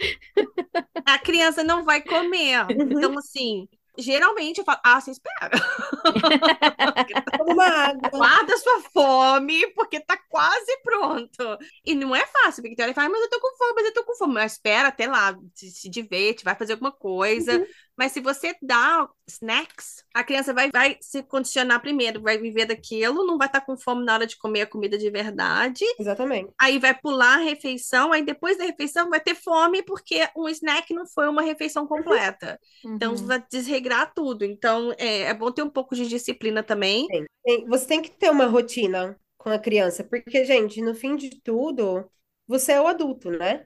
a 1.05 1.19
criança 1.19 1.65
não 1.65 1.85
vai 1.85 2.03
comer. 2.03 2.67
Uhum. 2.71 2.93
Então, 2.93 3.19
assim, 3.19 3.67
geralmente 3.99 4.59
eu 4.59 4.65
falo, 4.65 4.79
ah, 4.85 5.01
você 5.01 5.11
espera. 5.11 5.51
Guarda 8.11 8.57
sua 8.59 8.81
fome, 8.93 9.67
porque 9.75 10.01
tá 10.01 10.17
quase 10.29 10.79
pronto. 10.83 11.59
E 11.85 11.95
não 11.95 12.15
é 12.15 12.25
fácil, 12.27 12.63
porque 12.63 12.81
ela 12.81 12.95
fala, 12.95 13.09
mas 13.09 13.23
eu 13.23 13.31
tô 13.31 13.41
com 13.41 13.57
fome, 13.57 13.73
mas 13.75 13.87
eu 13.87 13.95
tô 13.95 14.05
com 14.05 14.15
fome. 14.15 14.35
Mas 14.35 14.53
espera 14.53 14.89
até 14.89 15.07
lá, 15.07 15.37
se, 15.55 15.71
se 15.71 15.89
diverte, 15.89 16.45
vai 16.45 16.55
fazer 16.55 16.75
alguma 16.75 16.93
coisa. 16.93 17.59
Uhum. 17.59 17.67
Mas 17.99 18.13
se 18.13 18.21
você 18.21 18.55
dá 18.63 19.09
snacks, 19.27 20.05
a 20.15 20.23
criança 20.25 20.55
vai, 20.55 20.71
vai 20.71 20.97
se 21.01 21.23
condicionar 21.25 21.81
primeiro, 21.83 22.23
vai 22.23 22.39
viver 22.39 22.67
daquilo, 22.67 23.27
não 23.27 23.37
vai 23.37 23.49
estar 23.49 23.61
com 23.61 23.77
fome 23.77 24.05
na 24.05 24.15
hora 24.15 24.27
de 24.27 24.39
comer 24.39 24.63
a 24.63 24.67
comida 24.67 24.97
de 24.97 25.11
verdade. 25.11 25.85
Exatamente. 25.99 26.53
Aí 26.61 26.79
vai 26.79 26.95
pular 26.95 27.35
a 27.35 27.43
refeição, 27.43 28.13
aí 28.13 28.23
depois 28.25 28.57
da 28.59 28.65
refeição 28.65 29.09
vai 29.11 29.21
ter 29.21 29.35
fome, 29.35 29.83
porque 29.83 30.29
um 30.37 30.49
snack 30.49 30.93
não 30.95 31.07
foi 31.07 31.29
uma 31.29 31.43
refeição 31.43 31.87
completa. 31.87 32.59
Então 32.85 33.13
Uhum. 33.15 33.27
vai 33.27 33.45
desregrar 33.51 34.13
tudo. 34.15 34.45
Então 34.45 34.93
é, 34.99 35.23
é 35.23 35.35
bom 35.35 35.53
ter 35.53 35.63
um 35.63 35.71
pouco 35.71 35.95
de 35.95 36.09
disciplina 36.09 36.63
também. 36.63 37.07
Tem. 37.09 37.27
Tem- 37.45 37.67
Você 37.67 37.87
tem 37.87 38.03
que 38.03 38.11
ter 38.11 38.31
uma 38.31 38.47
rotina 38.47 39.19
com 39.37 39.51
a 39.51 39.59
criança, 39.59 40.03
porque, 40.05 40.45
gente, 40.45 40.83
no 40.83 40.95
fim 40.95 41.17
de 41.17 41.41
tudo, 41.43 42.11
você 42.47 42.73
é 42.73 42.81
o 42.81 42.87
adulto, 42.89 43.31
né? 43.31 43.65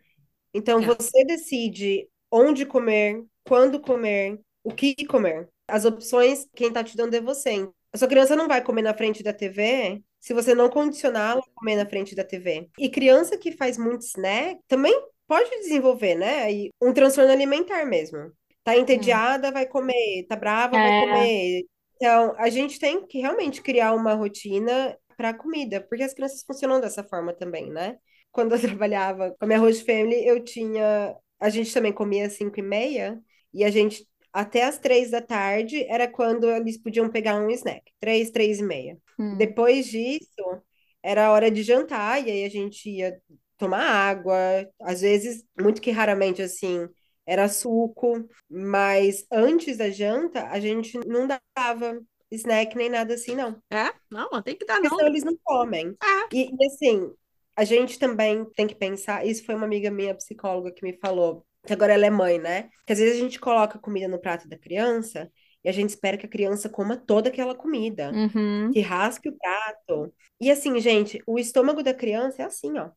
Então 0.53 0.83
É. 0.83 0.87
você 0.87 1.25
decide 1.25 2.09
onde 2.31 2.67
comer, 2.67 3.25
quando 3.45 3.81
comer, 3.81 4.41
o 4.65 4.73
que 4.73 4.95
comer. 5.07 5.49
As 5.67 5.85
opções, 5.85 6.47
quem 6.55 6.73
tá 6.73 6.83
te 6.85 6.97
dando 6.97 7.15
é 7.15 7.21
você. 7.21 7.69
A 7.93 7.99
sua 7.99 8.09
criança 8.09 8.37
não 8.37 8.49
vai 8.49 8.63
comer 8.63 8.83
na 8.83 8.95
frente 8.95 9.23
da 9.23 9.33
TV 9.33 10.03
se 10.21 10.33
você 10.33 10.55
não 10.55 10.69
condicionar 10.69 11.33
ela 11.33 11.41
a 11.41 11.59
comer 11.59 11.77
na 11.77 11.87
frente 11.87 12.15
da 12.15 12.25
TV. 12.25 12.69
E 12.79 12.89
criança 12.89 13.37
que 13.37 13.53
faz 13.53 13.77
muito 13.77 14.03
snack 14.05 14.61
também 14.69 14.95
pode 15.27 15.51
desenvolver, 15.61 16.15
né? 16.15 16.47
Um 16.81 16.93
transtorno 16.93 17.33
alimentar 17.33 17.85
mesmo. 17.87 18.33
Tá 18.65 18.77
entediada, 18.77 19.51
vai 19.51 19.67
comer. 19.67 20.27
Tá 20.29 20.37
brava, 20.37 20.79
vai 20.79 20.93
É. 20.93 20.99
comer. 20.99 21.65
Então, 21.97 22.35
a 22.39 22.49
gente 22.51 22.79
tem 22.79 23.05
que 23.07 23.19
realmente 23.21 23.63
criar 23.63 23.95
uma 23.95 24.15
rotina 24.15 24.97
para 25.17 25.31
a 25.31 25.35
comida, 25.35 25.81
porque 25.81 26.03
as 26.03 26.15
crianças 26.15 26.43
funcionam 26.45 26.81
dessa 26.81 27.05
forma 27.05 27.33
também, 27.33 27.71
né? 27.71 27.97
Quando 28.31 28.55
eu 28.55 28.61
trabalhava 28.81 29.31
com 29.33 29.45
a 29.45 29.47
minha 29.47 29.59
host 29.59 29.85
family, 29.85 30.25
eu 30.27 30.43
tinha. 30.43 31.17
A 31.41 31.49
gente 31.49 31.73
também 31.75 31.93
comia 31.93 32.27
às 32.27 32.35
5 32.35 32.59
e 32.59 32.63
meia, 32.63 33.21
e 33.53 33.65
a 33.65 33.71
gente, 33.71 34.07
até 34.33 34.65
às 34.65 34.79
três 34.79 35.11
da 35.11 35.21
tarde, 35.21 35.85
era 35.89 36.09
quando 36.09 36.51
eles 36.51 36.79
podiam 36.79 37.09
pegar 37.11 37.37
um 37.37 37.51
snack. 37.51 37.83
Três, 38.01 38.31
três 38.31 38.61
e 38.61 38.63
meia. 38.63 38.99
Hum. 39.19 39.37
Depois 39.37 39.87
disso, 39.87 40.63
era 41.03 41.33
hora 41.33 41.51
de 41.51 41.63
jantar, 41.63 42.27
e 42.27 42.31
aí 42.31 42.45
a 42.45 42.49
gente 42.49 42.89
ia 42.89 43.21
tomar 43.57 43.85
água, 43.85 44.37
às 44.81 45.01
vezes, 45.01 45.45
muito 45.61 45.81
que 45.81 45.91
raramente, 45.91 46.43
assim, 46.43 46.89
era 47.27 47.49
suco, 47.49 48.29
mas 48.51 49.25
antes 49.31 49.77
da 49.77 49.91
janta, 49.91 50.49
a 50.49 50.59
gente 50.59 50.99
não 51.07 51.27
dava 51.27 52.01
snack 52.31 52.77
nem 52.77 52.89
nada 52.89 53.15
assim, 53.15 53.37
não. 53.37 53.61
É? 53.71 53.93
Não, 54.11 54.43
tem 54.43 54.57
que 54.57 54.65
dar, 54.65 54.75
Porque 54.75 54.89
não. 54.89 54.97
senão 54.97 55.11
eles 55.11 55.25
não 55.25 55.37
comem. 55.45 55.95
É. 56.03 56.37
E, 56.37 56.51
e, 56.51 56.67
assim, 56.67 57.13
a 57.55 57.65
gente 57.65 57.99
também 57.99 58.45
tem 58.57 58.67
que 58.67 58.75
pensar, 58.75 59.27
isso 59.27 59.45
foi 59.45 59.55
uma 59.55 59.67
amiga 59.67 59.91
minha 59.91 60.15
psicóloga 60.15 60.73
que 60.73 60.83
me 60.83 60.99
falou, 60.99 61.45
que 61.67 61.73
agora 61.73 61.95
ela 61.95 62.07
é 62.07 62.11
mãe, 62.11 62.39
né? 62.39 62.71
Que 62.87 62.93
às 62.93 62.99
vezes 62.99 63.17
a 63.19 63.21
gente 63.23 63.39
coloca 63.41 63.79
comida 63.79 64.09
no 64.09 64.19
prato 64.21 64.49
da 64.49 64.59
criança 64.59 65.31
e 65.65 65.69
a 65.69 65.73
gente 65.73 65.91
espera 65.91 66.17
que 66.17 66.27
a 66.27 66.29
criança 66.29 66.69
coma 66.69 66.97
toda 66.97 67.29
aquela 67.29 67.55
comida, 67.55 68.11
Uhum. 68.13 68.71
que 68.73 68.81
raspe 68.81 69.29
o 69.29 69.37
prato. 69.37 70.13
E 70.41 70.51
assim, 70.51 70.81
gente, 70.81 71.23
o 71.27 71.39
estômago 71.39 71.83
da 71.83 71.95
criança 71.95 72.43
é 72.43 72.45
assim, 72.47 72.77
ó. 72.79 72.91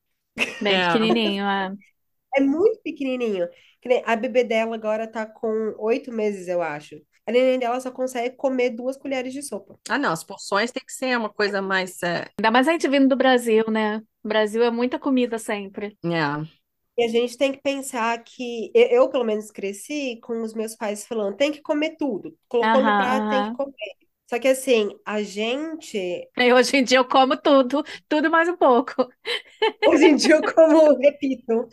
Bem 0.61 0.74
É. 0.74 0.88
pequenininho, 0.88 1.45
é. 1.45 1.72
É 2.38 2.41
muito 2.41 2.80
pequenininho. 2.84 3.47
Que 3.82 3.88
nem 3.89 4.03
A 4.05 4.16
bebê 4.16 4.43
dela 4.43 4.76
agora 4.76 5.07
tá 5.07 5.26
com 5.26 5.74
oito 5.78 6.11
meses, 6.11 6.47
eu 6.47 6.61
acho. 6.61 6.95
A 7.28 7.32
neném 7.32 7.57
dela 7.57 7.80
só 7.80 7.89
consegue 7.91 8.36
comer 8.36 8.72
duas 8.72 8.97
colheres 8.97 9.34
de 9.34 9.41
sopa. 9.41 9.80
Ah, 9.89 9.97
não, 9.97 10.11
as 10.11 10.24
porções 10.24 10.72
tem 10.72 10.84
que 10.86 10.93
ser 10.93 11.18
uma 11.18 11.30
coisa 11.30 11.61
mais. 11.61 12.01
É, 12.03 12.28
Ainda 12.39 12.51
mais 12.51 12.68
a 12.68 12.72
gente 12.72 12.88
vindo 12.88 13.07
do 13.07 13.16
Brasil, 13.16 13.66
né? 13.70 13.97
O 14.24 14.28
Brasil 14.28 14.61
é 14.63 14.70
muita 14.70 14.99
comida 14.99 15.39
sempre. 15.39 15.97
é. 16.03 16.55
E 16.98 17.04
a 17.06 17.08
gente 17.10 17.38
tem 17.38 17.52
que 17.54 17.62
pensar 17.62 18.24
que 18.24 18.72
eu, 18.76 19.10
pelo 19.10 19.24
menos, 19.26 19.52
cresci 19.52 20.20
com 20.22 20.41
os 20.43 20.54
meus 20.54 20.76
pais 20.76 21.06
falando: 21.06 21.36
tem 21.38 21.52
que 21.52 21.62
comer 21.62 21.98
tudo. 21.98 22.38
Colocou 22.48 22.82
no 22.84 22.96
prato, 22.96 23.28
tem 23.30 23.43
que 23.43 23.52
comer. 23.52 23.74
Só 24.30 24.39
que 24.39 24.48
assim, 24.48 24.89
a 25.06 25.22
gente, 25.24 26.30
hoje 26.54 26.78
em 26.78 26.84
dia 26.84 26.98
eu 27.00 27.06
como 27.08 27.38
tudo, 27.38 27.84
tudo 28.08 28.30
mais 28.30 28.48
um 28.50 28.58
pouco. 28.58 28.93
hoje 29.84 30.06
em 30.08 30.16
dia 30.16 30.36
eu 30.36 30.43
como, 30.54 30.98
repito, 30.98 31.68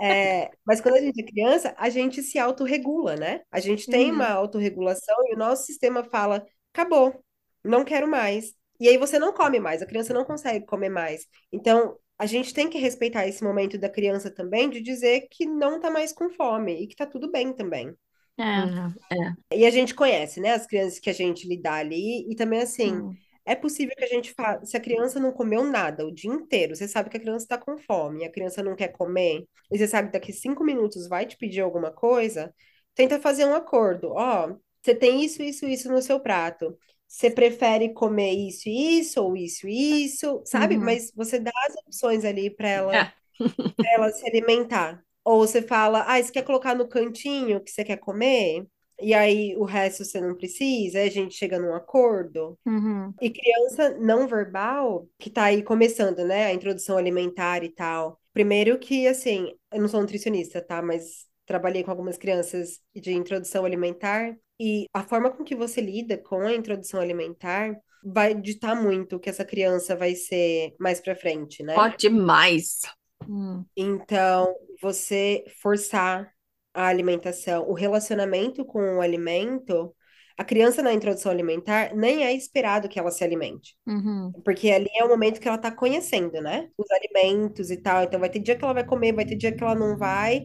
é, 0.00 0.52
mas 0.66 0.80
quando 0.80 0.96
a 0.96 1.00
gente 1.00 1.20
é 1.22 1.26
criança, 1.26 1.74
a 1.78 1.90
gente 1.90 2.22
se 2.22 2.38
autorregula, 2.38 3.16
né? 3.16 3.42
A 3.50 3.60
gente 3.60 3.88
tem 3.88 4.12
uma 4.12 4.28
Uhum. 4.28 4.30
autorregulação 4.30 5.16
e 5.28 5.34
o 5.34 5.38
nosso 5.38 5.66
sistema 5.66 6.04
fala: 6.04 6.46
acabou, 6.74 7.24
não 7.64 7.84
quero 7.84 8.08
mais. 8.08 8.54
E 8.80 8.88
aí 8.88 8.98
você 8.98 9.18
não 9.18 9.32
come 9.34 9.60
mais, 9.60 9.82
a 9.82 9.86
criança 9.86 10.14
não 10.14 10.24
consegue 10.24 10.66
comer 10.66 10.90
mais. 10.90 11.26
Então, 11.52 11.98
a 12.18 12.26
gente 12.26 12.52
tem 12.54 12.68
que 12.70 12.78
respeitar 12.78 13.26
esse 13.28 13.42
momento 13.44 13.78
da 13.78 13.88
criança 13.88 14.30
também, 14.30 14.70
de 14.70 14.80
dizer 14.80 15.28
que 15.30 15.46
não 15.46 15.80
tá 15.80 15.90
mais 15.90 16.12
com 16.12 16.30
fome 16.30 16.82
e 16.82 16.86
que 16.86 16.96
tá 16.96 17.06
tudo 17.06 17.30
bem 17.30 17.52
também. 17.54 17.94
É. 18.38 18.96
É. 19.10 19.56
E 19.58 19.64
a 19.66 19.70
gente 19.70 19.94
conhece, 19.94 20.40
né, 20.40 20.52
as 20.52 20.66
crianças 20.66 20.98
que 20.98 21.10
a 21.10 21.12
gente 21.12 21.46
lidar 21.48 21.74
ali, 21.74 22.30
e 22.30 22.34
também 22.36 22.60
assim, 22.60 23.02
Hum. 23.02 23.16
é 23.44 23.54
possível 23.54 23.94
que 23.96 24.04
a 24.04 24.08
gente 24.08 24.32
faça, 24.34 24.66
se 24.66 24.76
a 24.76 24.80
criança 24.80 25.20
não 25.20 25.32
comeu 25.32 25.64
nada 25.64 26.04
o 26.04 26.12
dia 26.12 26.30
inteiro, 26.30 26.74
você 26.74 26.88
sabe 26.88 27.08
que 27.10 27.16
a 27.16 27.20
criança 27.20 27.44
está 27.44 27.58
com 27.58 27.78
fome, 27.78 28.22
e 28.22 28.24
a 28.24 28.30
criança 28.32 28.62
não 28.62 28.74
quer 28.76 28.88
comer, 28.88 29.44
e 29.70 29.78
você 29.78 29.86
sabe 29.86 30.08
que 30.08 30.14
daqui 30.14 30.32
cinco 30.32 30.64
minutos 30.64 31.08
vai 31.08 31.26
te 31.26 31.36
pedir 31.36 31.60
alguma 31.60 31.90
coisa, 31.92 32.52
tenta 32.94 33.20
fazer 33.20 33.44
um 33.46 33.54
acordo. 33.54 34.10
Ó, 34.12 34.56
você 34.82 34.94
tem 34.94 35.24
isso, 35.24 35.42
isso, 35.42 35.66
isso 35.66 35.88
no 35.90 36.02
seu 36.02 36.20
prato. 36.20 36.76
Você 37.08 37.30
prefere 37.30 37.92
comer 37.94 38.32
isso 38.32 38.68
e 38.68 38.98
isso, 39.00 39.22
ou 39.22 39.36
isso 39.36 39.68
e 39.68 40.04
isso, 40.04 40.42
sabe? 40.44 40.76
Uhum. 40.76 40.84
Mas 40.84 41.12
você 41.14 41.38
dá 41.38 41.52
as 41.68 41.74
opções 41.76 42.24
ali 42.24 42.50
para 42.50 42.68
ela, 42.68 42.96
É. 42.96 43.12
pra 43.76 43.92
ela 43.94 44.10
se 44.12 44.26
alimentar. 44.26 45.02
Ou 45.24 45.38
você 45.46 45.62
fala, 45.62 46.04
ah, 46.06 46.22
você 46.22 46.30
quer 46.32 46.42
colocar 46.44 46.74
no 46.74 46.88
cantinho 46.88 47.60
que 47.60 47.70
você 47.70 47.84
quer 47.84 47.96
comer? 47.98 48.66
E 49.00 49.12
aí 49.12 49.54
o 49.56 49.64
resto 49.64 50.04
você 50.04 50.20
não 50.20 50.34
precisa, 50.34 50.98
aí 50.98 51.08
a 51.08 51.10
gente 51.10 51.34
chega 51.34 51.58
num 51.58 51.74
acordo. 51.74 52.58
Uhum. 52.66 53.12
E 53.20 53.30
criança 53.30 53.96
não 53.98 54.26
verbal, 54.26 55.08
que 55.18 55.30
tá 55.30 55.44
aí 55.44 55.62
começando, 55.62 56.24
né, 56.24 56.46
a 56.46 56.52
introdução 56.54 56.96
alimentar 56.96 57.62
e 57.64 57.68
tal. 57.70 58.20
Primeiro 58.32 58.78
que, 58.78 59.06
assim, 59.06 59.54
eu 59.72 59.80
não 59.80 59.88
sou 59.88 60.00
nutricionista, 60.00 60.62
tá? 60.62 60.82
Mas 60.82 61.26
trabalhei 61.46 61.84
com 61.84 61.90
algumas 61.90 62.18
crianças 62.18 62.80
de 62.94 63.12
introdução 63.12 63.64
alimentar 63.64 64.36
e 64.60 64.86
a 64.92 65.02
forma 65.02 65.30
com 65.30 65.44
que 65.44 65.54
você 65.54 65.80
lida 65.80 66.18
com 66.18 66.40
a 66.40 66.54
introdução 66.54 67.00
alimentar 67.00 67.76
vai 68.04 68.34
ditar 68.34 68.74
muito 68.74 69.16
o 69.16 69.20
que 69.20 69.30
essa 69.30 69.44
criança 69.44 69.96
vai 69.96 70.14
ser 70.14 70.74
mais 70.78 71.00
pra 71.00 71.16
frente, 71.16 71.62
né? 71.62 71.74
Pode 71.74 71.96
demais. 71.98 72.80
Hum. 73.28 73.64
Então, 73.76 74.54
você 74.80 75.44
forçar 75.60 76.30
a 76.72 76.86
alimentação, 76.86 77.68
o 77.68 77.72
relacionamento 77.72 78.64
com 78.64 78.98
o 78.98 79.00
alimento, 79.00 79.94
a 80.38 80.44
criança 80.44 80.82
na 80.82 80.92
introdução 80.92 81.32
alimentar 81.32 81.94
nem 81.94 82.24
é 82.24 82.32
esperado 82.34 82.88
que 82.88 82.98
ela 82.98 83.10
se 83.10 83.24
alimente. 83.24 83.74
Uhum. 83.86 84.30
Porque 84.44 84.70
ali 84.70 84.90
é 84.94 85.02
o 85.02 85.08
momento 85.08 85.40
que 85.40 85.48
ela 85.48 85.56
tá 85.56 85.70
conhecendo, 85.70 86.40
né? 86.42 86.68
Os 86.76 86.86
alimentos 86.90 87.70
e 87.70 87.78
tal. 87.78 88.04
Então 88.04 88.20
vai 88.20 88.28
ter 88.28 88.40
dia 88.40 88.56
que 88.56 88.62
ela 88.62 88.74
vai 88.74 88.84
comer, 88.84 89.14
vai 89.14 89.24
ter 89.24 89.36
dia 89.36 89.50
que 89.50 89.64
ela 89.64 89.74
não 89.74 89.96
vai. 89.96 90.44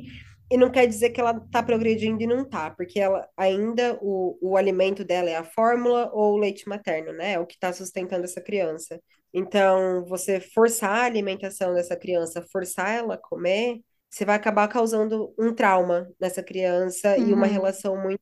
E 0.51 0.57
não 0.57 0.69
quer 0.71 0.85
dizer 0.87 1.11
que 1.11 1.21
ela 1.21 1.39
tá 1.51 1.63
progredindo 1.63 2.21
e 2.23 2.27
não 2.27 2.43
tá, 2.47 2.71
porque 2.71 2.99
ela 2.99 3.27
ainda 3.37 3.97
o, 4.01 4.37
o 4.41 4.57
alimento 4.57 5.03
dela 5.05 5.29
é 5.29 5.37
a 5.37 5.45
fórmula 5.45 6.11
ou 6.13 6.33
o 6.35 6.37
leite 6.37 6.67
materno, 6.67 7.13
né? 7.13 7.33
É 7.33 7.39
o 7.39 7.45
que 7.47 7.57
tá 7.59 7.73
sustentando 7.73 8.25
essa 8.25 8.41
criança. 8.41 9.01
Então, 9.33 10.05
você 10.05 10.41
forçar 10.41 10.91
a 10.91 11.05
alimentação 11.05 11.73
dessa 11.73 11.95
criança, 11.95 12.45
forçar 12.51 12.89
ela 12.93 13.15
a 13.15 13.17
comer, 13.17 13.79
você 14.09 14.25
vai 14.25 14.35
acabar 14.35 14.67
causando 14.67 15.33
um 15.39 15.53
trauma 15.55 16.11
nessa 16.19 16.43
criança 16.43 17.17
e 17.17 17.33
uma 17.33 17.47
Uhum. 17.47 17.47
relação 17.47 17.95
muito 18.01 18.21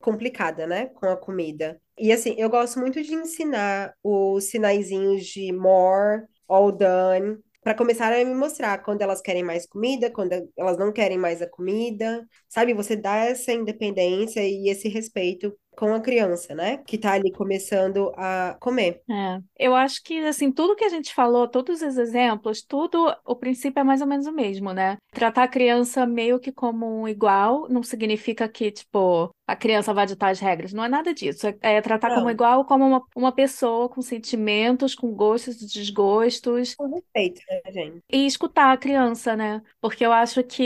complicada, 0.00 0.66
né, 0.66 0.86
com 0.86 1.06
a 1.06 1.16
comida. 1.16 1.80
E 1.98 2.12
assim, 2.12 2.34
eu 2.38 2.50
gosto 2.50 2.78
muito 2.80 3.02
de 3.02 3.14
ensinar 3.14 3.94
os 4.02 4.44
sinaizinhos 4.50 5.26
de 5.26 5.52
more, 5.52 6.24
all 6.48 6.72
done, 6.72 7.38
para 7.64 7.74
começar 7.74 8.12
a 8.12 8.22
me 8.22 8.34
mostrar 8.34 8.78
quando 8.82 9.00
elas 9.00 9.22
querem 9.22 9.42
mais 9.42 9.66
comida, 9.66 10.10
quando 10.10 10.32
elas 10.56 10.76
não 10.76 10.92
querem 10.92 11.16
mais 11.16 11.40
a 11.40 11.48
comida, 11.48 12.24
sabe? 12.46 12.74
Você 12.74 12.94
dá 12.94 13.16
essa 13.16 13.52
independência 13.52 14.46
e 14.46 14.68
esse 14.68 14.86
respeito 14.86 15.56
com 15.74 15.92
a 15.94 16.00
criança, 16.00 16.54
né? 16.54 16.78
Que 16.86 16.98
tá 16.98 17.12
ali 17.12 17.32
começando 17.32 18.12
a 18.16 18.56
comer. 18.60 19.02
É. 19.10 19.40
Eu 19.58 19.74
acho 19.74 20.02
que, 20.02 20.18
assim, 20.20 20.52
tudo 20.52 20.76
que 20.76 20.84
a 20.84 20.88
gente 20.88 21.12
falou, 21.12 21.48
todos 21.48 21.82
os 21.82 21.98
exemplos, 21.98 22.62
tudo, 22.62 23.14
o 23.24 23.34
princípio 23.34 23.80
é 23.80 23.84
mais 23.84 24.00
ou 24.00 24.06
menos 24.06 24.26
o 24.26 24.32
mesmo, 24.32 24.72
né? 24.72 24.96
Tratar 25.10 25.44
a 25.44 25.48
criança 25.48 26.06
meio 26.06 26.38
que 26.38 26.52
como 26.52 26.86
um 26.86 27.08
igual 27.08 27.68
não 27.68 27.82
significa 27.82 28.48
que, 28.48 28.70
tipo, 28.70 29.30
a 29.46 29.56
criança 29.56 29.92
vai 29.94 30.06
ditar 30.06 30.30
as 30.30 30.40
regras. 30.40 30.72
Não 30.72 30.84
é 30.84 30.88
nada 30.88 31.12
disso. 31.14 31.46
É, 31.46 31.56
é 31.62 31.80
tratar 31.82 32.10
como 32.12 32.26
Não. 32.26 32.30
igual, 32.30 32.64
como 32.64 32.86
uma, 32.86 33.02
uma 33.14 33.32
pessoa 33.32 33.88
com 33.88 34.00
sentimentos, 34.02 34.94
com 34.94 35.12
gostos 35.14 35.60
e 35.62 35.66
desgostos, 35.66 36.74
Com 36.76 36.86
respeito, 36.94 37.40
né, 37.48 37.72
gente? 37.72 38.02
e 38.12 38.26
escutar 38.26 38.72
a 38.72 38.76
criança, 38.76 39.34
né? 39.36 39.62
Porque 39.80 40.04
eu 40.06 40.12
acho 40.12 40.42
que 40.44 40.62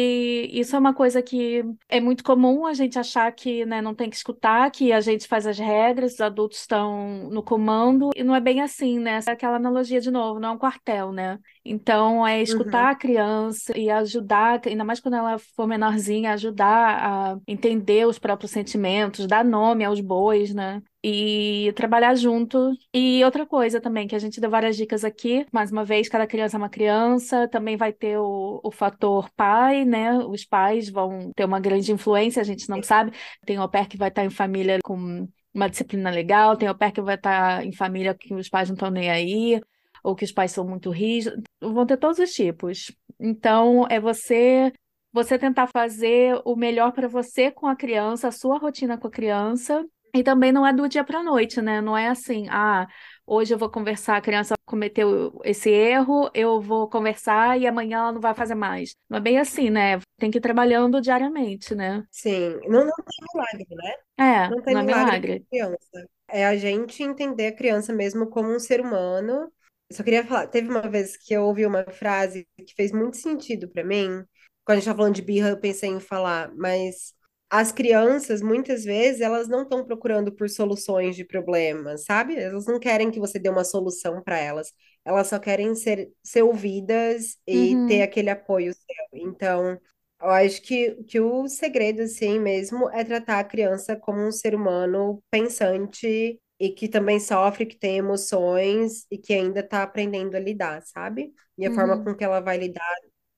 isso 0.53 0.77
é 0.77 0.79
uma 0.79 0.93
coisa 0.95 1.23
que 1.23 1.63
é 1.89 2.01
muito 2.01 2.23
comum 2.23 2.67
a 2.67 2.75
gente 2.75 2.99
achar 2.99 3.31
que, 3.33 3.65
né, 3.65 3.81
não 3.81 3.95
tem 3.95 4.11
que 4.11 4.17
escutar, 4.17 4.71
que 4.71 4.93
a 4.93 5.01
gente 5.01 5.27
faz 5.27 5.47
as 5.47 5.59
regras, 5.59 6.15
os 6.15 6.21
adultos 6.21 6.59
estão 6.61 7.31
no 7.31 7.43
comando, 7.43 8.11
e 8.17 8.23
não 8.25 8.35
é 8.35 8.41
bem 8.41 8.61
assim, 8.61 8.99
né? 8.99 9.21
É 9.27 9.31
aquela 9.31 9.57
analogia 9.57 10.01
de 10.01 10.11
novo, 10.11 10.39
não 10.41 10.51
é 10.51 10.53
um 10.53 10.59
quartel, 10.59 11.13
né? 11.13 11.39
Então, 11.69 12.27
é 12.27 12.43
escutar 12.43 12.85
Uhum. 12.85 12.91
a 12.93 12.95
criança 12.95 13.79
e 13.79 13.91
ajudar, 13.91 14.61
ainda 14.67 14.85
mais 14.85 15.01
quando 15.01 15.15
ela 15.15 15.39
for 15.39 15.67
menorzinha, 15.67 16.33
ajudar 16.33 17.35
a 17.35 17.39
entender 17.47 18.07
os 18.07 18.19
próprios 18.19 18.51
sentimentos, 18.53 19.27
dar 19.27 19.45
nome 19.45 19.85
aos 19.85 20.01
bois, 20.01 20.55
né? 20.55 20.83
E 21.05 21.73
trabalhar 21.77 22.15
junto. 22.17 22.73
E 22.93 23.23
outra 23.25 23.47
coisa 23.47 23.81
também, 23.81 24.09
que 24.09 24.15
a 24.17 24.19
gente 24.19 24.41
deu 24.41 24.51
várias 24.51 24.77
dicas 24.77 25.05
aqui, 25.05 25.47
mais 25.53 25.71
uma 25.71 25.85
vez, 25.85 26.09
cada 26.09 26.27
criança 26.27 26.57
é 26.57 26.59
uma 26.59 26.69
criança, 26.69 27.47
também 27.49 27.77
vai 27.77 27.93
ter 27.93 28.19
o, 28.19 28.61
o 28.65 28.71
fator 28.71 29.31
pai, 29.37 29.85
né? 29.85 30.13
Os 30.19 30.45
pais 30.45 30.89
vão 30.89 31.33
ter 31.37 31.45
uma 31.45 31.61
grande 31.61 31.93
influência, 31.93 32.41
a 32.41 32.45
gente 32.45 32.69
não 32.69 32.83
sabe. 32.83 33.13
Tem 33.47 33.57
au 33.57 33.69
pair 33.69 33.87
que 33.89 33.97
vai 33.97 34.09
estar 34.09 34.25
em 34.25 34.31
família 34.31 34.79
com 34.83 35.29
uma 35.55 35.69
disciplina 35.69 36.11
legal, 36.11 36.57
tem 36.57 36.69
au 36.69 36.75
pair 36.77 36.93
que 36.93 37.01
vai 37.03 37.15
estar 37.17 37.65
em 37.65 37.73
família 37.73 38.15
que 38.15 38.35
os 38.35 38.49
pais 38.49 38.69
não 38.69 38.75
estão 38.75 38.91
nem 38.91 39.11
aí, 39.11 39.61
ou 40.03 40.15
que 40.15 40.25
os 40.25 40.33
pais 40.33 40.53
são 40.53 40.67
muito 40.67 40.91
rígidos. 40.91 41.43
Vão 41.61 41.87
ter 41.87 41.97
todos 41.97 42.19
os 42.19 42.31
tipos. 42.33 42.93
Então, 43.19 43.87
é 43.91 44.01
você 44.01 44.73
você 45.13 45.39
tentar 45.39 45.67
fazer 45.69 46.41
o 46.45 46.55
melhor 46.55 46.93
para 46.93 47.09
você 47.09 47.51
com 47.51 47.67
a 47.67 47.75
criança, 47.75 48.29
a 48.29 48.33
sua 48.33 48.59
rotina 48.59 48.99
com 48.99 49.09
a 49.09 49.11
criança. 49.11 49.85
E 50.15 50.23
também 50.23 50.53
não 50.53 50.67
é 50.67 50.73
do 50.73 50.89
dia 50.89 51.05
para 51.05 51.19
a 51.21 51.23
noite, 51.23 51.61
né? 51.61 51.81
Não 51.81 51.97
é 51.97 52.09
assim, 52.09 52.47
ah, 52.51 52.87
hoje 53.27 53.53
eu 53.55 53.59
vou 53.59 53.71
conversar, 53.71 54.17
a 54.17 54.21
criança 54.21 54.55
cometeu 54.65 55.39
esse 55.45 55.71
erro, 55.71 56.31
eu 56.35 56.61
vou 56.61 56.89
conversar 56.89 57.59
e 57.61 57.67
amanhã 57.67 57.99
ela 57.99 58.13
não 58.13 58.21
vai 58.21 58.35
fazer 58.35 58.55
mais. 58.55 58.95
Não 59.09 59.19
é 59.19 59.21
bem 59.21 59.39
assim, 59.39 59.69
né? 59.71 59.99
Tem 60.19 60.31
que 60.31 60.39
ir 60.39 60.41
trabalhando 60.41 61.01
diariamente, 61.01 61.75
né? 61.75 62.03
Sim, 62.11 62.59
não, 62.69 62.85
não 62.85 62.93
tem 62.95 63.19
milagre, 63.35 63.67
né? 63.71 63.93
É, 64.17 64.49
Não 64.49 64.63
tem 64.63 64.75
não 64.75 64.81
é 64.81 64.83
milagre 64.83 65.21
milagre. 65.21 65.41
com 65.41 65.45
criança. 65.51 66.09
É 66.29 66.47
a 66.47 66.57
gente 66.57 67.03
entender 67.03 67.47
a 67.49 67.57
criança 67.57 67.93
mesmo 67.93 68.29
como 68.29 68.55
um 68.55 68.59
ser 68.59 68.81
humano. 68.81 69.53
Só 69.93 70.03
queria 70.03 70.25
falar, 70.27 70.47
teve 70.49 70.69
uma 70.69 70.83
vez 70.89 71.17
que 71.17 71.33
eu 71.35 71.45
ouvi 71.45 71.65
uma 71.67 71.85
frase 71.91 72.47
que 72.59 72.75
fez 72.75 72.93
muito 72.93 73.17
sentido 73.17 73.69
pra 73.69 73.85
mim. 73.85 74.25
Quando 74.65 74.77
a 74.79 74.81
gente 74.81 74.85
tá 74.91 74.95
falando 74.95 75.15
de 75.15 75.23
birra, 75.23 75.49
eu 75.51 75.61
pensei 75.61 75.89
em 75.91 76.01
falar, 76.01 76.55
mas 76.57 77.15
as 77.51 77.73
crianças, 77.73 78.43
muitas 78.43 78.85
vezes, 78.85 79.23
elas 79.23 79.49
não 79.49 79.63
estão 79.63 79.83
procurando 79.85 80.31
por 80.35 80.51
soluções 80.51 81.17
de 81.17 81.25
problemas, 81.25 82.05
sabe? 82.05 82.37
Elas 82.39 82.67
não 82.67 82.79
querem 82.79 83.11
que 83.11 83.19
você 83.19 83.39
dê 83.39 83.49
uma 83.49 83.65
solução 83.65 84.23
para 84.23 84.39
elas. 84.39 84.71
Elas 85.05 85.29
só 85.29 85.39
querem 85.39 85.75
ser, 85.75 86.13
ser 86.23 86.43
ouvidas 86.43 87.39
e 87.47 87.83
Uhum. 87.83 87.83
ter 87.87 88.03
aquele 88.03 88.29
apoio 88.29 88.75
seu. 88.75 89.07
Então, 89.15 89.81
eu 90.21 90.29
acho 90.31 90.61
que, 90.63 91.03
que 91.05 91.19
o 91.21 91.49
segredo, 91.49 92.03
assim 92.03 92.39
mesmo, 92.39 92.91
é 92.91 93.03
tratar 93.05 93.39
a 93.39 93.45
criança 93.45 93.97
como 93.97 94.21
um 94.27 94.33
ser 94.33 94.55
humano 94.55 95.23
pensante 95.31 96.39
e 96.61 96.71
que 96.71 96.89
também 96.89 97.21
sofre, 97.21 97.67
que 97.67 97.77
tem 97.77 97.99
emoções 97.99 99.07
e 99.11 99.19
que 99.19 99.33
ainda 99.35 99.61
está 99.61 99.83
aprendendo 99.83 100.37
a 100.37 100.41
lidar, 100.41 100.83
sabe? 100.83 101.33
E 101.59 101.67
a 101.67 101.73
forma 101.73 101.97
Uhum. 101.97 102.05
com 102.05 102.15
que 102.15 102.25
ela 102.25 102.41
vai 102.41 102.59
lidar 102.59 102.83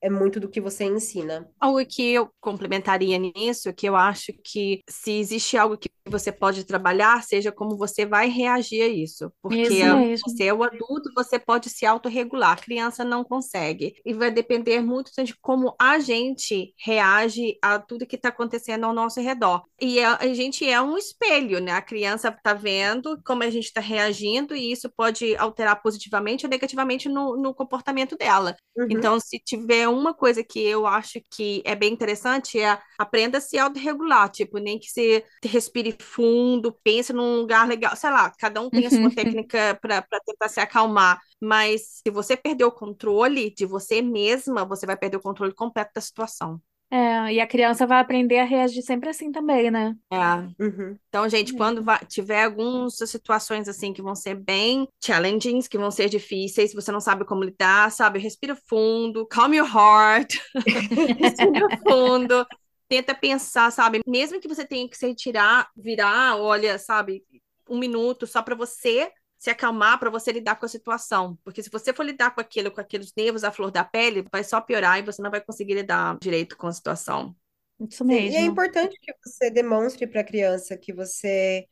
é 0.03 0.09
muito 0.09 0.41
do 0.41 0.49
que 0.49 0.61
você 0.61 0.85
ensina. 0.85 1.49
Algo 1.61 1.85
que 1.85 2.13
eu 2.13 2.31
complementaria 2.41 3.19
nisso, 3.19 3.73
que 3.73 3.89
eu 3.89 3.97
acho 3.97 4.33
que 4.45 4.81
se 4.89 5.13
existe 5.13 5.57
algo 5.57 5.77
que 5.77 5.91
você 6.07 6.33
pode 6.33 6.65
trabalhar, 6.65 7.23
seja 7.23 7.53
como 7.53 7.77
você 7.77 8.05
vai 8.05 8.29
reagir 8.29 8.83
a 8.83 8.89
isso. 8.89 9.33
Porque 9.43 9.63
Isso 9.63 9.97
mesmo. 9.97 10.31
você 10.31 10.45
é 10.45 10.55
o 10.55 10.63
adulto, 10.63 11.11
você 11.15 11.39
pode 11.39 11.71
se 11.71 11.87
autorregular, 11.87 12.53
a 12.53 12.57
criança 12.57 13.05
não 13.05 13.23
consegue. 13.23 13.95
E 14.05 14.13
vai 14.13 14.31
depender 14.31 14.81
muito 14.81 15.11
de 15.23 15.35
como 15.41 15.75
a 15.79 15.99
gente 15.99 16.75
reage 16.85 17.57
a 17.63 17.79
tudo 17.79 18.07
que 18.07 18.17
está 18.17 18.31
acontecendo 18.31 18.85
ao 18.85 18.95
nosso 18.95 19.21
redor. 19.21 19.63
E 19.81 20.01
a, 20.01 20.17
a 20.17 20.35
gente 20.35 20.69
é 20.69 20.81
um 20.81 20.97
espelho, 20.97 21.61
né? 21.61 21.73
A 21.73 21.83
criança 21.83 22.29
está 22.29 22.55
vendo 22.55 23.21
como 23.25 23.43
a 23.43 23.51
gente 23.51 23.67
está 23.67 23.81
reagindo, 23.81 24.55
e 24.55 24.73
isso 24.73 24.91
pode 24.97 25.37
alterar 25.37 25.81
positivamente 25.83 26.45
ou 26.47 26.51
negativamente 26.51 27.09
no, 27.09 27.37
no 27.37 27.55
comportamento 27.55 28.17
dela. 28.17 28.57
Uhum. 28.77 28.87
Então, 28.91 29.21
se 29.21 29.39
tiver 29.39 29.90
uma 29.91 30.15
coisa 30.15 30.43
que 30.45 30.61
eu 30.61 30.87
acho 30.87 31.21
que 31.31 31.63
é 31.65 31.75
bem 31.75 31.93
interessante, 31.93 32.59
é 32.59 32.79
aprenda 32.99 33.39
a 33.39 33.41
se 33.41 33.59
autorregular, 33.59 34.31
tipo, 34.31 34.59
nem 34.59 34.79
que 34.79 34.89
você 34.91 35.25
respire 35.45 35.97
fundo, 36.01 36.73
pense 36.83 37.13
num 37.13 37.41
lugar 37.41 37.67
legal, 37.69 37.95
sei 37.97 38.11
lá, 38.11 38.33
cada 38.39 38.61
um 38.61 38.71
tem 38.71 38.87
a 38.87 38.91
sua 38.91 39.11
técnica 39.11 39.79
para 39.81 40.03
tentar 40.25 40.49
se 40.49 40.61
acalmar, 40.61 41.21
mas 41.41 42.01
se 42.03 42.11
você 42.11 42.37
perder 42.37 42.65
o 42.65 42.73
controle 42.73 43.53
de 43.55 43.67
você 43.67 44.03
mesma, 44.03 44.65
você 44.65 44.87
vai 44.87 44.97
perder 44.97 45.17
o 45.19 45.23
controle 45.23 45.55
completo 45.55 45.93
da 45.95 46.01
situação. 46.01 46.61
É, 46.91 47.33
e 47.35 47.41
a 47.41 47.47
criança 47.47 47.87
vai 47.87 48.01
aprender 48.01 48.39
a 48.39 48.45
reagir 48.45 48.83
sempre 48.83 49.09
assim 49.11 49.31
também, 49.31 49.71
né? 49.71 49.97
É. 50.13 50.17
Uhum. 50.65 50.99
Então, 51.09 51.29
gente, 51.29 51.53
É. 51.53 51.57
quando 51.57 51.83
vai- 51.83 52.05
tiver 52.07 52.45
algumas 52.45 52.97
situações 52.97 53.69
assim 53.69 53.93
que 53.93 54.03
vão 54.03 54.15
ser 54.15 54.35
bem 54.35 54.89
challenging, 55.03 55.61
que 55.61 55.79
vão 55.79 55.91
ser 55.91 56.09
difíceis, 56.09 56.73
você 56.75 56.91
não 56.91 57.01
sabe 57.01 57.25
como 57.25 57.45
lidar, 57.45 57.91
sabe? 57.93 58.19
Respira 58.19 58.57
fundo, 58.69 59.27
calm 59.27 59.55
your 59.55 59.67
heart, 59.69 60.37
respira 61.19 61.71
fundo, 61.89 62.47
tenta 62.89 63.15
pensar, 63.15 63.71
sabe? 63.71 64.01
Mesmo 64.07 64.41
que 64.41 64.49
você 64.49 64.65
tenha 64.67 64.89
que 64.89 64.97
se 64.97 65.07
retirar, 65.07 65.69
virar, 65.77 66.37
olha, 66.37 66.79
sabe, 66.79 67.25
um 67.69 67.79
minuto 67.79 68.27
só 68.27 68.43
para 68.43 68.55
você 68.57 69.11
se 69.41 69.51
acalmar, 69.51 69.99
para 70.01 70.11
você 70.11 70.33
lidar 70.33 70.57
com 70.57 70.67
a 70.67 70.71
situação. 70.71 71.37
Porque 71.45 71.65
se 71.65 71.71
você 71.71 71.95
for 71.95 72.05
lidar 72.05 72.33
com 72.37 72.43
aquilo, 72.43 72.71
com 72.73 72.81
aqueles 72.83 73.15
nervos 73.17 73.45
à 73.45 73.53
flor 73.53 73.73
da 73.73 73.85
pele, 73.85 74.27
vai 74.33 74.45
só 74.45 74.61
piorar 74.63 75.01
e 75.01 75.03
você 75.05 75.23
não 75.23 75.33
vai 75.33 75.43
conseguir 75.43 75.75
lidar 75.77 76.19
direito 76.23 76.57
com 76.59 76.69
a 76.69 76.75
situação. 76.75 77.37
Isso 77.81 78.05
Sim, 78.11 78.29
e 78.29 78.37
é 78.37 78.43
mesmo. 78.43 78.45
importante 78.45 78.99
que 79.01 79.13
você 79.25 79.51
demonstre 79.51 80.07
para 80.07 80.21
a 80.21 80.25
criança 80.25 80.77
que 80.77 80.93
você 80.93 81.67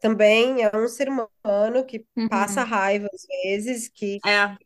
também 0.00 0.62
é 0.64 0.76
um 0.76 0.88
ser 0.88 1.08
humano 1.08 1.86
que 1.86 2.06
passa 2.28 2.64
Uhum. 2.64 2.64
raiva 2.64 3.08
às 3.12 3.26
vezes, 3.44 3.88
que 3.88 4.22
É, 4.24 4.58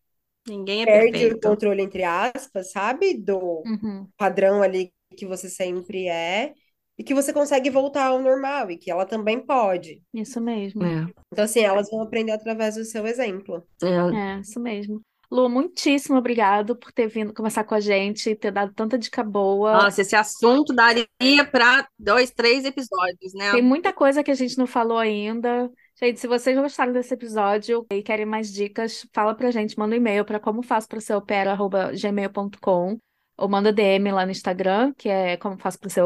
ninguém 0.46 0.82
é 0.82 0.86
perde 0.86 1.26
o 1.26 1.40
perfeito. 1.40 1.40
controle, 1.40 1.82
entre 1.82 2.04
aspas, 2.04 2.70
sabe? 2.72 3.16
Do 3.18 3.66
Uhum. 3.66 4.12
padrão 4.16 4.62
ali 4.62 4.92
que 5.16 5.26
você 5.26 5.48
sempre 5.48 6.08
é, 6.08 6.54
e 7.00 7.02
que 7.02 7.14
você 7.14 7.32
consegue 7.32 7.70
voltar 7.70 8.08
ao 8.08 8.20
normal, 8.20 8.70
e 8.70 8.76
que 8.76 8.90
ela 8.90 9.06
também 9.06 9.40
pode. 9.40 10.02
Isso 10.12 10.38
mesmo. 10.38 10.84
É. 10.84 11.06
Então, 11.32 11.46
assim, 11.46 11.60
elas 11.60 11.88
vão 11.88 12.02
aprender 12.02 12.30
através 12.30 12.74
do 12.74 12.84
seu 12.84 13.06
exemplo. 13.06 13.64
É. 13.82 14.34
É, 14.36 14.40
isso 14.40 14.60
mesmo. 14.60 15.00
Lu, 15.30 15.48
muitíssimo 15.48 16.18
obrigado 16.18 16.76
por 16.76 16.92
ter 16.92 17.06
vindo 17.06 17.32
conversar 17.32 17.64
com 17.64 17.74
a 17.74 17.80
gente, 17.80 18.34
ter 18.34 18.50
dado 18.50 18.74
tanta 18.74 18.98
dica 18.98 19.24
boa. 19.24 19.84
Nossa, 19.84 20.02
esse 20.02 20.14
assunto 20.14 20.74
daria 20.74 21.06
para 21.50 21.88
dois, 21.98 22.32
três 22.32 22.66
episódios, 22.66 23.32
né? 23.32 23.52
Tem 23.52 23.62
muita 23.62 23.94
coisa 23.94 24.22
que 24.22 24.30
a 24.30 24.34
gente 24.34 24.58
não 24.58 24.66
falou 24.66 24.98
ainda. 24.98 25.70
Gente, 25.98 26.20
se 26.20 26.26
vocês 26.26 26.58
gostaram 26.58 26.92
desse 26.92 27.14
episódio 27.14 27.86
e 27.90 28.02
querem 28.02 28.26
mais 28.26 28.52
dicas, 28.52 29.06
fala 29.10 29.34
pra 29.34 29.50
gente, 29.50 29.78
manda 29.78 29.94
um 29.94 29.98
e-mail 29.98 30.22
para 30.22 30.38
como 30.38 30.62
faço 30.62 30.86
para 30.86 31.00
ser 31.00 31.14
gmail.com 31.18 32.98
ou 33.38 33.48
manda 33.48 33.72
DM 33.72 34.12
lá 34.12 34.26
no 34.26 34.32
Instagram, 34.32 34.92
que 34.98 35.08
é 35.08 35.38
como 35.38 35.56
faço 35.56 35.78
para 35.78 35.88
ser 35.88 36.02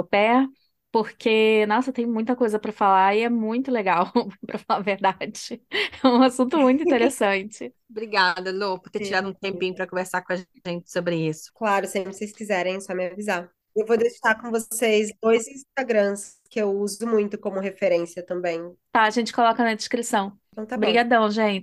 porque, 0.95 1.67
nossa, 1.67 1.93
tem 1.93 2.07
muita 2.07 2.37
coisa 2.37 2.57
para 2.57 2.71
falar 2.71 3.17
e 3.17 3.23
é 3.23 3.29
muito 3.29 3.69
legal, 3.69 4.13
para 4.47 4.59
falar 4.61 4.79
a 4.79 4.83
verdade. 4.83 5.61
É 6.05 6.07
um 6.07 6.23
assunto 6.23 6.57
muito 6.57 6.85
interessante. 6.85 7.75
Obrigada, 7.91 8.53
Lu, 8.53 8.79
por 8.79 8.91
ter 8.91 9.01
Sim. 9.01 9.07
tirado 9.07 9.29
um 9.29 9.33
tempinho 9.35 9.75
para 9.75 9.89
conversar 9.89 10.23
com 10.23 10.33
a 10.33 10.37
gente 10.37 10.89
sobre 10.89 11.17
isso. 11.17 11.51
Claro, 11.53 11.89
sempre 11.89 12.11
que 12.11 12.17
vocês 12.19 12.33
quiserem, 12.33 12.77
é 12.77 12.81
só 12.81 12.95
me 12.95 13.07
avisar. 13.07 13.51
Eu 13.75 13.85
vou 13.85 13.97
deixar 13.97 14.41
com 14.41 14.53
vocês 14.53 15.11
dois 15.21 15.49
Instagrams 15.49 16.39
que 16.49 16.61
eu 16.61 16.71
uso 16.71 17.05
muito 17.09 17.37
como 17.37 17.59
referência 17.59 18.25
também. 18.25 18.61
Tá, 18.93 19.03
a 19.03 19.11
gente 19.11 19.33
coloca 19.33 19.65
na 19.65 19.75
descrição. 19.75 20.39
Então 20.53 20.65
tá 20.65 20.77
bom. 20.77 20.83
Obrigadão, 20.83 21.29
gente. 21.29 21.63